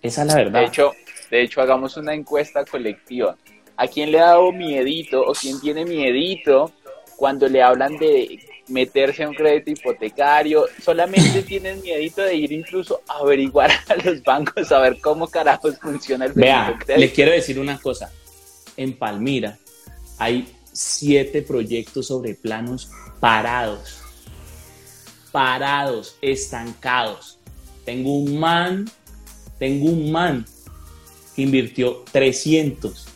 Esa 0.00 0.22
es 0.22 0.28
la 0.28 0.34
verdad. 0.34 0.60
De 0.60 0.66
hecho, 0.66 0.92
de 1.30 1.42
hecho, 1.42 1.60
hagamos 1.60 1.96
una 1.96 2.14
encuesta 2.14 2.64
colectiva. 2.64 3.36
¿A 3.76 3.86
quién 3.86 4.10
le 4.12 4.20
ha 4.20 4.26
dado 4.26 4.52
miedito 4.52 5.20
o 5.22 5.32
quién 5.32 5.60
tiene 5.60 5.84
miedito 5.84 6.72
cuando 7.16 7.48
le 7.48 7.62
hablan 7.62 7.96
de 7.98 8.38
meterse 8.72 9.22
a 9.22 9.28
un 9.28 9.34
crédito 9.34 9.70
hipotecario, 9.70 10.66
solamente 10.82 11.42
tienen 11.46 11.80
miedito 11.82 12.22
de 12.22 12.34
ir 12.34 12.52
incluso 12.52 13.02
a 13.06 13.18
averiguar 13.18 13.70
a 13.88 13.96
los 13.96 14.22
bancos, 14.22 14.72
a 14.72 14.80
ver 14.80 14.98
cómo 15.00 15.28
carajos 15.28 15.78
funciona 15.78 16.24
el 16.24 16.32
Vea, 16.32 16.78
le 16.96 17.12
quiero 17.12 17.30
decir 17.30 17.58
una 17.58 17.78
cosa, 17.78 18.10
en 18.76 18.96
Palmira 18.96 19.58
hay 20.18 20.48
siete 20.72 21.42
proyectos 21.42 22.06
sobre 22.06 22.34
planos 22.34 22.90
parados, 23.20 23.98
parados, 25.30 26.16
estancados. 26.22 27.38
Tengo 27.84 28.16
un 28.16 28.38
man, 28.38 28.90
tengo 29.58 29.86
un 29.90 30.10
man 30.10 30.46
que 31.34 31.42
invirtió 31.42 32.04
300 32.12 33.06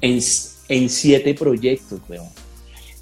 en, 0.00 0.20
en 0.68 0.88
siete 0.88 1.34
proyectos, 1.34 2.00
weón. 2.08 2.28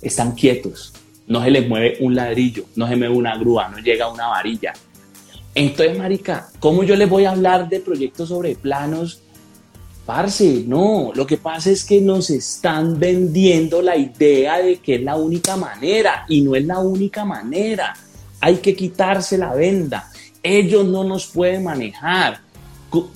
Están 0.02 0.32
quietos 0.32 0.92
no 1.30 1.44
se 1.44 1.50
les 1.52 1.68
mueve 1.68 1.96
un 2.00 2.16
ladrillo, 2.16 2.64
no 2.74 2.88
se 2.88 2.96
mueve 2.96 3.14
una 3.14 3.36
grúa, 3.36 3.68
no 3.68 3.78
llega 3.78 4.10
una 4.10 4.26
varilla. 4.26 4.72
Entonces, 5.54 5.96
marica, 5.96 6.48
¿cómo 6.58 6.82
yo 6.82 6.96
les 6.96 7.08
voy 7.08 7.24
a 7.24 7.30
hablar 7.30 7.68
de 7.68 7.78
proyectos 7.78 8.30
sobre 8.30 8.56
planos? 8.56 9.22
Parce, 10.04 10.64
no, 10.66 11.12
lo 11.14 11.24
que 11.28 11.36
pasa 11.36 11.70
es 11.70 11.84
que 11.84 12.00
nos 12.00 12.30
están 12.30 12.98
vendiendo 12.98 13.80
la 13.80 13.96
idea 13.96 14.58
de 14.58 14.78
que 14.78 14.96
es 14.96 15.02
la 15.02 15.14
única 15.14 15.56
manera 15.56 16.24
y 16.28 16.40
no 16.40 16.56
es 16.56 16.64
la 16.64 16.80
única 16.80 17.24
manera. 17.24 17.94
Hay 18.40 18.56
que 18.56 18.74
quitarse 18.74 19.38
la 19.38 19.54
venda. 19.54 20.10
Ellos 20.42 20.84
no 20.84 21.04
nos 21.04 21.28
pueden 21.28 21.62
manejar. 21.62 22.40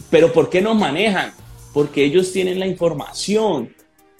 Pero 0.09 0.33
¿por 0.33 0.49
qué 0.51 0.62
nos 0.62 0.77
manejan? 0.77 1.33
Porque 1.73 2.05
ellos 2.05 2.31
tienen 2.31 2.61
la 2.61 2.69
información. 2.69 3.75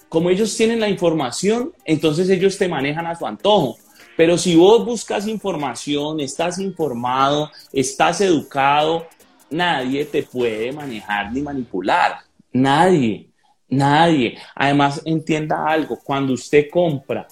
Como 0.09 0.29
ellos 0.29 0.55
tienen 0.57 0.81
la 0.81 0.89
información, 0.89 1.71
entonces 1.85 2.29
ellos 2.29 2.57
te 2.57 2.67
manejan 2.67 3.07
a 3.07 3.15
su 3.15 3.25
antojo. 3.25 3.77
Pero 4.17 4.37
si 4.37 4.55
vos 4.55 4.85
buscas 4.85 5.27
información, 5.27 6.19
estás 6.19 6.59
informado, 6.59 7.51
estás 7.73 8.21
educado, 8.21 9.07
nadie 9.49 10.05
te 10.05 10.23
puede 10.23 10.71
manejar 10.71 11.31
ni 11.33 11.41
manipular. 11.41 12.19
Nadie. 12.53 13.29
Nadie. 13.67 14.37
Además, 14.55 15.01
entienda 15.05 15.67
algo, 15.67 15.99
cuando 16.01 16.33
usted 16.33 16.69
compra 16.71 17.27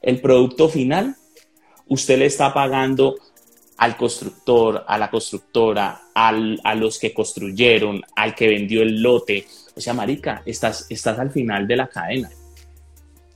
el 0.00 0.20
producto 0.20 0.68
final, 0.68 1.16
usted 1.88 2.18
le 2.18 2.26
está 2.26 2.52
pagando 2.54 3.16
al 3.78 3.96
constructor, 3.96 4.84
a 4.86 4.98
la 4.98 5.10
constructora, 5.10 6.02
a 6.14 6.74
los 6.76 6.98
que 7.00 7.12
construyeron, 7.12 8.00
al 8.14 8.34
que 8.34 8.46
vendió 8.46 8.82
el 8.82 9.02
lote. 9.02 9.46
O 9.76 9.80
sea, 9.80 9.92
marica, 9.92 10.42
estás, 10.46 10.86
estás 10.88 11.18
al 11.18 11.30
final 11.30 11.66
de 11.66 11.76
la 11.76 11.88
cadena. 11.88 12.30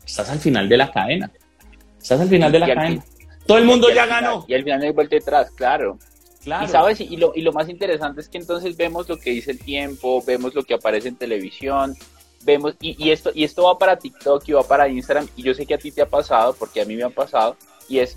Estás 0.04 0.30
al 0.30 0.38
final 0.38 0.68
de 0.68 0.76
la 0.76 0.92
cadena. 0.92 1.32
Estás 2.06 2.20
al 2.20 2.28
final 2.28 2.52
de 2.52 2.60
la 2.60 2.72
cadena. 2.72 3.04
Todo 3.46 3.58
el 3.58 3.64
mundo 3.64 3.90
ya 3.92 4.06
ganó. 4.06 4.44
Y 4.46 4.54
al 4.54 4.62
final 4.62 4.80
hay 4.80 4.92
vuelta 4.92 5.16
detrás, 5.16 5.50
claro. 5.50 5.98
Y 6.44 6.68
sabes, 6.68 7.00
y 7.00 7.16
lo, 7.16 7.32
y 7.34 7.40
lo 7.40 7.52
más 7.52 7.68
interesante 7.68 8.20
es 8.20 8.28
que 8.28 8.38
entonces 8.38 8.76
vemos 8.76 9.08
lo 9.08 9.18
que 9.18 9.30
dice 9.30 9.50
el 9.50 9.58
tiempo, 9.58 10.22
vemos 10.24 10.54
lo 10.54 10.62
que 10.62 10.74
aparece 10.74 11.08
en 11.08 11.16
televisión, 11.16 11.96
vemos, 12.44 12.76
y, 12.80 12.94
y, 13.04 13.10
esto, 13.10 13.32
y 13.34 13.42
esto 13.42 13.64
va 13.64 13.76
para 13.76 13.98
TikTok 13.98 14.48
y 14.48 14.52
va 14.52 14.62
para 14.62 14.88
Instagram, 14.88 15.26
y 15.34 15.42
yo 15.42 15.52
sé 15.52 15.66
que 15.66 15.74
a 15.74 15.78
ti 15.78 15.90
te 15.90 16.02
ha 16.02 16.08
pasado, 16.08 16.54
porque 16.56 16.80
a 16.80 16.84
mí 16.84 16.94
me 16.94 17.02
ha 17.02 17.10
pasado, 17.10 17.56
y 17.88 17.98
es, 17.98 18.16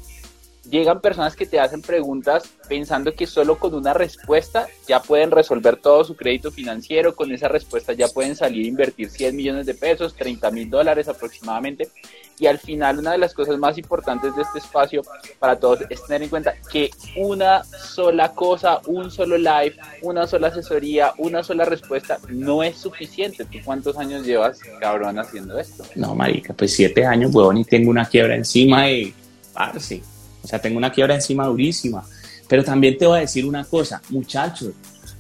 llegan 0.70 1.02
personas 1.02 1.36
que 1.36 1.46
te 1.46 1.60
hacen 1.60 1.82
preguntas 1.82 2.44
pensando 2.68 3.14
que 3.14 3.26
solo 3.26 3.58
con 3.58 3.74
una 3.74 3.94
respuesta 3.94 4.68
ya 4.88 5.02
pueden 5.02 5.32
resolver 5.32 5.78
todo 5.78 6.04
su 6.04 6.16
crédito 6.16 6.52
financiero, 6.52 7.16
con 7.16 7.32
esa 7.32 7.48
respuesta 7.48 7.94
ya 7.94 8.08
pueden 8.08 8.36
salir 8.36 8.66
a 8.66 8.70
invertir 8.70 9.10
100 9.10 9.36
millones 9.36 9.66
de 9.66 9.74
pesos, 9.74 10.16
30 10.16 10.52
mil 10.52 10.70
dólares 10.70 11.08
aproximadamente, 11.08 11.90
y 12.38 12.48
al 12.48 12.58
final 12.58 13.00
una 13.00 13.12
de 13.12 13.18
las 13.18 13.34
cosas 13.34 13.58
más 13.58 13.78
importantes 13.78 14.36
de 14.36 14.44
este 14.44 14.60
espacio 14.60 15.02
para 15.40 15.60
todos 15.60 15.82
es 15.90 16.06
tener 16.06 16.24
en 16.24 16.30
cuenta 16.30 16.54
que 16.72 16.90
una 17.18 17.64
sola 17.64 18.32
cosa, 18.34 18.80
un 18.86 19.12
solo 19.12 19.38
live, 19.38 19.76
una 20.02 20.26
sola 20.26 20.48
asesoría, 20.48 21.14
una 21.18 21.44
sola 21.44 21.66
respuesta 21.66 22.18
no 22.30 22.64
es 22.64 22.78
suficiente. 22.78 23.44
¿Tú 23.46 23.58
cuántos 23.66 23.98
años 23.98 24.26
llevas, 24.26 24.60
cabrón, 24.80 25.20
haciendo 25.20 25.60
esto? 25.60 25.84
No, 25.96 26.16
marica, 26.16 26.54
pues 26.54 26.74
siete 26.74 27.06
años, 27.06 27.34
huevón, 27.34 27.58
y 27.58 27.66
tengo 27.66 27.90
una 27.90 28.06
quiebra 28.06 28.36
encima 28.36 28.90
y 28.90 29.14
parce. 29.54 30.02
O 30.44 30.48
sea, 30.48 30.60
tengo 30.60 30.78
una 30.78 30.92
quiebra 30.92 31.16
encima 31.16 31.48
durísima. 31.48 32.08
Pero 32.48 32.64
también 32.64 32.98
te 32.98 33.06
voy 33.06 33.18
a 33.18 33.22
decir 33.22 33.46
una 33.46 33.64
cosa, 33.64 34.02
muchachos, 34.10 34.74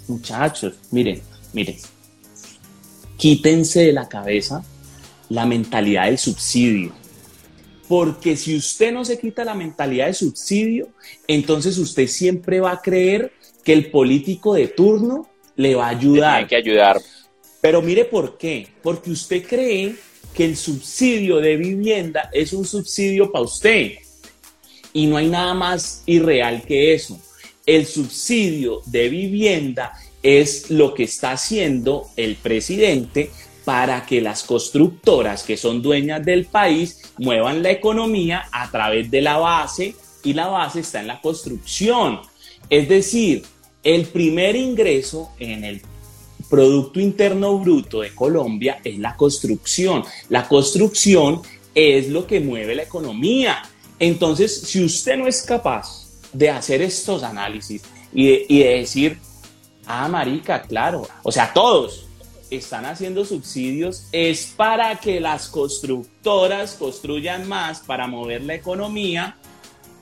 muchachos, 0.07 0.73
miren, 0.89 1.21
miren, 1.53 1.77
quítense 3.17 3.81
de 3.81 3.93
la 3.93 4.09
cabeza 4.09 4.63
la 5.29 5.45
mentalidad 5.45 6.05
del 6.05 6.17
subsidio. 6.17 6.91
Porque 7.87 8.35
si 8.35 8.55
usted 8.55 8.91
no 8.91 9.05
se 9.05 9.19
quita 9.19 9.45
la 9.45 9.55
mentalidad 9.55 10.07
de 10.07 10.13
subsidio, 10.13 10.89
entonces 11.27 11.77
usted 11.77 12.07
siempre 12.07 12.59
va 12.59 12.71
a 12.71 12.81
creer 12.81 13.31
que 13.63 13.73
el 13.73 13.91
político 13.91 14.53
de 14.53 14.67
turno 14.67 15.27
le 15.55 15.75
va 15.75 15.87
a 15.87 15.89
ayudar. 15.89 16.47
Tiene 16.47 16.47
que 16.47 16.69
ayudar. 16.69 17.01
Pero 17.61 17.81
mire 17.81 18.05
por 18.05 18.37
qué. 18.37 18.67
Porque 18.81 19.11
usted 19.11 19.43
cree 19.45 19.95
que 20.33 20.45
el 20.45 20.55
subsidio 20.55 21.37
de 21.37 21.57
vivienda 21.57 22.29
es 22.31 22.53
un 22.53 22.65
subsidio 22.65 23.31
para 23.31 23.45
usted. 23.45 23.93
Y 24.93 25.07
no 25.07 25.17
hay 25.17 25.29
nada 25.29 25.53
más 25.53 26.03
irreal 26.05 26.63
que 26.63 26.93
eso. 26.93 27.19
El 27.65 27.85
subsidio 27.85 28.81
de 28.85 29.09
vivienda 29.09 29.93
es 30.23 30.69
lo 30.69 30.93
que 30.93 31.03
está 31.03 31.31
haciendo 31.31 32.07
el 32.15 32.35
presidente 32.35 33.31
para 33.63 34.05
que 34.05 34.21
las 34.21 34.43
constructoras 34.43 35.43
que 35.43 35.55
son 35.55 35.81
dueñas 35.81 36.25
del 36.25 36.45
país 36.45 37.01
muevan 37.17 37.61
la 37.61 37.69
economía 37.69 38.45
a 38.51 38.71
través 38.71 39.11
de 39.11 39.21
la 39.21 39.37
base 39.37 39.95
y 40.23 40.33
la 40.33 40.47
base 40.47 40.79
está 40.79 41.01
en 41.01 41.07
la 41.07 41.21
construcción. 41.21 42.21
Es 42.69 42.89
decir, 42.89 43.43
el 43.83 44.05
primer 44.07 44.55
ingreso 44.55 45.31
en 45.39 45.63
el 45.63 45.81
Producto 46.49 46.99
Interno 46.99 47.59
Bruto 47.59 48.01
de 48.01 48.13
Colombia 48.15 48.79
es 48.83 48.97
la 48.97 49.15
construcción. 49.15 50.03
La 50.29 50.47
construcción 50.47 51.41
es 51.75 52.09
lo 52.09 52.25
que 52.25 52.39
mueve 52.39 52.73
la 52.75 52.83
economía. 52.83 53.61
Entonces, 53.99 54.61
si 54.61 54.83
usted 54.83 55.17
no 55.17 55.27
es 55.27 55.43
capaz 55.43 56.07
de 56.31 56.49
hacer 56.49 56.81
estos 56.81 57.23
análisis 57.23 57.81
y 58.13 58.27
de, 58.27 58.45
y 58.47 58.59
de 58.59 58.69
decir, 58.79 59.19
ah, 59.85 60.07
marica, 60.07 60.61
claro, 60.61 61.07
o 61.23 61.31
sea, 61.31 61.51
todos, 61.53 62.09
están 62.49 62.85
haciendo 62.85 63.25
subsidios 63.25 64.07
es 64.11 64.53
para 64.57 64.95
que 64.95 65.19
las 65.19 65.47
constructoras 65.47 66.73
construyan 66.73 67.47
más 67.47 67.79
para 67.81 68.07
mover 68.07 68.41
la 68.43 68.55
economía 68.55 69.37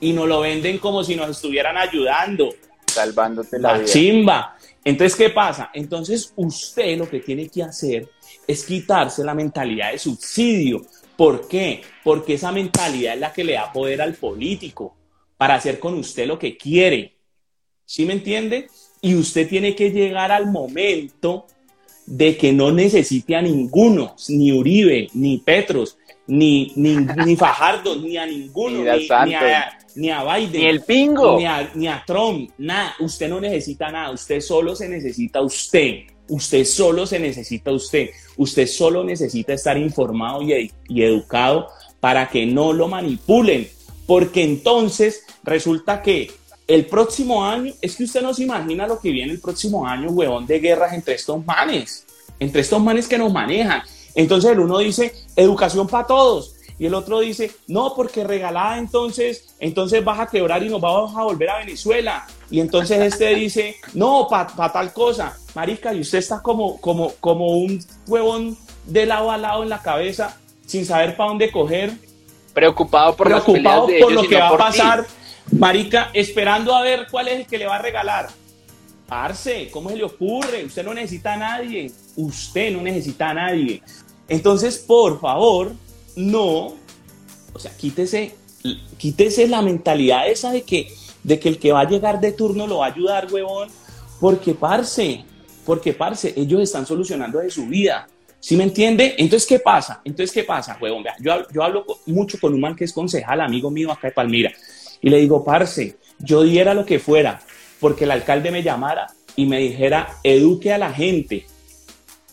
y 0.00 0.12
no 0.12 0.26
lo 0.26 0.40
venden 0.40 0.78
como 0.78 1.04
si 1.04 1.16
nos 1.16 1.30
estuvieran 1.30 1.76
ayudando. 1.76 2.50
Salvándote 2.86 3.58
la, 3.58 3.78
la 3.78 3.84
chimba. 3.84 4.56
Entonces, 4.84 5.16
¿qué 5.16 5.30
pasa? 5.30 5.70
Entonces, 5.74 6.32
usted 6.36 6.96
lo 6.96 7.08
que 7.08 7.20
tiene 7.20 7.48
que 7.48 7.62
hacer 7.62 8.08
es 8.46 8.64
quitarse 8.64 9.24
la 9.24 9.34
mentalidad 9.34 9.92
de 9.92 9.98
subsidio. 9.98 10.86
¿Por 11.18 11.48
qué? 11.48 11.82
Porque 12.04 12.34
esa 12.34 12.52
mentalidad 12.52 13.14
es 13.14 13.18
la 13.18 13.32
que 13.32 13.42
le 13.42 13.54
da 13.54 13.72
poder 13.72 14.00
al 14.00 14.14
político 14.14 14.94
para 15.36 15.56
hacer 15.56 15.80
con 15.80 15.94
usted 15.94 16.28
lo 16.28 16.38
que 16.38 16.56
quiere. 16.56 17.16
¿Sí 17.84 18.06
me 18.06 18.12
entiende? 18.12 18.68
Y 19.00 19.16
usted 19.16 19.48
tiene 19.48 19.74
que 19.74 19.90
llegar 19.90 20.30
al 20.30 20.46
momento 20.46 21.46
de 22.06 22.36
que 22.36 22.52
no 22.52 22.70
necesite 22.70 23.34
a 23.34 23.42
ninguno, 23.42 24.14
ni 24.28 24.52
Uribe, 24.52 25.08
ni 25.14 25.38
Petros, 25.38 25.98
ni, 26.28 26.72
ni, 26.76 26.94
ni 26.94 27.34
Fajardo, 27.34 27.96
ni 27.96 28.16
a 28.16 28.24
ninguno, 28.24 28.84
ni, 28.84 28.88
a, 29.34 29.76
ni, 29.96 30.10
a, 30.10 30.22
Biden, 30.22 30.52
ni 30.52 30.66
el 30.68 30.82
pingo, 30.82 31.36
ni 31.36 31.46
a, 31.46 31.68
ni 31.74 31.88
a 31.88 32.00
Trump, 32.06 32.52
nada. 32.58 32.94
Usted 33.00 33.28
no 33.28 33.40
necesita 33.40 33.90
nada, 33.90 34.12
usted 34.12 34.40
solo 34.40 34.76
se 34.76 34.88
necesita 34.88 35.40
usted. 35.40 36.04
Usted 36.28 36.64
solo 36.64 37.06
se 37.06 37.18
necesita 37.18 37.72
usted. 37.72 38.10
Usted 38.36 38.66
solo 38.66 39.04
necesita 39.04 39.52
estar 39.54 39.76
informado 39.76 40.42
y, 40.42 40.70
y 40.88 41.02
educado 41.02 41.68
para 42.00 42.28
que 42.28 42.46
no 42.46 42.72
lo 42.72 42.88
manipulen. 42.88 43.68
Porque 44.06 44.42
entonces 44.42 45.22
resulta 45.42 46.02
que 46.02 46.30
el 46.68 46.84
próximo 46.84 47.44
año, 47.44 47.72
es 47.80 47.96
que 47.96 48.04
usted 48.04 48.20
no 48.20 48.34
se 48.34 48.44
imagina 48.44 48.86
lo 48.86 49.00
que 49.00 49.10
viene 49.10 49.32
el 49.32 49.40
próximo 49.40 49.86
año, 49.86 50.10
huevón, 50.10 50.46
de 50.46 50.60
guerras 50.60 50.92
entre 50.92 51.14
estos 51.14 51.44
manes, 51.44 52.04
entre 52.38 52.60
estos 52.60 52.80
manes 52.80 53.08
que 53.08 53.16
nos 53.16 53.32
manejan. 53.32 53.82
Entonces 54.14 54.50
el 54.50 54.60
uno 54.60 54.78
dice, 54.78 55.14
educación 55.34 55.88
para 55.88 56.06
todos. 56.06 56.56
Y 56.78 56.86
el 56.86 56.94
otro 56.94 57.20
dice, 57.20 57.50
no, 57.66 57.94
porque 57.94 58.22
regalada 58.22 58.78
entonces, 58.78 59.54
entonces 59.58 60.04
vas 60.04 60.20
a 60.20 60.26
quebrar 60.26 60.62
y 60.62 60.68
nos 60.68 60.80
vamos 60.80 61.16
a 61.16 61.24
volver 61.24 61.50
a 61.50 61.58
Venezuela. 61.58 62.26
Y 62.50 62.60
entonces 62.60 63.00
este 63.00 63.34
dice, 63.34 63.76
no, 63.94 64.28
para 64.28 64.72
tal 64.72 64.92
cosa. 64.92 65.36
Marica, 65.54 65.92
y 65.92 66.00
usted 66.00 66.18
está 66.18 66.40
como, 66.40 66.80
como, 66.80 67.12
como 67.20 67.46
un 67.58 67.84
huevón 68.06 68.56
de 68.86 69.06
lado 69.06 69.30
a 69.30 69.36
lado 69.36 69.62
en 69.64 69.68
la 69.68 69.82
cabeza, 69.82 70.38
sin 70.66 70.86
saber 70.86 71.16
para 71.16 71.30
dónde 71.30 71.50
coger. 71.50 71.92
Preocupado 72.54 73.16
por, 73.16 73.26
preocupado 73.26 73.88
por 74.00 74.12
lo 74.12 74.22
que 74.22 74.36
va 74.36 74.48
a 74.48 74.56
pasar. 74.56 75.06
Marica, 75.50 76.10
esperando 76.12 76.74
a 76.74 76.82
ver 76.82 77.06
cuál 77.10 77.28
es 77.28 77.40
el 77.40 77.46
que 77.46 77.58
le 77.58 77.66
va 77.66 77.76
a 77.76 77.82
regalar. 77.82 78.28
Parce, 79.08 79.70
¿cómo 79.70 79.88
se 79.88 79.96
le 79.96 80.04
ocurre? 80.04 80.64
Usted 80.64 80.84
no 80.84 80.92
necesita 80.92 81.32
a 81.32 81.36
nadie. 81.38 81.90
Usted 82.16 82.72
no 82.72 82.82
necesita 82.82 83.30
a 83.30 83.34
nadie. 83.34 83.82
Entonces, 84.28 84.76
por 84.78 85.18
favor, 85.18 85.72
no. 86.18 86.76
O 87.52 87.58
sea, 87.58 87.76
quítese, 87.76 88.34
quítese 88.98 89.48
la 89.48 89.62
mentalidad 89.62 90.28
esa 90.28 90.50
de 90.50 90.62
que, 90.62 90.92
de 91.22 91.38
que 91.38 91.48
el 91.48 91.58
que 91.58 91.72
va 91.72 91.80
a 91.80 91.88
llegar 91.88 92.20
de 92.20 92.32
turno 92.32 92.66
lo 92.66 92.78
va 92.78 92.86
a 92.86 92.92
ayudar, 92.92 93.32
huevón. 93.32 93.68
Porque, 94.20 94.54
parce, 94.54 95.24
porque, 95.64 95.92
parce, 95.92 96.34
ellos 96.36 96.60
están 96.60 96.86
solucionando 96.86 97.38
de 97.38 97.50
su 97.50 97.66
vida. 97.66 98.08
¿Sí 98.40 98.56
me 98.56 98.64
entiende? 98.64 99.14
Entonces, 99.18 99.48
¿qué 99.48 99.58
pasa? 99.58 100.00
Entonces, 100.04 100.32
¿qué 100.32 100.44
pasa, 100.44 100.76
huevón? 100.80 101.04
yo, 101.20 101.32
yo 101.52 101.62
hablo 101.62 101.84
mucho 102.06 102.38
con 102.40 102.54
un 102.54 102.60
man 102.60 102.76
que 102.76 102.84
es 102.84 102.92
concejal, 102.92 103.40
amigo 103.40 103.70
mío 103.70 103.90
acá 103.90 104.08
de 104.08 104.14
Palmira. 104.14 104.52
Y 105.00 105.10
le 105.10 105.18
digo, 105.18 105.44
parce, 105.44 105.96
yo 106.18 106.42
diera 106.42 106.74
lo 106.74 106.84
que 106.84 106.98
fuera 106.98 107.40
porque 107.80 108.04
el 108.04 108.10
alcalde 108.10 108.50
me 108.50 108.62
llamara 108.62 109.06
y 109.36 109.46
me 109.46 109.58
dijera, 109.60 110.16
eduque 110.24 110.72
a 110.72 110.78
la 110.78 110.92
gente, 110.92 111.46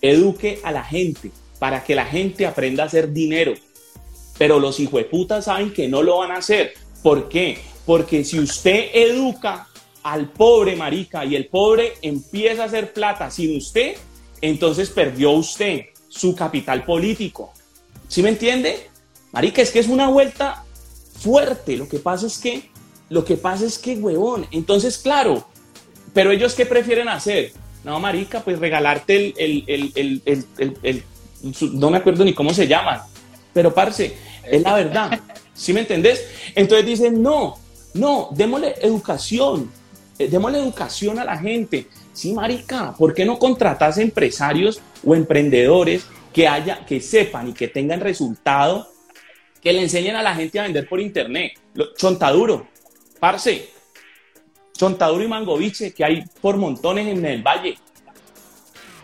eduque 0.02 0.60
a 0.64 0.72
la 0.72 0.84
gente 0.84 1.32
para 1.60 1.84
que 1.84 1.96
la 1.96 2.06
gente 2.06 2.46
aprenda 2.46 2.84
a 2.84 2.88
hacer 2.88 3.12
dinero. 3.12 3.54
Pero 4.38 4.60
los 4.60 4.80
hijueputas 4.80 5.46
saben 5.46 5.74
que 5.74 5.88
no 5.88 6.04
lo 6.04 6.18
van 6.18 6.32
a 6.32 6.38
hacer. 6.38 6.74
¿Por 7.02 7.30
qué? 7.30 7.60
Porque 7.86 8.24
si 8.24 8.40
usted 8.40 8.90
educa 8.94 9.68
al 10.04 10.30
pobre 10.30 10.76
marica 10.76 11.26
y 11.26 11.36
el 11.36 11.48
pobre 11.48 11.94
empieza 12.02 12.64
a 12.64 12.66
hacer 12.66 12.94
plata 12.94 13.32
sin 13.32 13.58
usted, 13.58 13.96
entonces 14.42 14.90
perdió 14.90 15.32
usted 15.32 15.86
su 16.10 16.36
capital 16.36 16.84
político. 16.84 17.54
¿Sí 18.08 18.22
me 18.22 18.30
entiende? 18.30 18.90
Marica, 19.32 19.62
es 19.62 19.72
que 19.72 19.80
es 19.80 19.88
una 19.88 20.08
vuelta 20.10 20.64
fuerte. 21.20 21.78
Lo 21.78 21.88
que 21.90 22.00
pasa 22.00 22.28
es 22.28 22.38
que, 22.38 22.70
lo 23.10 23.26
que 23.26 23.36
pasa 23.38 23.66
es 23.66 23.78
que, 23.78 23.96
huevón, 23.96 24.46
entonces, 24.52 24.98
claro, 24.98 25.48
pero 26.14 26.32
ellos 26.32 26.54
qué 26.54 26.66
prefieren 26.66 27.10
hacer? 27.10 27.52
No, 27.84 28.00
marica, 28.00 28.42
pues 28.42 28.60
regalarte 28.60 29.34
el, 29.38 29.64
el, 29.68 30.22
el, 30.26 31.04
no 31.74 31.90
me 31.90 31.98
acuerdo 31.98 32.24
ni 32.24 32.34
cómo 32.34 32.54
se 32.54 32.68
llaman, 32.68 33.02
pero 33.56 33.74
parce, 33.74 34.14
es 34.44 34.62
la 34.62 34.74
verdad. 34.74 35.18
¿Sí 35.54 35.72
me 35.72 35.80
entendés? 35.80 36.28
Entonces 36.54 36.86
dicen, 36.86 37.24
no, 37.24 37.58
no, 37.94 38.28
démosle 38.32 38.76
educación, 38.82 39.72
eh, 40.20 40.28
démosle 40.28 40.60
educación 40.60 41.20
a 41.20 41.24
la 41.24 41.38
gente. 41.38 41.88
Sí, 42.12 42.34
marica, 42.34 42.94
¿por 42.98 43.14
qué 43.14 43.24
no 43.24 43.40
contratas 43.40 43.98
empresarios 43.98 44.82
o 45.06 45.16
emprendedores 45.16 46.06
que 46.34 46.50
haya, 46.50 46.86
que 46.86 47.00
sepan 47.00 47.48
y 47.48 47.54
que 47.54 47.70
tengan 47.70 48.02
resultado, 48.02 48.90
que 49.62 49.72
le 49.72 49.84
enseñen 49.84 50.18
a 50.18 50.22
la 50.22 50.36
gente 50.36 50.60
a 50.60 50.64
vender 50.64 50.90
por 50.90 51.00
internet. 51.00 51.54
chontaduro, 51.96 52.68
parce, 53.22 53.70
chontaduro 54.78 55.24
y 55.24 55.30
mangoviche 55.30 55.94
que 55.94 56.04
hay 56.04 56.26
por 56.42 56.58
montones 56.58 57.08
en 57.08 57.26
el 57.26 57.42
valle. 57.42 57.78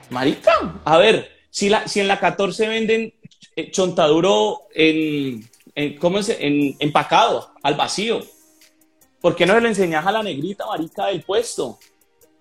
Marica, 0.10 0.82
a 0.84 0.98
ver, 0.98 1.32
si, 1.50 1.70
la, 1.70 1.88
si 1.88 2.02
en 2.02 2.10
la 2.10 2.20
14 2.20 2.68
venden 2.68 3.14
chontaduro 3.72 4.68
en, 4.74 5.50
¿cómo 6.00 6.20
es? 6.20 6.30
En, 6.30 6.76
empacado, 6.80 7.52
al 7.64 7.76
vacío, 7.76 8.22
¿por 9.20 9.36
qué 9.36 9.46
no 9.46 9.60
le 9.60 9.68
enseñas 9.68 10.06
a 10.06 10.12
la 10.12 10.24
negrita 10.24 10.66
marica 10.66 11.08
del 11.08 11.24
puesto? 11.24 11.80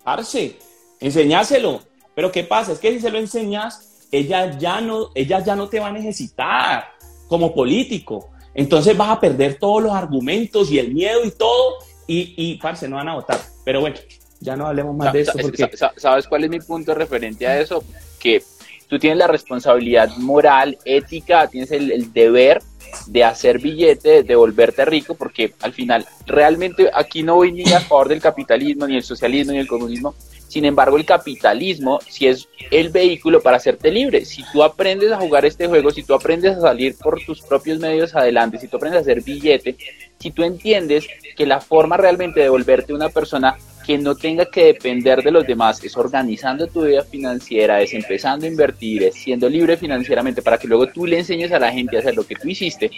Parce, 0.04 0.56
enseñáselo. 1.00 1.82
Pero 2.14 2.32
¿qué 2.32 2.44
pasa? 2.44 2.72
Es 2.72 2.78
que 2.78 2.92
si 2.92 3.00
se 3.00 3.10
lo 3.10 3.18
enseñas, 3.18 4.06
ella 4.10 4.58
ya 4.58 4.80
no, 4.80 5.10
ella 5.14 5.42
ya 5.44 5.54
no 5.56 5.68
te 5.68 5.80
va 5.80 5.88
a 5.88 5.92
necesitar 5.92 6.92
como 7.28 7.54
político. 7.54 8.30
Entonces 8.54 8.96
vas 8.96 9.10
a 9.10 9.20
perder 9.20 9.58
todos 9.58 9.82
los 9.82 9.92
argumentos 9.92 10.70
y 10.70 10.78
el 10.78 10.92
miedo 10.92 11.24
y 11.24 11.30
todo, 11.30 11.76
y, 12.06 12.34
y 12.36 12.56
parce, 12.56 12.88
no 12.88 12.96
van 12.96 13.08
a 13.08 13.14
votar. 13.14 13.40
Pero 13.64 13.80
bueno, 13.80 13.96
ya 14.40 14.56
no 14.56 14.66
hablemos 14.66 14.96
más 14.96 15.12
de 15.12 15.20
eso. 15.20 15.32
Porque... 15.40 15.70
¿Sabes 15.96 16.26
cuál 16.26 16.44
es 16.44 16.50
mi 16.50 16.60
punto 16.60 16.94
referente 16.94 17.46
a 17.46 17.60
eso? 17.60 17.84
Que 18.18 18.42
tú 18.90 18.98
tienes 18.98 19.18
la 19.18 19.28
responsabilidad 19.28 20.10
moral, 20.16 20.76
ética, 20.84 21.46
tienes 21.46 21.70
el, 21.70 22.12
deber 22.12 22.60
de 23.06 23.22
hacer 23.22 23.60
billete, 23.60 24.24
de 24.24 24.34
volverte 24.34 24.84
rico, 24.84 25.14
porque 25.14 25.54
al 25.62 25.72
final 25.72 26.04
realmente 26.26 26.90
aquí 26.92 27.22
no 27.22 27.36
voy 27.36 27.52
ni 27.52 27.72
a 27.72 27.80
favor 27.80 28.08
del 28.08 28.20
capitalismo, 28.20 28.88
ni 28.88 28.96
el 28.96 29.04
socialismo, 29.04 29.52
ni 29.52 29.58
el 29.58 29.68
comunismo. 29.68 30.14
Sin 30.48 30.64
embargo, 30.64 30.96
el 30.96 31.04
capitalismo 31.04 32.00
si 32.08 32.26
es 32.26 32.48
el 32.72 32.88
vehículo 32.88 33.40
para 33.40 33.58
hacerte 33.58 33.92
libre. 33.92 34.24
Si 34.24 34.42
tú 34.52 34.64
aprendes 34.64 35.12
a 35.12 35.18
jugar 35.18 35.44
este 35.44 35.68
juego, 35.68 35.92
si 35.92 36.02
tú 36.02 36.12
aprendes 36.12 36.56
a 36.56 36.60
salir 36.60 36.96
por 36.96 37.20
tus 37.24 37.40
propios 37.42 37.78
medios 37.78 38.16
adelante, 38.16 38.58
si 38.58 38.66
tú 38.66 38.76
aprendes 38.76 38.98
a 38.98 39.02
hacer 39.02 39.22
billete, 39.22 39.76
si 40.18 40.32
tú 40.32 40.42
entiendes 40.42 41.06
que 41.36 41.46
la 41.46 41.60
forma 41.60 41.96
realmente 41.96 42.40
de 42.40 42.48
volverte 42.48 42.92
una 42.92 43.08
persona 43.08 43.56
que 43.84 43.98
no 43.98 44.14
tenga 44.14 44.46
que 44.46 44.66
depender 44.66 45.22
de 45.22 45.30
los 45.30 45.46
demás, 45.46 45.82
es 45.82 45.96
organizando 45.96 46.66
tu 46.66 46.84
vida 46.84 47.02
financiera, 47.02 47.80
es 47.80 47.92
empezando 47.94 48.46
a 48.46 48.48
invertir, 48.48 49.04
es 49.04 49.14
siendo 49.14 49.48
libre 49.48 49.76
financieramente 49.76 50.42
para 50.42 50.58
que 50.58 50.68
luego 50.68 50.86
tú 50.88 51.06
le 51.06 51.18
enseñes 51.18 51.52
a 51.52 51.58
la 51.58 51.72
gente 51.72 51.96
a 51.96 52.00
hacer 52.00 52.14
lo 52.14 52.26
que 52.26 52.34
tú 52.34 52.48
hiciste. 52.48 52.90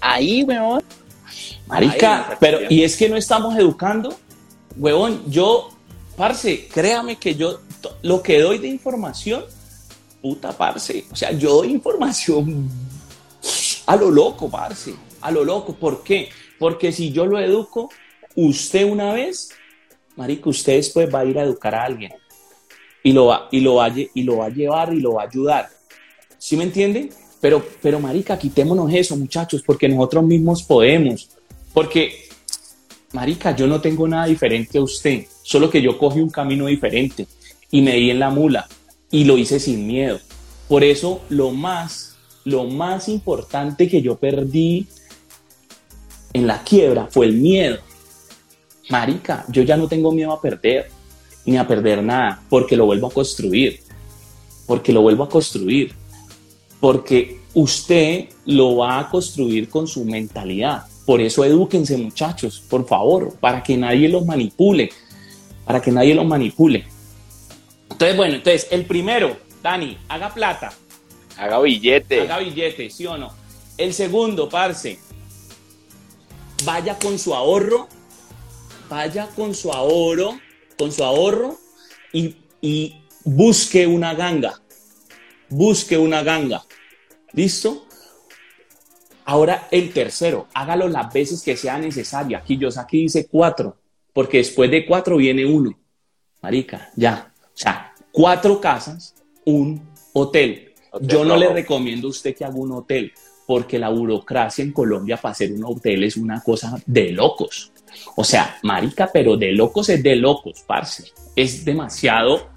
Ahí, 0.00 0.42
weón. 0.42 0.82
Marica, 1.66 2.36
pero 2.40 2.58
¿y 2.68 2.82
es 2.82 2.96
que 2.96 3.08
no 3.08 3.16
estamos 3.16 3.56
educando? 3.56 4.16
Weón, 4.76 5.30
yo, 5.30 5.70
parce, 6.16 6.68
créame 6.68 7.16
que 7.16 7.34
yo 7.34 7.60
lo 8.02 8.22
que 8.22 8.40
doy 8.40 8.58
de 8.58 8.68
información, 8.68 9.44
puta, 10.20 10.52
parce, 10.52 11.04
o 11.10 11.16
sea, 11.16 11.32
yo 11.32 11.56
doy 11.56 11.70
información 11.70 12.68
a 13.86 13.96
lo 13.96 14.10
loco, 14.10 14.50
parce, 14.50 14.94
a 15.20 15.30
lo 15.30 15.44
loco. 15.44 15.74
¿Por 15.74 16.02
qué? 16.02 16.28
Porque 16.58 16.92
si 16.92 17.12
yo 17.12 17.26
lo 17.26 17.38
educo, 17.38 17.90
usted 18.34 18.84
una 18.84 19.12
vez 19.12 19.50
marico, 20.16 20.50
usted 20.50 20.76
después 20.76 21.12
va 21.12 21.20
a 21.20 21.24
ir 21.24 21.38
a 21.38 21.44
educar 21.44 21.74
a 21.74 21.84
alguien 21.84 22.12
y 23.02 23.12
lo 23.12 23.26
va, 23.26 23.48
y 23.50 23.60
lo 23.60 23.76
va, 23.76 23.88
y 23.92 24.22
lo 24.22 24.38
va 24.38 24.46
a 24.46 24.50
llevar 24.50 24.92
y 24.92 25.00
lo 25.00 25.14
va 25.14 25.22
a 25.22 25.26
ayudar. 25.26 25.68
¿Sí 26.38 26.56
me 26.56 26.64
entienden? 26.64 27.10
Pero, 27.40 27.64
pero, 27.80 28.00
marica, 28.00 28.38
quitémonos 28.38 28.92
eso, 28.92 29.16
muchachos, 29.16 29.62
porque 29.64 29.88
nosotros 29.88 30.24
mismos 30.24 30.62
podemos. 30.62 31.30
Porque, 31.72 32.28
marica, 33.12 33.56
yo 33.56 33.66
no 33.66 33.80
tengo 33.80 34.06
nada 34.06 34.26
diferente 34.26 34.78
a 34.78 34.82
usted, 34.82 35.24
solo 35.42 35.70
que 35.70 35.80
yo 35.80 35.96
cogí 35.96 36.20
un 36.20 36.30
camino 36.30 36.66
diferente 36.66 37.26
y 37.70 37.80
me 37.80 37.94
di 37.94 38.10
en 38.10 38.18
la 38.18 38.30
mula 38.30 38.68
y 39.10 39.24
lo 39.24 39.38
hice 39.38 39.58
sin 39.58 39.86
miedo. 39.86 40.20
Por 40.68 40.84
eso, 40.84 41.22
lo 41.30 41.50
más, 41.50 42.16
lo 42.44 42.64
más 42.64 43.08
importante 43.08 43.88
que 43.88 44.02
yo 44.02 44.16
perdí 44.16 44.86
en 46.32 46.46
la 46.46 46.62
quiebra 46.62 47.08
fue 47.10 47.26
el 47.26 47.34
miedo 47.34 47.78
marica, 48.88 49.44
yo 49.48 49.62
ya 49.62 49.76
no 49.76 49.88
tengo 49.88 50.12
miedo 50.12 50.32
a 50.32 50.40
perder, 50.40 50.90
ni 51.44 51.56
a 51.56 51.66
perder 51.66 52.02
nada, 52.02 52.42
porque 52.48 52.76
lo 52.76 52.86
vuelvo 52.86 53.08
a 53.08 53.10
construir, 53.10 53.80
porque 54.66 54.92
lo 54.92 55.02
vuelvo 55.02 55.24
a 55.24 55.28
construir, 55.28 55.94
porque 56.80 57.40
usted 57.54 58.28
lo 58.46 58.76
va 58.76 59.00
a 59.00 59.10
construir 59.10 59.68
con 59.68 59.86
su 59.86 60.04
mentalidad. 60.04 60.84
Por 61.04 61.20
eso 61.20 61.44
edúquense 61.44 61.96
muchachos, 61.96 62.62
por 62.68 62.86
favor, 62.86 63.34
para 63.40 63.62
que 63.62 63.76
nadie 63.76 64.08
los 64.08 64.24
manipule, 64.24 64.90
para 65.64 65.80
que 65.80 65.90
nadie 65.90 66.14
los 66.14 66.26
manipule. 66.26 66.84
Entonces, 67.90 68.16
bueno, 68.16 68.34
entonces, 68.36 68.68
el 68.70 68.86
primero, 68.86 69.36
Dani, 69.62 69.98
haga 70.08 70.32
plata. 70.32 70.72
Haga 71.36 71.60
billete. 71.60 72.20
Haga 72.22 72.38
billete, 72.38 72.90
¿sí 72.90 73.06
o 73.06 73.16
no? 73.16 73.32
El 73.76 73.92
segundo, 73.92 74.48
parce, 74.48 74.98
vaya 76.64 76.98
con 76.98 77.18
su 77.18 77.34
ahorro 77.34 77.88
vaya 78.90 79.28
con 79.28 79.54
su 79.54 79.72
ahorro, 79.72 80.38
con 80.76 80.90
su 80.90 81.04
ahorro 81.04 81.56
y, 82.12 82.36
busque 83.24 83.86
una 83.86 84.14
ganga. 84.14 84.60
Busque 85.48 85.96
una 85.96 86.22
ganga. 86.22 86.62
¿Listo? 87.32 87.86
Ahora 89.24 89.68
el 89.70 89.92
tercero, 89.92 90.48
hágalo 90.52 90.88
las 90.88 91.12
veces 91.12 91.42
que 91.42 91.56
sea 91.56 91.78
necesaria. 91.78 92.38
Aquí 92.38 92.58
yo 92.58 92.68
aquí 92.76 93.02
dice 93.02 93.28
cuatro, 93.30 93.76
porque 94.12 94.38
después 94.38 94.70
de 94.70 94.84
cuatro 94.84 95.16
viene 95.16 95.46
uno. 95.46 95.78
Marica, 96.42 96.90
ya. 96.96 97.32
O 97.44 97.56
sea, 97.56 97.94
cuatro 98.10 98.60
casas, 98.60 99.14
un 99.44 99.88
hotel. 100.12 100.72
yo 101.00 101.24
no 101.24 101.36
le 101.36 101.48
recomiendo 101.52 102.08
a 102.08 102.10
usted 102.10 102.34
que 102.34 102.44
haga 102.44 102.56
un 102.56 102.72
hotel, 102.72 103.12
porque 103.46 103.78
la 103.78 103.90
burocracia 103.90 104.64
en 104.64 104.72
Colombia 104.72 105.16
para 105.16 105.32
hacer 105.32 105.52
un 105.52 105.64
hotel 105.64 106.02
es 106.04 106.16
una 106.16 106.40
cosa 106.40 106.76
de 106.86 107.12
locos. 107.12 107.72
O 108.16 108.24
sea, 108.24 108.58
marica, 108.62 109.10
pero 109.12 109.36
de 109.36 109.52
locos 109.52 109.88
es 109.88 110.02
de 110.02 110.16
locos, 110.16 110.64
parce. 110.66 111.12
Es 111.36 111.64
demasiado, 111.64 112.48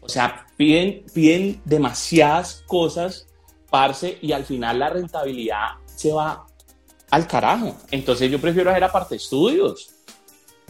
o 0.00 0.08
sea, 0.08 0.46
piden, 0.56 1.04
piden 1.14 1.60
demasiadas 1.64 2.62
cosas, 2.66 3.26
parce, 3.70 4.18
y 4.20 4.32
al 4.32 4.44
final 4.44 4.78
la 4.78 4.90
rentabilidad 4.90 5.68
se 5.86 6.12
va 6.12 6.46
al 7.10 7.26
carajo. 7.26 7.76
Entonces 7.90 8.30
yo 8.30 8.40
prefiero 8.40 8.70
hacer 8.70 8.84
aparte 8.84 9.16
estudios. 9.16 9.90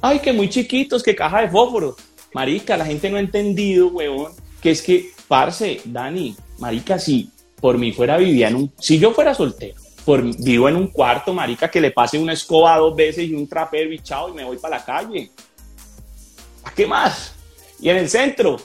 Ay, 0.00 0.18
que 0.18 0.32
muy 0.32 0.48
chiquitos, 0.48 1.02
que 1.02 1.14
caja 1.14 1.42
de 1.42 1.48
fósforo. 1.48 1.96
Marica, 2.34 2.76
la 2.76 2.86
gente 2.86 3.10
no 3.10 3.16
ha 3.16 3.20
entendido, 3.20 3.88
huevón, 3.88 4.32
que 4.60 4.70
es 4.70 4.82
que, 4.82 5.10
parce, 5.28 5.80
Dani, 5.84 6.34
marica, 6.58 6.98
si 6.98 7.30
por 7.60 7.78
mí 7.78 7.92
fuera 7.92 8.16
vivía 8.16 8.50
si 8.78 8.98
yo 8.98 9.12
fuera 9.12 9.34
soltero, 9.34 9.80
vivo 10.38 10.68
en 10.68 10.76
un 10.76 10.88
cuarto, 10.88 11.32
marica, 11.32 11.70
que 11.70 11.80
le 11.80 11.90
pase 11.90 12.18
una 12.18 12.32
escoba 12.32 12.76
dos 12.78 12.94
veces 12.94 13.28
y 13.28 13.34
un 13.34 13.48
trapero 13.48 13.92
y 13.92 13.98
chao, 13.98 14.28
y 14.28 14.32
me 14.32 14.44
voy 14.44 14.58
para 14.58 14.78
la 14.78 14.84
calle. 14.84 15.30
¿A 16.64 16.72
qué 16.72 16.86
más? 16.86 17.34
Y 17.80 17.88
en 17.88 17.96
el 17.96 18.08
centro. 18.08 18.54
O 18.54 18.60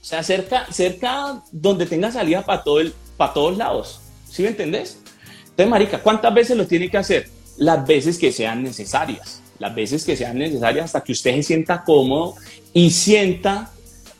sea, 0.00 0.22
cerca, 0.22 0.66
cerca 0.72 1.42
donde 1.52 1.86
tenga 1.86 2.10
salida 2.10 2.42
para 2.44 2.62
todo 2.62 2.80
para 3.16 3.32
todos 3.32 3.56
lados. 3.56 4.00
¿Sí 4.28 4.42
me 4.42 4.48
entendés? 4.48 4.98
Entonces, 5.42 5.68
marica, 5.68 6.02
¿cuántas 6.02 6.32
veces 6.32 6.56
lo 6.56 6.66
tiene 6.66 6.90
que 6.90 6.96
hacer? 6.96 7.28
Las 7.58 7.86
veces 7.86 8.18
que 8.18 8.32
sean 8.32 8.62
necesarias. 8.62 9.42
Las 9.58 9.74
veces 9.74 10.04
que 10.04 10.16
sean 10.16 10.38
necesarias 10.38 10.86
hasta 10.86 11.02
que 11.02 11.12
usted 11.12 11.34
se 11.36 11.42
sienta 11.42 11.84
cómodo 11.84 12.34
y 12.72 12.90
sienta 12.90 13.70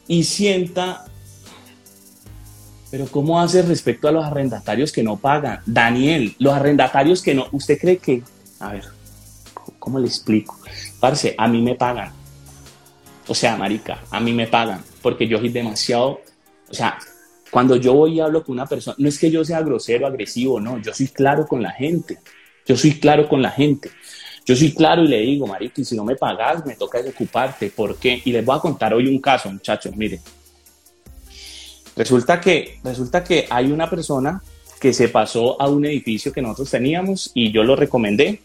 y 0.06 0.24
sienta 0.24 1.06
pero 2.90 3.06
¿cómo 3.06 3.40
hace 3.40 3.62
respecto 3.62 4.08
a 4.08 4.12
los 4.12 4.24
arrendatarios 4.24 4.92
que 4.92 5.02
no 5.02 5.16
pagan? 5.16 5.60
Daniel, 5.66 6.34
los 6.38 6.54
arrendatarios 6.54 7.22
que 7.22 7.34
no, 7.34 7.46
¿usted 7.52 7.78
cree 7.78 7.98
que, 7.98 8.22
a 8.58 8.72
ver, 8.72 8.84
¿cómo 9.78 9.98
le 9.98 10.06
explico? 10.06 10.58
Parce, 10.98 11.34
a 11.38 11.46
mí 11.46 11.62
me 11.62 11.74
pagan. 11.74 12.12
O 13.28 13.34
sea, 13.34 13.56
marica, 13.56 14.00
a 14.10 14.18
mí 14.18 14.32
me 14.32 14.48
pagan, 14.48 14.82
porque 15.02 15.28
yo 15.28 15.38
soy 15.38 15.50
demasiado, 15.50 16.20
o 16.68 16.74
sea, 16.74 16.98
cuando 17.50 17.76
yo 17.76 17.94
voy 17.94 18.14
y 18.14 18.20
hablo 18.20 18.44
con 18.44 18.54
una 18.54 18.66
persona, 18.66 18.96
no 18.98 19.08
es 19.08 19.18
que 19.18 19.30
yo 19.30 19.44
sea 19.44 19.60
grosero, 19.62 20.06
agresivo, 20.06 20.60
no, 20.60 20.78
yo 20.78 20.92
soy 20.92 21.08
claro 21.08 21.46
con 21.46 21.62
la 21.62 21.72
gente. 21.72 22.18
Yo 22.66 22.76
soy 22.76 23.00
claro 23.00 23.28
con 23.28 23.42
la 23.42 23.50
gente. 23.50 23.90
Yo 24.46 24.54
soy 24.54 24.72
claro 24.72 25.02
y 25.02 25.08
le 25.08 25.18
digo, 25.18 25.46
marica, 25.46 25.80
y 25.80 25.84
si 25.84 25.96
no 25.96 26.04
me 26.04 26.14
pagas, 26.14 26.64
me 26.64 26.76
toca 26.76 27.02
desocuparte. 27.02 27.70
¿Por 27.70 27.96
qué? 27.96 28.22
Y 28.24 28.32
les 28.32 28.44
voy 28.44 28.56
a 28.56 28.60
contar 28.60 28.94
hoy 28.94 29.08
un 29.08 29.20
caso, 29.20 29.50
muchachos, 29.50 29.94
miren. 29.96 30.20
Resulta 32.00 32.40
que, 32.40 32.80
resulta 32.82 33.22
que 33.22 33.46
hay 33.50 33.70
una 33.70 33.90
persona 33.90 34.42
que 34.80 34.94
se 34.94 35.10
pasó 35.10 35.60
a 35.60 35.68
un 35.68 35.84
edificio 35.84 36.32
que 36.32 36.40
nosotros 36.40 36.70
teníamos 36.70 37.30
y 37.34 37.52
yo 37.52 37.62
lo 37.62 37.76
recomendé 37.76 38.40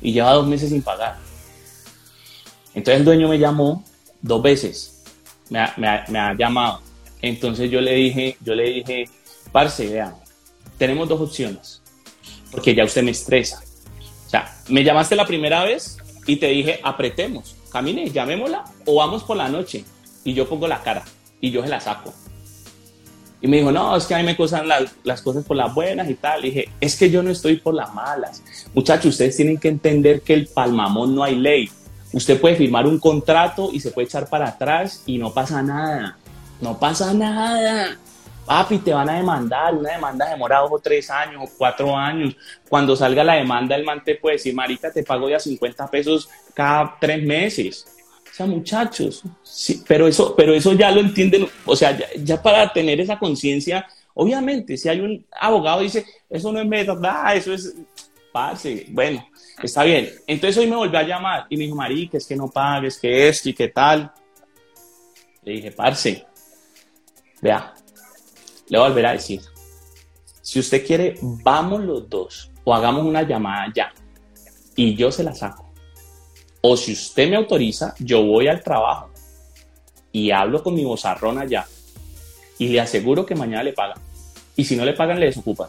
y 0.00 0.14
lleva 0.14 0.32
dos 0.32 0.46
meses 0.46 0.70
sin 0.70 0.80
pagar. 0.80 1.18
Entonces 2.74 3.00
el 3.00 3.04
dueño 3.04 3.28
me 3.28 3.38
llamó 3.38 3.84
dos 4.22 4.40
veces, 4.40 5.04
me 5.50 5.60
ha, 5.60 6.34
llamado. 6.34 6.80
Entonces 7.20 7.70
yo 7.70 7.82
le 7.82 7.92
dije, 7.92 8.38
yo 8.40 8.54
le 8.54 8.70
dije, 8.70 9.10
parce, 9.52 9.86
vean, 9.88 10.14
tenemos 10.78 11.10
dos 11.10 11.20
opciones, 11.20 11.82
porque 12.50 12.74
ya 12.74 12.86
usted 12.86 13.02
me 13.02 13.10
estresa. 13.10 13.62
O 14.26 14.30
sea, 14.30 14.50
me 14.70 14.82
llamaste 14.82 15.14
la 15.14 15.26
primera 15.26 15.62
vez 15.64 15.98
y 16.26 16.36
te 16.36 16.46
dije, 16.46 16.80
apretemos, 16.82 17.54
camine, 17.70 18.08
llamémosla 18.08 18.64
o 18.86 18.94
vamos 18.94 19.24
por 19.24 19.36
la 19.36 19.50
noche 19.50 19.84
y 20.24 20.32
yo 20.32 20.48
pongo 20.48 20.66
la 20.66 20.80
cara 20.80 21.04
y 21.38 21.50
yo 21.50 21.62
se 21.62 21.68
la 21.68 21.80
saco. 21.80 22.14
Y 23.40 23.48
me 23.48 23.58
dijo, 23.58 23.72
no, 23.72 23.96
es 23.96 24.04
que 24.04 24.14
a 24.14 24.18
mí 24.18 24.24
me 24.24 24.36
cosan 24.36 24.68
las, 24.68 24.94
las 25.02 25.22
cosas 25.22 25.44
por 25.44 25.56
las 25.56 25.72
buenas 25.74 26.08
y 26.10 26.14
tal. 26.14 26.44
Y 26.44 26.50
dije, 26.50 26.68
es 26.80 26.96
que 26.96 27.10
yo 27.10 27.22
no 27.22 27.30
estoy 27.30 27.56
por 27.56 27.74
las 27.74 27.94
malas. 27.94 28.42
Muchachos, 28.74 29.06
ustedes 29.06 29.36
tienen 29.36 29.58
que 29.58 29.68
entender 29.68 30.20
que 30.20 30.34
el 30.34 30.46
palmamón 30.46 31.14
no 31.14 31.24
hay 31.24 31.36
ley. 31.36 31.70
Usted 32.12 32.40
puede 32.40 32.56
firmar 32.56 32.86
un 32.86 32.98
contrato 32.98 33.70
y 33.72 33.80
se 33.80 33.92
puede 33.92 34.06
echar 34.06 34.28
para 34.28 34.48
atrás 34.48 35.02
y 35.06 35.16
no 35.16 35.32
pasa 35.32 35.62
nada. 35.62 36.18
No 36.60 36.78
pasa 36.78 37.14
nada. 37.14 37.96
Papi, 38.44 38.78
te 38.78 38.92
van 38.92 39.08
a 39.08 39.14
demandar. 39.14 39.74
Una 39.74 39.92
demanda 39.92 40.28
demora 40.28 40.58
dos 40.58 40.72
o 40.72 40.78
tres 40.78 41.08
años 41.08 41.42
o 41.44 41.50
cuatro 41.56 41.96
años. 41.96 42.36
Cuando 42.68 42.94
salga 42.94 43.24
la 43.24 43.34
demanda, 43.34 43.74
el 43.74 43.84
man 43.84 44.02
te 44.04 44.16
puede 44.16 44.36
decir, 44.36 44.54
Marica, 44.54 44.92
te 44.92 45.02
pago 45.02 45.30
ya 45.30 45.38
50 45.38 45.86
pesos 45.86 46.28
cada 46.52 46.96
tres 47.00 47.22
meses 47.22 47.86
muchachos, 48.46 49.22
sí, 49.42 49.82
pero, 49.86 50.06
eso, 50.06 50.34
pero 50.36 50.54
eso 50.54 50.72
ya 50.72 50.90
lo 50.90 51.00
entienden, 51.00 51.48
o 51.64 51.76
sea, 51.76 51.98
ya, 52.16 52.42
para 52.42 52.72
tener 52.72 53.00
esa 53.00 53.18
conciencia, 53.18 53.86
obviamente, 54.14 54.76
si 54.76 54.88
hay 54.88 55.00
un 55.00 55.24
abogado 55.32 55.80
dice, 55.80 56.04
eso 56.28 56.52
no 56.52 56.60
es 56.60 56.68
verdad, 56.68 57.36
eso 57.36 57.52
es, 57.52 57.74
parce, 58.32 58.86
bueno, 58.90 59.26
está 59.62 59.84
bien. 59.84 60.10
Entonces 60.26 60.56
hoy 60.58 60.68
me 60.68 60.76
volvió 60.76 60.98
a 60.98 61.02
llamar 61.02 61.46
y 61.48 61.56
me 61.56 61.64
dijo, 61.64 61.76
Marica, 61.76 62.18
es 62.18 62.26
que 62.26 62.36
no 62.36 62.48
pagues, 62.48 62.98
que 62.98 63.28
esto 63.28 63.48
y 63.48 63.54
qué 63.54 63.68
tal. 63.68 64.12
Le 65.42 65.52
dije, 65.52 65.72
parce, 65.72 66.26
vea, 67.40 67.74
le 68.68 68.78
voy 68.78 68.86
a 68.86 68.88
volver 68.88 69.06
a 69.06 69.12
decir, 69.12 69.40
si 70.42 70.58
usted 70.58 70.86
quiere, 70.86 71.14
vamos 71.20 71.80
los 71.82 72.08
dos 72.08 72.50
o 72.64 72.74
hagamos 72.74 73.04
una 73.04 73.22
llamada 73.22 73.72
ya 73.74 73.92
y 74.76 74.94
yo 74.94 75.10
se 75.10 75.24
la 75.24 75.34
saco 75.34 75.69
o 76.60 76.76
si 76.76 76.92
usted 76.92 77.28
me 77.28 77.36
autoriza, 77.36 77.94
yo 77.98 78.22
voy 78.22 78.48
al 78.48 78.62
trabajo 78.62 79.10
y 80.12 80.30
hablo 80.30 80.62
con 80.62 80.74
mi 80.74 80.84
bozarrón 80.84 81.38
allá 81.38 81.66
y 82.58 82.68
le 82.68 82.80
aseguro 82.80 83.24
que 83.24 83.34
mañana 83.34 83.62
le 83.62 83.72
pagan. 83.72 83.98
Y 84.54 84.64
si 84.64 84.76
no 84.76 84.84
le 84.84 84.92
pagan, 84.92 85.18
le 85.18 85.26
desocupan. 85.26 85.68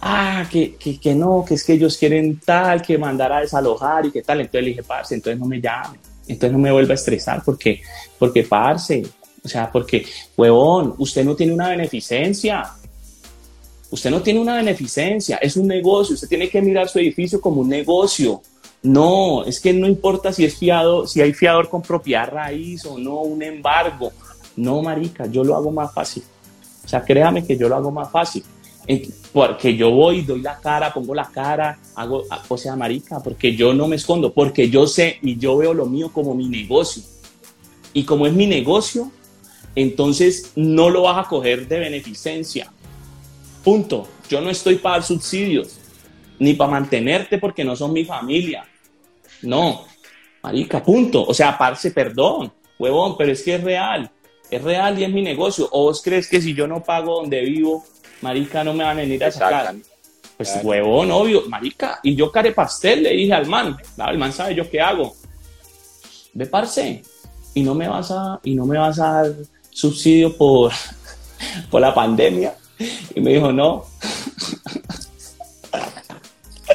Ah, 0.00 0.46
que, 0.50 0.76
que, 0.76 1.14
no, 1.14 1.44
que 1.46 1.54
es 1.54 1.64
que 1.64 1.72
ellos 1.72 1.96
quieren 1.96 2.38
tal, 2.44 2.82
que 2.82 2.98
mandar 2.98 3.32
a 3.32 3.40
desalojar 3.40 4.06
y 4.06 4.10
que 4.12 4.22
tal. 4.22 4.40
Entonces 4.40 4.62
le 4.62 4.68
dije, 4.68 4.82
parce, 4.82 5.14
entonces 5.14 5.40
no 5.40 5.46
me 5.46 5.60
llame. 5.60 5.98
Entonces 6.26 6.52
no 6.52 6.58
me 6.58 6.70
vuelva 6.70 6.92
a 6.92 6.94
estresar 6.96 7.42
porque, 7.42 7.80
porque 8.18 8.42
parce, 8.42 9.04
o 9.42 9.48
sea, 9.48 9.72
porque, 9.72 10.06
huevón, 10.36 10.94
usted 10.98 11.24
no 11.24 11.34
tiene 11.34 11.54
una 11.54 11.70
beneficencia. 11.70 12.70
Usted 13.90 14.10
no 14.10 14.20
tiene 14.20 14.40
una 14.40 14.56
beneficencia, 14.56 15.38
es 15.38 15.56
un 15.56 15.66
negocio. 15.66 16.14
Usted 16.14 16.28
tiene 16.28 16.50
que 16.50 16.60
mirar 16.60 16.88
su 16.88 16.98
edificio 16.98 17.40
como 17.40 17.62
un 17.62 17.70
negocio. 17.70 18.42
No, 18.82 19.44
es 19.44 19.60
que 19.60 19.72
no 19.72 19.86
importa 19.86 20.32
si 20.32 20.44
es 20.44 20.56
fiado, 20.56 21.06
si 21.06 21.20
hay 21.20 21.32
fiador 21.32 21.68
con 21.68 21.82
propiedad 21.82 22.30
raíz 22.30 22.84
o 22.86 22.98
no, 22.98 23.20
un 23.20 23.42
embargo. 23.42 24.12
No, 24.56 24.82
marica, 24.82 25.26
yo 25.26 25.44
lo 25.44 25.56
hago 25.56 25.70
más 25.70 25.92
fácil. 25.92 26.22
O 26.84 26.88
sea, 26.88 27.04
créame 27.04 27.44
que 27.44 27.56
yo 27.56 27.68
lo 27.68 27.76
hago 27.76 27.90
más 27.90 28.10
fácil. 28.10 28.44
Porque 29.32 29.76
yo 29.76 29.90
voy, 29.90 30.22
doy 30.22 30.40
la 30.40 30.58
cara, 30.58 30.94
pongo 30.94 31.14
la 31.14 31.26
cara, 31.26 31.78
hago, 31.94 32.24
o 32.48 32.56
sea, 32.56 32.74
marica, 32.74 33.20
porque 33.20 33.54
yo 33.54 33.74
no 33.74 33.86
me 33.86 33.96
escondo, 33.96 34.32
porque 34.32 34.70
yo 34.70 34.86
sé 34.86 35.18
y 35.20 35.36
yo 35.36 35.56
veo 35.58 35.74
lo 35.74 35.86
mío 35.86 36.10
como 36.12 36.34
mi 36.34 36.48
negocio. 36.48 37.02
Y 37.92 38.04
como 38.04 38.26
es 38.26 38.32
mi 38.32 38.46
negocio, 38.46 39.10
entonces 39.74 40.52
no 40.56 40.88
lo 40.88 41.02
vas 41.02 41.26
a 41.26 41.28
coger 41.28 41.68
de 41.68 41.78
beneficencia. 41.78 42.72
Punto. 43.62 44.08
Yo 44.28 44.40
no 44.40 44.50
estoy 44.50 44.76
para 44.76 44.96
dar 44.96 45.04
subsidios 45.04 45.78
ni 46.38 46.54
para 46.54 46.70
mantenerte 46.72 47.38
porque 47.38 47.64
no 47.64 47.74
son 47.76 47.92
mi 47.92 48.04
familia. 48.04 48.64
No, 49.42 49.84
marica, 50.42 50.82
punto. 50.82 51.24
O 51.24 51.34
sea, 51.34 51.56
parce, 51.56 51.90
perdón, 51.90 52.52
huevón, 52.78 53.16
pero 53.16 53.32
es 53.32 53.42
que 53.42 53.54
es 53.56 53.62
real. 53.62 54.10
Es 54.50 54.62
real 54.62 54.98
y 54.98 55.04
es 55.04 55.10
mi 55.10 55.22
negocio. 55.22 55.68
¿O 55.72 55.84
vos 55.84 56.00
crees 56.02 56.28
que 56.28 56.40
si 56.40 56.54
yo 56.54 56.66
no 56.66 56.82
pago 56.82 57.16
donde 57.16 57.42
vivo, 57.42 57.84
marica, 58.22 58.64
no 58.64 58.72
me 58.72 58.84
van 58.84 58.98
a 58.98 59.00
venir 59.02 59.24
a 59.24 59.30
sacar? 59.30 59.74
Pues 60.36 60.58
huevón, 60.62 61.10
obvio, 61.10 61.42
marica. 61.48 62.00
Y 62.02 62.14
yo 62.14 62.30
care 62.30 62.52
pastel 62.52 63.02
le 63.02 63.10
dije 63.10 63.34
al 63.34 63.46
man, 63.46 63.76
el 64.08 64.18
man 64.18 64.32
sabe 64.32 64.54
yo 64.54 64.70
qué 64.70 64.80
hago. 64.80 65.14
Ve, 66.32 66.46
parce, 66.46 67.02
y 67.54 67.62
no 67.62 67.74
me 67.74 67.88
vas 67.88 68.10
a, 68.12 68.38
y 68.44 68.54
no 68.54 68.64
me 68.64 68.78
vas 68.78 69.00
a 69.00 69.22
dar 69.22 69.32
subsidio 69.70 70.36
por, 70.36 70.72
por 71.70 71.80
la 71.80 71.92
pandemia. 71.92 72.54
Y 73.14 73.20
me 73.20 73.32
dijo, 73.34 73.52
no. 73.52 73.84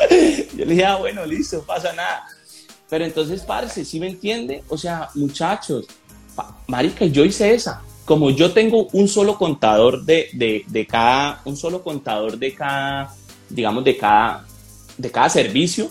Yo 0.56 0.66
le 0.66 0.74
dije, 0.76 0.86
ah, 0.86 0.98
bueno, 0.98 1.26
listo, 1.26 1.64
pasa 1.64 1.94
nada. 1.94 2.28
Pero 2.94 3.06
entonces, 3.06 3.42
parce, 3.42 3.84
¿sí 3.86 4.00
me 4.00 4.08
entiende? 4.08 4.64
O 4.70 4.78
sea, 4.78 5.10
muchachos, 5.16 5.88
marica, 6.68 7.06
yo 7.06 7.26
hice 7.26 7.52
esa. 7.52 7.82
Como 8.06 8.30
yo 8.30 8.52
tengo 8.52 8.88
un 8.94 9.08
solo 9.08 9.36
contador 9.36 10.06
de, 10.06 10.30
de, 10.34 10.64
de, 10.68 10.86
cada, 10.86 11.42
un 11.46 11.58
solo 11.58 11.82
contador 11.82 12.38
de 12.38 12.54
cada, 12.54 13.12
digamos, 13.50 13.84
de 13.84 13.98
cada, 13.98 14.46
de 14.96 15.10
cada 15.10 15.28
servicio, 15.28 15.90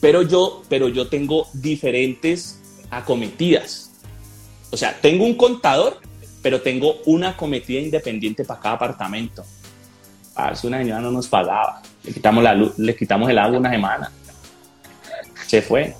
pero 0.00 0.22
yo, 0.22 0.62
pero 0.70 0.88
yo 0.88 1.08
tengo 1.08 1.48
diferentes 1.52 2.62
acometidas. 2.88 3.90
O 4.70 4.76
sea, 4.78 4.98
tengo 4.98 5.26
un 5.26 5.34
contador, 5.34 5.98
pero 6.40 6.62
tengo 6.62 6.94
una 7.04 7.28
acometida 7.28 7.80
independiente 7.80 8.42
para 8.46 8.58
cada 8.58 8.74
apartamento. 8.76 9.44
Parce, 10.32 10.66
una 10.66 10.78
señora 10.78 11.02
no 11.02 11.10
nos 11.10 11.26
pagaba 11.26 11.82
le 12.04 12.14
quitamos 12.14 12.42
la 12.42 12.54
luz, 12.54 12.78
le 12.78 12.96
quitamos 12.96 13.28
el 13.28 13.36
agua 13.36 13.58
una 13.58 13.70
semana. 13.70 14.10
Se 15.46 15.60
fue. 15.60 15.94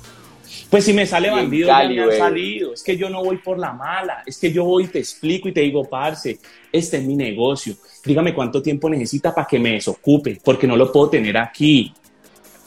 Pues 0.70 0.84
si 0.84 0.92
me 0.92 1.06
sale 1.06 1.30
bandido, 1.30 1.68
ya 1.68 1.88
me 1.88 2.00
han 2.00 2.12
salido. 2.12 2.74
Es 2.74 2.82
que 2.82 2.96
yo 2.96 3.08
no 3.08 3.24
voy 3.24 3.38
por 3.38 3.58
la 3.58 3.72
mala. 3.72 4.22
Es 4.26 4.38
que 4.38 4.52
yo 4.52 4.64
voy 4.64 4.84
y 4.84 4.88
te 4.88 4.98
explico 4.98 5.48
y 5.48 5.52
te 5.52 5.60
digo, 5.60 5.84
parce, 5.84 6.38
este 6.70 6.98
es 6.98 7.04
mi 7.04 7.16
negocio. 7.16 7.74
Dígame 8.04 8.34
cuánto 8.34 8.60
tiempo 8.60 8.90
necesita 8.90 9.34
para 9.34 9.46
que 9.46 9.58
me 9.58 9.72
desocupe, 9.72 10.40
porque 10.44 10.66
no 10.66 10.76
lo 10.76 10.92
puedo 10.92 11.08
tener 11.08 11.38
aquí. 11.38 11.92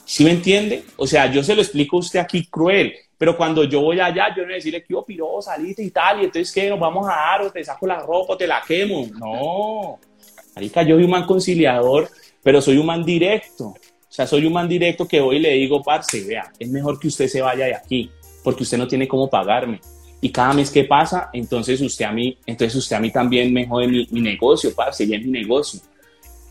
¿Sí 0.04 0.24
me 0.24 0.32
entiende? 0.32 0.84
O 0.98 1.06
sea, 1.06 1.32
yo 1.32 1.44
se 1.44 1.56
lo 1.56 1.62
explico 1.62 1.98
a 1.98 2.00
usted 2.00 2.20
aquí 2.20 2.46
cruel, 2.48 2.94
pero 3.18 3.38
cuando 3.38 3.64
yo 3.64 3.82
voy 3.82 4.00
allá, 4.00 4.36
yo 4.36 4.46
no 4.46 4.54
decirle 4.54 4.82
que 4.82 4.94
yo 4.94 5.06
piro, 5.06 5.42
saliste 5.42 5.84
y 5.84 5.92
tal, 5.92 6.22
y 6.22 6.26
entonces, 6.26 6.52
¿qué? 6.52 6.70
Nos 6.70 6.80
vamos 6.80 7.08
a 7.08 7.12
dar, 7.12 7.42
o 7.44 7.52
te 7.52 7.64
saco 7.64 7.86
la 7.86 8.00
ropa, 8.00 8.34
o 8.34 8.38
te 8.38 8.48
la 8.48 8.62
quemo. 8.68 9.08
No. 9.20 10.00
Marica, 10.56 10.82
yo 10.84 10.96
soy 10.96 11.04
un 11.04 11.12
man 11.12 11.26
conciliador 11.26 12.10
pero 12.44 12.62
soy 12.62 12.78
un 12.78 12.86
man 12.86 13.04
directo. 13.04 13.74
O 14.12 14.14
sea, 14.14 14.28
soy 14.28 14.46
un 14.46 14.52
man 14.52 14.68
directo 14.68 15.08
que 15.08 15.22
voy 15.22 15.38
y 15.38 15.40
le 15.40 15.54
digo, 15.54 15.82
parce, 15.82 16.22
vea, 16.26 16.52
es 16.60 16.70
mejor 16.70 17.00
que 17.00 17.08
usted 17.08 17.30
se 17.30 17.42
vaya 17.42 17.68
de 17.68 17.76
aquí, 17.76 18.12
porque 18.44 18.64
usted 18.64 18.78
no 18.78 18.86
tiene 18.86 19.08
cómo 19.08 19.30
pagarme. 19.30 19.80
Y 20.20 20.30
cada 20.30 20.52
mes 20.54 20.70
que 20.70 20.84
pasa, 20.84 21.30
entonces 21.32 21.80
usted 21.80 22.04
a 22.04 22.12
mí, 22.12 22.38
entonces 22.46 22.76
usted 22.76 22.98
a 22.98 23.00
mí 23.00 23.10
también 23.10 23.54
me 23.54 23.66
jode 23.66 23.88
mi, 23.88 24.22
negocio, 24.22 24.76
parce, 24.76 25.08
ya 25.08 25.16
es 25.16 25.24
mi 25.24 25.32
negocio. 25.32 25.80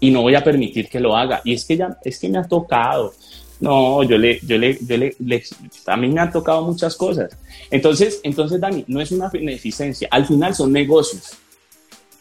Y 0.01 0.11
no 0.11 0.23
voy 0.23 0.35
a 0.37 0.43
permitir 0.43 0.89
que 0.89 0.99
lo 0.99 1.15
haga. 1.15 1.43
Y 1.45 1.53
es 1.53 1.67
que 1.67 1.77
ya, 1.77 1.99
es 2.03 2.19
que 2.19 2.31
me 2.31 2.39
ha 2.39 2.45
tocado. 2.45 3.13
No, 3.61 4.03
yo 4.05 4.17
le, 4.17 4.41
yo 4.41 4.57
le, 4.57 4.79
yo 4.81 4.97
le, 4.97 5.45
a 5.87 5.97
mí 5.99 6.09
me 6.09 6.19
han 6.19 6.33
tocado 6.33 6.63
muchas 6.63 6.97
cosas. 6.97 7.37
Entonces, 7.71 8.21
entonces, 8.23 8.59
Dani, 8.59 8.85
no 8.87 9.03
es 9.03 9.13
una 9.13 9.29
beneficencia. 9.29 10.09
Al 10.11 10.25
final 10.25 10.55
son 10.55 10.73
negocios. 10.73 11.35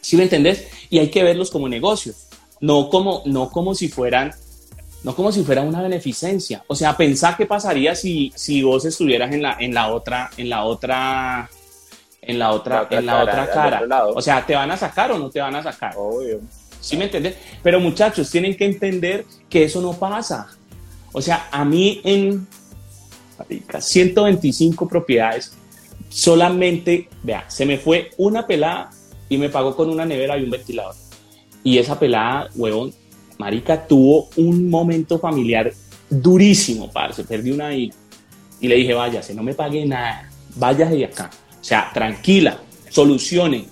¿Sí 0.02 0.18
me 0.18 0.24
entendés? 0.24 0.68
Y 0.90 0.98
hay 0.98 1.08
que 1.08 1.24
verlos 1.24 1.50
como 1.50 1.66
negocios 1.66 2.26
no 2.60 2.90
como, 2.90 3.22
no 3.26 3.50
como 3.50 3.74
si 3.74 3.88
fueran 3.88 4.32
no 5.02 5.14
como 5.14 5.32
si 5.32 5.42
fuera 5.44 5.62
una 5.62 5.82
beneficencia. 5.82 6.62
O 6.66 6.74
sea, 6.74 6.96
pensar 6.96 7.36
qué 7.36 7.46
pasaría 7.46 7.94
si, 7.94 8.32
si 8.34 8.62
vos 8.62 8.84
estuvieras 8.84 9.32
en 9.32 9.42
la, 9.42 9.56
en 9.58 9.74
la 9.74 9.88
otra, 9.88 10.30
en 10.36 10.50
la 10.50 10.64
otra, 10.64 11.48
en 12.20 12.38
la 12.38 12.50
otra, 12.50 12.86
en 12.90 13.06
la 13.06 13.22
otra 13.22 13.50
cara. 13.50 14.06
O 14.14 14.20
sea, 14.20 14.44
¿te 14.44 14.54
van 14.54 14.70
a 14.70 14.76
sacar 14.76 15.12
o 15.12 15.18
no 15.18 15.30
te 15.30 15.40
van 15.40 15.54
a 15.56 15.62
sacar? 15.62 15.94
Obvio. 15.96 16.40
¿Sí 16.80 16.96
me 16.96 17.04
entiendes? 17.04 17.36
Pero 17.62 17.80
muchachos, 17.80 18.30
tienen 18.30 18.56
que 18.56 18.64
entender 18.64 19.24
que 19.48 19.64
eso 19.64 19.80
no 19.80 19.92
pasa. 19.92 20.48
O 21.12 21.20
sea, 21.20 21.48
a 21.50 21.64
mí 21.64 22.00
en 22.04 22.46
125 23.78 24.88
propiedades, 24.88 25.52
solamente, 26.08 27.08
vea, 27.22 27.44
se 27.48 27.66
me 27.66 27.78
fue 27.78 28.10
una 28.16 28.46
pelada 28.46 28.90
y 29.28 29.38
me 29.38 29.48
pagó 29.48 29.76
con 29.76 29.90
una 29.90 30.04
nevera 30.04 30.38
y 30.38 30.44
un 30.44 30.50
ventilador. 30.50 30.94
Y 31.62 31.78
esa 31.78 31.98
pelada, 31.98 32.48
huevón, 32.54 32.94
marica, 33.40 33.86
tuvo 33.86 34.28
un 34.36 34.68
momento 34.68 35.18
familiar 35.18 35.72
durísimo, 36.08 36.90
parce. 36.90 37.24
Perdí 37.24 37.50
una 37.50 37.74
hija. 37.74 37.96
Y 38.60 38.68
le 38.68 38.76
dije, 38.76 38.92
váyase, 38.92 39.34
no 39.34 39.42
me 39.42 39.54
pague 39.54 39.84
nada. 39.86 40.30
Váyase 40.56 40.96
de 40.96 41.04
acá. 41.06 41.30
O 41.60 41.64
sea, 41.64 41.90
tranquila, 41.92 42.60
solucione. 42.90 43.64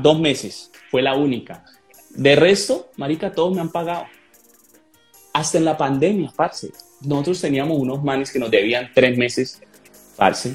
Dos 0.00 0.20
meses, 0.20 0.70
fue 0.90 1.02
la 1.02 1.14
única. 1.16 1.64
De 2.10 2.36
resto, 2.36 2.90
marica, 2.96 3.32
todos 3.32 3.54
me 3.54 3.60
han 3.60 3.70
pagado. 3.70 4.04
Hasta 5.32 5.58
en 5.58 5.64
la 5.64 5.76
pandemia, 5.76 6.32
parce. 6.36 6.70
Nosotros 7.00 7.40
teníamos 7.40 7.78
unos 7.78 8.02
manes 8.04 8.30
que 8.30 8.38
nos 8.38 8.50
debían 8.50 8.90
tres 8.94 9.18
meses, 9.18 9.60
parce. 10.16 10.54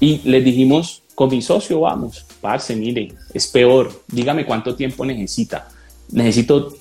Y 0.00 0.22
les 0.24 0.44
dijimos, 0.44 1.04
con 1.14 1.30
mi 1.30 1.40
socio 1.42 1.80
vamos, 1.80 2.24
parce, 2.40 2.74
mire, 2.74 3.12
es 3.34 3.46
peor, 3.48 3.92
dígame 4.08 4.44
cuánto 4.44 4.74
tiempo 4.74 5.04
necesita. 5.04 5.68
Necesito 6.10 6.76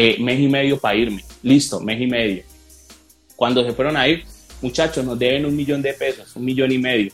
eh, 0.00 0.16
mes 0.20 0.38
y 0.38 0.46
medio 0.46 0.78
para 0.78 0.94
irme. 0.94 1.24
Listo, 1.42 1.80
mes 1.80 2.00
y 2.00 2.06
medio. 2.06 2.44
Cuando 3.34 3.64
se 3.64 3.72
fueron 3.72 3.96
a 3.96 4.06
ir, 4.06 4.24
muchachos, 4.62 5.04
nos 5.04 5.18
deben 5.18 5.44
un 5.44 5.56
millón 5.56 5.82
de 5.82 5.92
pesos, 5.92 6.36
un 6.36 6.44
millón 6.44 6.70
y 6.70 6.78
medio. 6.78 7.10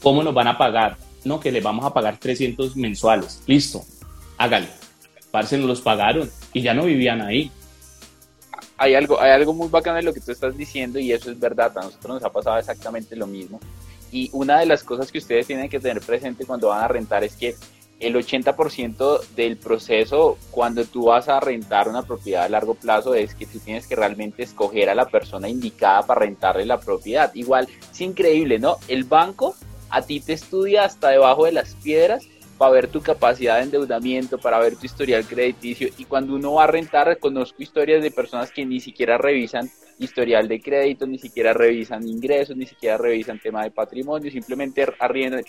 ¿Cómo 0.00 0.22
nos 0.22 0.32
van 0.32 0.46
a 0.46 0.56
pagar? 0.56 0.96
No, 1.24 1.40
que 1.40 1.50
les 1.50 1.60
vamos 1.60 1.84
a 1.84 1.92
pagar 1.92 2.18
300 2.18 2.76
mensuales. 2.76 3.42
Listo. 3.46 3.84
hágale. 4.38 4.68
Parce, 5.32 5.58
no 5.58 5.66
los 5.66 5.80
pagaron 5.80 6.30
y 6.52 6.62
ya 6.62 6.72
no 6.72 6.84
vivían 6.84 7.20
ahí. 7.20 7.50
Hay 8.76 8.94
algo, 8.94 9.20
hay 9.20 9.32
algo 9.32 9.52
muy 9.52 9.68
bacano 9.68 9.96
de 9.96 10.04
lo 10.04 10.14
que 10.14 10.20
tú 10.20 10.30
estás 10.30 10.56
diciendo 10.56 11.00
y 11.00 11.10
eso 11.10 11.32
es 11.32 11.38
verdad. 11.40 11.76
A 11.76 11.82
nosotros 11.82 12.14
nos 12.14 12.22
ha 12.22 12.30
pasado 12.30 12.58
exactamente 12.58 13.16
lo 13.16 13.26
mismo. 13.26 13.58
Y 14.12 14.30
una 14.32 14.60
de 14.60 14.66
las 14.66 14.84
cosas 14.84 15.10
que 15.10 15.18
ustedes 15.18 15.48
tienen 15.48 15.68
que 15.68 15.80
tener 15.80 16.00
presente 16.00 16.44
cuando 16.44 16.68
van 16.68 16.84
a 16.84 16.88
rentar 16.88 17.24
es 17.24 17.34
que 17.34 17.56
el 18.00 18.14
80% 18.14 19.20
del 19.36 19.58
proceso 19.58 20.38
cuando 20.50 20.84
tú 20.84 21.04
vas 21.06 21.28
a 21.28 21.38
rentar 21.38 21.88
una 21.88 22.02
propiedad 22.02 22.44
a 22.44 22.48
largo 22.48 22.74
plazo 22.74 23.14
es 23.14 23.34
que 23.34 23.46
tú 23.46 23.58
tienes 23.58 23.86
que 23.86 23.94
realmente 23.94 24.42
escoger 24.42 24.88
a 24.88 24.94
la 24.94 25.06
persona 25.06 25.48
indicada 25.48 26.06
para 26.06 26.20
rentarle 26.20 26.64
la 26.64 26.80
propiedad. 26.80 27.32
Igual, 27.34 27.68
es 27.92 28.00
increíble, 28.00 28.58
¿no? 28.58 28.76
El 28.88 29.04
banco 29.04 29.54
a 29.90 30.02
ti 30.02 30.20
te 30.20 30.32
estudia 30.32 30.84
hasta 30.84 31.10
debajo 31.10 31.44
de 31.44 31.52
las 31.52 31.74
piedras 31.74 32.26
para 32.56 32.72
ver 32.72 32.88
tu 32.88 33.00
capacidad 33.02 33.56
de 33.56 33.64
endeudamiento, 33.64 34.38
para 34.38 34.58
ver 34.58 34.76
tu 34.76 34.86
historial 34.86 35.24
crediticio. 35.24 35.88
Y 35.98 36.04
cuando 36.04 36.34
uno 36.34 36.54
va 36.54 36.64
a 36.64 36.68
rentar, 36.68 37.18
conozco 37.18 37.62
historias 37.62 38.02
de 38.02 38.10
personas 38.10 38.50
que 38.50 38.66
ni 38.66 38.80
siquiera 38.80 39.18
revisan 39.18 39.70
historial 40.00 40.48
de 40.48 40.60
crédito, 40.60 41.06
ni 41.06 41.18
siquiera 41.18 41.52
revisan 41.52 42.06
ingresos, 42.06 42.56
ni 42.56 42.66
siquiera 42.66 42.96
revisan 42.96 43.38
tema 43.38 43.62
de 43.62 43.70
patrimonio, 43.70 44.30
simplemente 44.30 44.86
arriendan. 44.98 45.44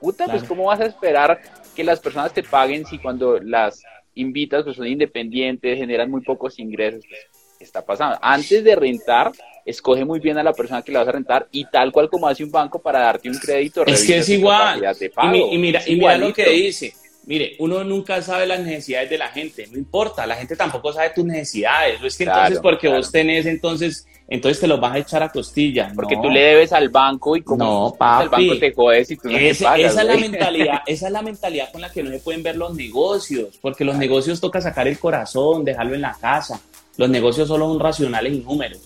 Puta, 0.00 0.26
pues 0.26 0.42
¿cómo 0.44 0.64
vas 0.64 0.80
a 0.80 0.86
esperar 0.86 1.40
que 1.74 1.84
las 1.84 2.00
personas 2.00 2.34
te 2.34 2.42
paguen 2.42 2.84
si 2.84 2.98
cuando 2.98 3.38
las 3.38 3.82
invitas 4.14 4.64
pues 4.64 4.76
son 4.76 4.86
independientes, 4.86 5.78
generan 5.78 6.10
muy 6.10 6.22
pocos 6.22 6.58
ingresos? 6.58 7.04
Pues, 7.08 7.20
¿Qué 7.58 7.64
está 7.64 7.84
pasando? 7.84 8.18
Antes 8.20 8.64
de 8.64 8.74
rentar, 8.74 9.30
escoge 9.64 10.04
muy 10.04 10.18
bien 10.18 10.36
a 10.38 10.42
la 10.42 10.52
persona 10.52 10.82
que 10.82 10.90
le 10.90 10.98
vas 10.98 11.06
a 11.06 11.12
rentar 11.12 11.46
y 11.52 11.64
tal 11.66 11.92
cual 11.92 12.10
como 12.10 12.26
hace 12.26 12.42
un 12.42 12.50
banco 12.50 12.80
para 12.82 12.98
darte 12.98 13.30
un 13.30 13.38
crédito. 13.38 13.86
Es 13.86 14.04
que 14.04 14.18
es 14.18 14.28
igual. 14.28 14.82
Y, 15.22 15.58
mira, 15.58 15.80
y 15.86 15.94
mira 15.94 16.18
lo 16.18 16.32
que 16.32 16.50
dice. 16.50 16.94
Mire, 17.24 17.54
uno 17.60 17.84
nunca 17.84 18.20
sabe 18.20 18.46
las 18.46 18.60
necesidades 18.60 19.08
de 19.08 19.16
la 19.16 19.28
gente, 19.28 19.68
no 19.70 19.78
importa, 19.78 20.26
la 20.26 20.34
gente 20.34 20.56
tampoco 20.56 20.92
sabe 20.92 21.10
tus 21.10 21.24
necesidades. 21.24 22.00
No 22.00 22.06
es 22.06 22.16
que 22.16 22.24
entonces 22.24 22.58
porque 22.60 22.88
vos 22.88 23.12
tenés, 23.12 23.46
entonces, 23.46 24.06
entonces 24.28 24.60
te 24.60 24.66
los 24.66 24.80
vas 24.80 24.94
a 24.94 24.98
echar 24.98 25.22
a 25.22 25.28
costilla. 25.28 25.92
Porque 25.94 26.16
tú 26.16 26.28
le 26.28 26.40
debes 26.40 26.72
al 26.72 26.88
banco 26.88 27.36
y 27.36 27.42
como 27.42 27.64
no, 27.64 27.94
papi, 27.96 28.24
el 28.24 28.28
banco 28.28 28.58
te 28.58 28.72
jodes 28.72 29.10
y 29.12 29.16
tú 29.16 29.28
no 29.30 29.38
te 29.38 29.54
pagas, 29.54 29.92
esa 29.92 30.00
es 30.00 30.06
la 30.06 30.16
mentalidad, 30.16 30.82
esa 30.86 31.06
es 31.06 31.12
la 31.12 31.22
mentalidad 31.22 31.70
con 31.70 31.80
la 31.80 31.90
que 31.90 32.02
no 32.02 32.10
se 32.10 32.18
pueden 32.18 32.42
ver 32.42 32.56
los 32.56 32.74
negocios, 32.74 33.58
porque 33.60 33.84
los 33.84 33.96
negocios 33.96 34.40
toca 34.40 34.60
sacar 34.60 34.88
el 34.88 34.98
corazón, 34.98 35.64
dejarlo 35.64 35.94
en 35.94 36.02
la 36.02 36.16
casa. 36.20 36.60
Los 36.96 37.08
negocios 37.08 37.48
solo 37.48 37.68
son 37.68 37.80
racionales 37.80 38.32
y 38.32 38.40
números. 38.40 38.80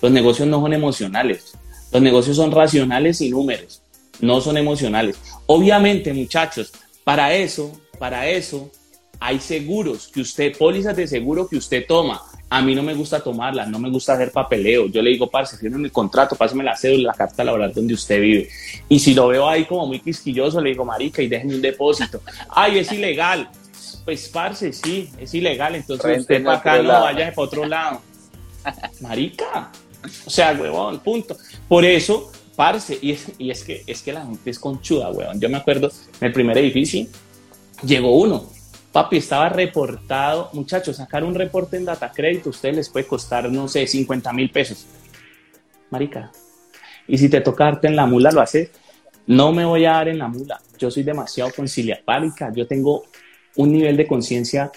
Los 0.00 0.10
negocios 0.10 0.48
no 0.48 0.60
son 0.60 0.72
emocionales. 0.72 1.52
Los 1.92 2.00
negocios 2.00 2.36
son 2.36 2.50
racionales 2.50 3.20
y 3.20 3.28
números, 3.28 3.82
no 4.20 4.40
son 4.40 4.56
emocionales. 4.56 5.18
Obviamente, 5.44 6.14
muchachos, 6.14 6.72
para 7.04 7.34
eso, 7.34 7.72
para 7.98 8.28
eso, 8.28 8.70
hay 9.20 9.38
seguros 9.38 10.08
que 10.08 10.20
usted, 10.20 10.56
pólizas 10.56 10.96
de 10.96 11.06
seguro 11.06 11.48
que 11.48 11.56
usted 11.56 11.86
toma. 11.86 12.20
A 12.50 12.60
mí 12.60 12.74
no 12.74 12.82
me 12.82 12.92
gusta 12.92 13.22
tomarlas, 13.22 13.68
no 13.68 13.78
me 13.78 13.88
gusta 13.88 14.12
hacer 14.12 14.30
papeleo. 14.30 14.86
Yo 14.88 15.00
le 15.00 15.10
digo, 15.10 15.30
parce, 15.30 15.56
firme 15.56 15.86
el 15.86 15.92
contrato, 15.92 16.36
pásame 16.36 16.64
la 16.64 16.76
cédula, 16.76 17.12
la 17.12 17.14
carta 17.14 17.42
laboral 17.44 17.72
donde 17.72 17.94
usted 17.94 18.20
vive. 18.20 18.48
Y 18.88 18.98
si 18.98 19.14
lo 19.14 19.28
veo 19.28 19.48
ahí 19.48 19.64
como 19.64 19.86
muy 19.86 20.00
quisquilloso, 20.00 20.60
le 20.60 20.70
digo, 20.70 20.84
marica, 20.84 21.22
y 21.22 21.28
déjeme 21.28 21.54
un 21.54 21.62
depósito. 21.62 22.20
Ay, 22.50 22.80
es 22.80 22.92
ilegal. 22.92 23.48
Pues, 24.04 24.28
parce, 24.28 24.72
sí, 24.72 25.08
es 25.18 25.32
ilegal. 25.32 25.76
Entonces 25.76 26.20
usted 26.20 26.44
para 26.44 26.58
acá 26.58 26.82
no 26.82 26.88
vaya 26.88 27.32
para 27.32 27.46
otro 27.46 27.64
lado. 27.64 28.00
Marica. 29.00 29.70
O 30.26 30.30
sea, 30.30 30.52
huevón, 30.52 30.98
punto. 30.98 31.36
Por 31.68 31.84
eso 31.84 32.32
parce, 32.56 32.98
y 33.00 33.12
es, 33.12 33.32
y 33.38 33.50
es, 33.50 33.64
que, 33.64 33.82
es 33.86 34.02
que 34.02 34.12
la 34.12 34.24
gente 34.24 34.50
es 34.50 34.58
conchuda, 34.58 35.10
weón. 35.10 35.40
Yo 35.40 35.48
me 35.48 35.56
acuerdo, 35.56 35.90
en 36.20 36.26
el 36.26 36.32
primer 36.32 36.58
edificio 36.58 37.06
llegó 37.84 38.16
uno, 38.18 38.44
papi, 38.92 39.16
estaba 39.16 39.48
reportado, 39.48 40.50
muchachos, 40.52 40.96
sacar 40.96 41.24
un 41.24 41.34
reporte 41.34 41.76
en 41.76 41.84
data 41.84 42.12
crédito, 42.12 42.50
ustedes 42.50 42.76
les 42.76 42.88
puede 42.88 43.06
costar, 43.06 43.50
no 43.50 43.68
sé, 43.68 43.86
50 43.86 44.32
mil 44.32 44.50
pesos. 44.50 44.86
Marica, 45.90 46.30
y 47.06 47.18
si 47.18 47.28
te 47.28 47.40
toca 47.40 47.64
darte 47.64 47.88
en 47.88 47.96
la 47.96 48.06
mula, 48.06 48.30
lo 48.30 48.40
haces. 48.40 48.70
No 49.26 49.52
me 49.52 49.64
voy 49.64 49.84
a 49.84 49.92
dar 49.92 50.08
en 50.08 50.18
la 50.18 50.28
mula. 50.28 50.60
Yo 50.78 50.90
soy 50.90 51.02
demasiado 51.02 51.50
conciliar. 51.54 52.02
Marica, 52.06 52.52
yo 52.54 52.66
tengo 52.66 53.04
un 53.56 53.72
nivel 53.72 53.96
de 53.96 54.06
conciencia 54.06 54.70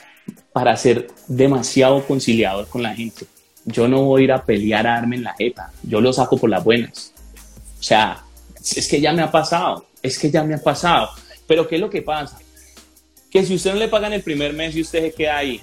para 0.51 0.75
ser 0.75 1.07
demasiado 1.27 2.05
conciliador 2.05 2.67
con 2.67 2.83
la 2.83 2.93
gente. 2.93 3.25
Yo 3.65 3.87
no 3.87 4.03
voy 4.03 4.21
a 4.21 4.23
ir 4.25 4.31
a 4.31 4.43
pelear 4.43 4.85
a 4.85 4.95
darme 4.95 5.15
en 5.15 5.23
la 5.23 5.33
jeta. 5.33 5.71
Yo 5.83 6.01
lo 6.01 6.13
saco 6.13 6.37
por 6.37 6.49
las 6.49 6.63
buenas. 6.63 7.14
O 7.85 7.87
sea, 7.87 8.23
es 8.75 8.87
que 8.87 8.99
ya 8.99 9.13
me 9.13 9.21
ha 9.21 9.29
pasado, 9.29 9.85
es 10.01 10.17
que 10.17 10.31
ya 10.31 10.43
me 10.43 10.55
ha 10.55 10.57
pasado. 10.57 11.11
Pero 11.45 11.67
¿qué 11.67 11.75
es 11.75 11.81
lo 11.81 11.87
que 11.87 12.01
pasa? 12.01 12.39
Que 13.29 13.45
si 13.45 13.53
usted 13.53 13.73
no 13.73 13.79
le 13.79 13.87
pagan 13.87 14.11
el 14.11 14.23
primer 14.23 14.53
mes 14.53 14.75
y 14.75 14.81
usted 14.81 15.03
se 15.03 15.11
queda 15.11 15.37
ahí, 15.37 15.61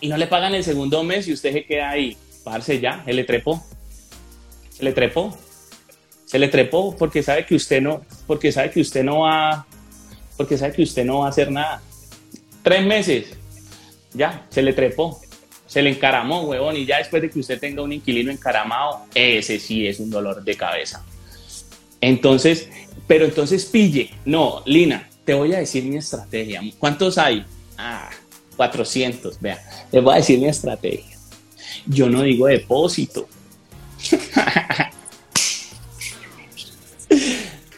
y 0.00 0.08
no 0.08 0.16
le 0.16 0.26
pagan 0.26 0.54
el 0.54 0.64
segundo 0.64 1.04
mes 1.04 1.28
y 1.28 1.34
usted 1.34 1.52
se 1.52 1.66
queda 1.66 1.90
ahí, 1.90 2.16
parce 2.42 2.80
ya, 2.80 3.04
se 3.04 3.12
le 3.12 3.24
trepó. 3.24 3.62
Se 4.70 4.82
le 4.82 4.94
trepó. 4.94 5.36
Se 6.24 6.38
le 6.38 6.48
trepó 6.48 6.96
porque 6.96 7.22
sabe 7.22 7.44
que 7.44 7.54
usted 7.54 7.82
no, 7.82 8.00
porque 8.26 8.50
sabe 8.50 8.70
que 8.70 8.80
usted 8.80 9.04
no 9.04 9.20
va, 9.20 9.66
porque 10.38 10.56
sabe 10.56 10.72
que 10.72 10.84
usted 10.84 11.04
no 11.04 11.18
va 11.18 11.26
a 11.26 11.28
hacer 11.28 11.52
nada. 11.52 11.82
Tres 12.62 12.82
meses, 12.82 13.36
ya, 14.14 14.46
se 14.48 14.62
le 14.62 14.72
trepó 14.72 15.20
se 15.70 15.82
le 15.82 15.90
encaramó, 15.90 16.40
huevón, 16.40 16.76
y 16.76 16.84
ya 16.84 16.98
después 16.98 17.22
de 17.22 17.30
que 17.30 17.38
usted 17.38 17.60
tenga 17.60 17.80
un 17.80 17.92
inquilino 17.92 18.32
encaramado, 18.32 19.02
ese 19.14 19.60
sí 19.60 19.86
es 19.86 20.00
un 20.00 20.10
dolor 20.10 20.42
de 20.42 20.56
cabeza. 20.56 21.04
Entonces, 22.00 22.68
pero 23.06 23.24
entonces 23.24 23.64
pille, 23.66 24.10
no, 24.24 24.62
Lina, 24.66 25.08
te 25.24 25.34
voy 25.34 25.52
a 25.52 25.58
decir 25.58 25.84
mi 25.84 25.96
estrategia. 25.96 26.62
¿Cuántos 26.78 27.18
hay? 27.18 27.44
Ah, 27.76 28.10
400, 28.56 29.40
vea, 29.40 29.60
les 29.90 30.02
voy 30.02 30.14
a 30.14 30.16
decir 30.16 30.38
mi 30.38 30.46
estrategia. 30.46 31.16
Yo 31.86 32.08
no 32.08 32.22
digo 32.22 32.46
depósito. 32.46 33.28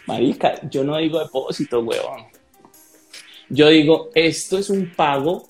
Marica, 0.06 0.60
yo 0.68 0.84
no 0.84 0.96
digo 0.98 1.18
depósito, 1.20 1.80
huevón. 1.80 2.24
Yo 3.48 3.68
digo, 3.68 4.10
esto 4.14 4.58
es 4.58 4.70
un 4.70 4.92
pago 4.94 5.46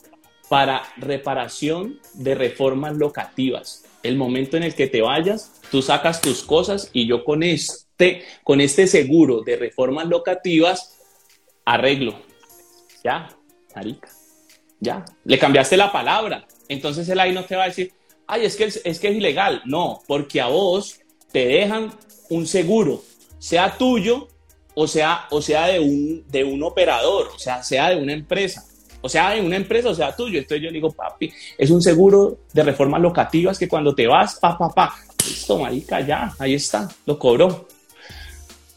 para 0.49 0.83
reparación 0.97 2.01
de 2.15 2.35
reformas 2.35 2.97
locativas. 2.97 3.85
El 4.03 4.17
momento 4.17 4.57
en 4.57 4.65
el 4.65 4.75
que 4.75 4.87
te 4.87 5.01
vayas, 5.01 5.53
tú 5.71 5.83
sacas 5.83 6.21
tus 6.21 6.43
cosas 6.43 6.91
y 6.93 7.07
yo 7.07 7.25
con 7.25 7.43
con 8.45 8.61
este 8.61 8.87
seguro 8.87 9.43
de 9.43 9.57
reformas 9.57 10.07
locativas 10.07 10.99
arreglo. 11.65 12.15
Ya, 13.05 13.29
marica. 13.75 14.09
Ya, 14.81 15.05
le 15.25 15.39
cambiaste 15.39 15.77
la 15.77 15.93
palabra. 15.93 16.47
Entonces 16.69 17.09
él 17.09 17.21
ahí 17.21 17.33
no 17.33 17.45
te 17.45 17.57
va 17.57 17.65
a 17.65 17.69
decir, 17.69 17.93
ay, 18.27 18.45
es 18.45 18.57
que 18.57 18.65
es, 18.65 18.81
que 18.83 19.09
es 19.09 19.17
ilegal. 19.17 19.63
No, 19.65 20.03
porque 20.07 20.41
a 20.41 20.49
vos 20.49 21.01
te 21.31 21.47
dejan 21.47 21.93
un 22.31 22.47
seguro, 22.47 23.03
sea 23.39 23.77
tuyo 23.79 24.29
o 24.75 24.87
sea, 24.87 25.27
o 25.31 25.43
sea 25.43 25.67
de, 25.67 25.81
un, 25.81 26.25
de 26.29 26.45
un 26.45 26.63
operador, 26.63 27.29
o 27.35 27.39
sea, 27.39 27.63
sea 27.63 27.91
de 27.91 27.97
una 27.97 28.13
empresa. 28.13 28.65
O 29.05 29.09
sea, 29.09 29.37
en 29.37 29.45
una 29.45 29.57
empresa, 29.57 29.91
o 29.91 29.95
sea, 29.95 30.15
tuyo. 30.15 30.39
Entonces 30.39 30.65
yo 30.65 30.71
digo, 30.71 30.91
papi, 30.91 31.33
es 31.59 31.71
un 31.71 31.83
seguro 31.83 32.39
de 32.53 32.63
reformas 32.63 33.01
locativas 33.01 33.59
que 33.59 33.69
cuando 33.69 33.95
te 33.95 34.07
vas, 34.07 34.37
pa, 34.37 34.57
pa, 34.57 34.69
pa, 34.69 34.95
listo, 35.27 35.59
marica, 35.59 36.01
ya, 36.01 36.33
ahí 36.39 36.55
está, 36.55 36.89
lo 37.05 37.19
cobró. 37.19 37.67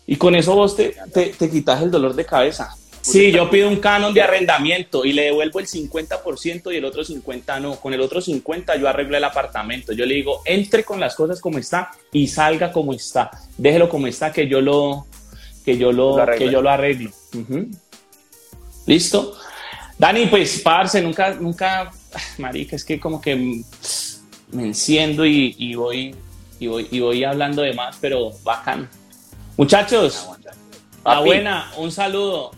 Y 0.08 0.18
con 0.18 0.36
eso 0.36 0.56
vos 0.56 0.76
te, 0.76 0.95
te, 1.12 1.49
quitas 1.49 1.82
el 1.82 1.91
dolor 1.91 2.16
de 2.16 2.26
cabeza. 2.26 2.76
Sí, 3.01 3.32
yo 3.32 3.49
pido 3.49 3.70
un 3.70 3.78
canon 3.78 4.14
de 4.14 4.22
arrendamiento 4.22 5.06
y 5.06 5.14
le 5.14 5.26
devuelvo 5.26 5.60
el 5.60 5.68
50% 5.68 6.74
y 6.74 6.78
el 6.78 6.86
otro 6.86 7.03
50% 7.03 7.62
no. 7.62 7.76
Con 7.76 7.93
el 7.93 8.01
otro 8.01 8.20
50% 8.20 8.80
yo 8.80 8.88
arreglo 8.88 9.16
el 9.18 9.24
apartamento. 9.24 9.93
Yo 9.93 10.06
le 10.06 10.16
digo, 10.16 10.41
entre 10.45 10.84
con 10.84 10.99
las 10.99 11.16
cosas 11.16 11.39
como 11.39 11.60
está 11.60 11.91
y 12.12 12.28
salga 12.28 12.72
como 12.72 12.93
está. 12.93 13.32
Déjelo 13.58 13.89
como 13.89 14.08
está 14.08 14.32
que 14.32 14.47
yo 14.47 14.62
lo, 14.62 15.06
que 15.64 15.78
yo 15.78 15.91
lo, 15.91 16.18
que 16.38 16.49
yo 16.49 16.62
lo 16.62 16.70
arreglo. 16.70 17.12
¿Listo? 18.86 19.36
Dani, 19.97 20.26
pues, 20.28 20.62
parce, 20.62 21.01
nunca, 21.01 21.34
nunca, 21.34 21.91
marica, 22.38 22.76
es 22.76 22.84
que 22.84 22.99
como 22.99 23.22
que 23.22 23.64
me 24.51 24.64
enciendo 24.64 25.26
y, 25.26 25.74
voy, 25.76 26.16
y, 26.60 26.68
voy, 26.68 26.88
y 26.91 26.99
voy 26.99 27.24
hablando 27.24 27.62
de 27.62 27.74
más, 27.74 27.97
pero 27.99 28.32
bacán. 28.43 28.89
Muchachos, 29.58 30.28
la 31.06 31.20
buena, 31.20 31.72
un 31.78 31.91
saludo. 31.91 32.51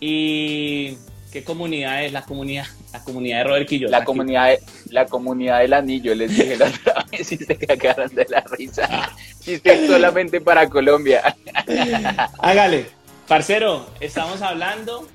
Y 0.00 0.96
qué 1.30 1.44
comunidad 1.44 2.04
es 2.04 2.12
la 2.12 2.22
comunidad, 2.22 2.66
la 2.92 3.04
comunidad 3.04 3.38
de 3.38 3.44
Robert 3.44 3.68
Quillo. 3.68 3.88
La 3.88 4.04
comunidad, 4.04 4.58
la 4.86 5.06
comunidad 5.06 5.60
del 5.60 5.74
anillo, 5.74 6.14
les 6.14 6.36
dije 6.36 6.56
la 6.56 6.66
otra 6.66 7.06
vez 7.12 7.30
y 7.30 7.36
se 7.36 7.56
cagaron 7.58 8.14
de 8.14 8.26
la 8.28 8.40
risa. 8.40 9.12
Chiste 9.40 9.86
solamente 9.86 10.40
para 10.40 10.68
Colombia. 10.68 11.36
Hágale, 12.38 12.86
parcero, 13.28 13.86
estamos 14.00 14.42
hablando 14.42 15.06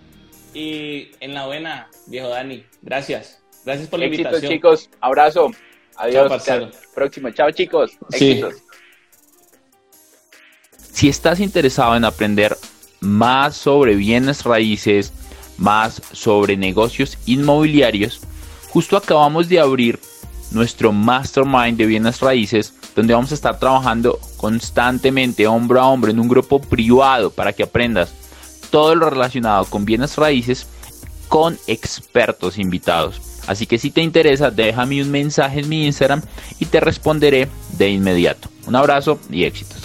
y 0.54 1.10
en 1.20 1.34
la 1.34 1.48
buena, 1.48 1.89
viejo 2.08 2.30
Dani. 2.30 2.64
Gracias. 2.82 3.41
Gracias 3.66 3.89
por 3.89 4.00
la 4.00 4.06
invitación. 4.06 4.52
chicos. 4.52 4.89
Abrazo. 5.02 5.52
Adiós. 5.98 6.43
Chao, 6.43 6.70
próximo. 6.93 7.32
Chao, 7.32 7.52
chicos. 7.52 7.91
Éxitos. 8.12 8.64
Si 10.96 11.10
estás 11.10 11.41
interesado 11.41 11.98
en 11.98 12.06
aprender 12.06 12.58
más 13.02 13.58
sobre 13.58 13.98
bienes 13.98 14.46
raíces, 14.46 15.12
más 15.58 16.02
sobre 16.14 16.56
negocios 16.56 17.18
inmobiliarios, 17.26 18.22
justo 18.70 18.96
acabamos 18.96 19.50
de 19.50 19.60
abrir 19.60 20.00
nuestro 20.52 20.93
mastermind 20.93 21.78
de 21.78 21.86
bienes 21.86 22.22
raíces, 22.22 22.74
donde 22.96 23.14
vamos 23.14 23.34
a 23.34 23.36
estar 23.36 23.60
trabajando 23.60 24.22
constantemente, 24.38 25.48
hombro 25.48 25.82
a 25.82 25.88
hombro, 25.88 26.12
en 26.12 26.20
un 26.22 26.30
grupo 26.30 26.62
privado 26.62 27.30
para 27.30 27.52
que 27.52 27.64
aprendas 27.64 28.14
todo 28.70 28.96
lo 28.96 29.10
relacionado 29.10 29.66
con 29.66 29.84
bienes 29.84 30.16
raíces 30.16 30.66
con 31.28 31.60
expertos 31.68 32.58
invitados. 32.58 33.20
Así 33.48 33.66
que 33.66 33.80
si 33.80 33.91
te 33.91 34.00
interesa, 34.00 34.50
déjame 34.50 35.04
un 35.04 35.12
mensaje 35.12 35.60
en 35.60 35.68
mi 35.68 35.86
Instagram 35.88 36.22
y 36.58 36.68
te 36.68 36.80
responderé 36.80 37.50
de 37.78 37.89
inmediato. 37.89 38.48
Un 38.66 38.78
abrazo 38.78 39.20
y 39.30 39.43
éxitos. 39.43 39.84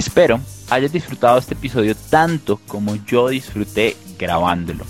Espero 0.00 0.40
hayas 0.70 0.92
disfrutado 0.92 1.36
este 1.36 1.52
episodio 1.52 1.94
tanto 1.94 2.58
como 2.66 2.96
yo 3.04 3.28
disfruté 3.28 3.98
grabándolo. 4.18 4.86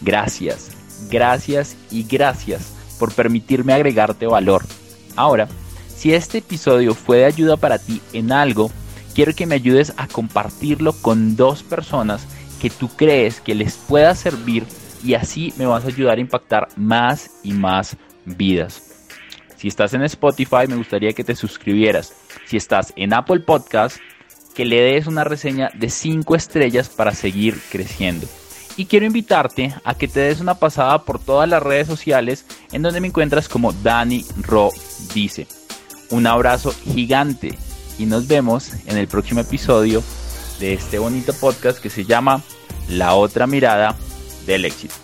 Gracias, 0.00 0.72
gracias 1.08 1.76
y 1.92 2.02
gracias 2.02 2.72
por 2.98 3.14
permitirme 3.14 3.72
agregarte 3.72 4.26
valor. 4.26 4.64
Ahora, 5.14 5.46
si 5.94 6.12
este 6.12 6.38
episodio 6.38 6.92
fue 6.96 7.18
de 7.18 7.26
ayuda 7.26 7.56
para 7.56 7.78
ti 7.78 8.00
en 8.12 8.32
algo, 8.32 8.72
quiero 9.14 9.32
que 9.32 9.46
me 9.46 9.54
ayudes 9.54 9.92
a 9.96 10.08
compartirlo 10.08 10.92
con 10.92 11.36
dos 11.36 11.62
personas 11.62 12.26
que 12.60 12.68
tú 12.68 12.88
crees 12.88 13.40
que 13.40 13.54
les 13.54 13.76
pueda 13.76 14.12
servir 14.16 14.66
y 15.04 15.14
así 15.14 15.54
me 15.56 15.66
vas 15.66 15.84
a 15.84 15.88
ayudar 15.88 16.18
a 16.18 16.20
impactar 16.20 16.66
más 16.74 17.30
y 17.44 17.52
más 17.52 17.96
vidas. 18.24 18.92
Si 19.62 19.68
estás 19.68 19.94
en 19.94 20.02
Spotify, 20.02 20.66
me 20.68 20.74
gustaría 20.74 21.12
que 21.12 21.22
te 21.22 21.36
suscribieras. 21.36 22.12
Si 22.46 22.56
estás 22.56 22.92
en 22.96 23.14
Apple 23.14 23.38
Podcast, 23.38 23.98
que 24.54 24.64
le 24.64 24.80
des 24.80 25.06
una 25.06 25.24
reseña 25.24 25.70
de 25.74 25.90
5 25.90 26.34
estrellas 26.36 26.88
para 26.88 27.14
seguir 27.14 27.58
creciendo. 27.70 28.26
Y 28.76 28.86
quiero 28.86 29.06
invitarte 29.06 29.74
a 29.84 29.94
que 29.94 30.08
te 30.08 30.20
des 30.20 30.40
una 30.40 30.54
pasada 30.54 31.04
por 31.04 31.18
todas 31.18 31.48
las 31.48 31.62
redes 31.62 31.86
sociales 31.86 32.46
en 32.72 32.82
donde 32.82 33.00
me 33.00 33.08
encuentras 33.08 33.48
como 33.48 33.72
Dani 33.72 34.24
Ro 34.40 34.70
dice. 35.14 35.46
Un 36.10 36.26
abrazo 36.26 36.72
gigante 36.84 37.58
y 37.98 38.06
nos 38.06 38.26
vemos 38.26 38.72
en 38.86 38.96
el 38.96 39.08
próximo 39.08 39.40
episodio 39.40 40.02
de 40.58 40.74
este 40.74 40.98
bonito 40.98 41.32
podcast 41.34 41.78
que 41.80 41.90
se 41.90 42.04
llama 42.04 42.42
La 42.88 43.14
otra 43.14 43.46
mirada 43.46 43.96
del 44.46 44.64
éxito. 44.64 45.01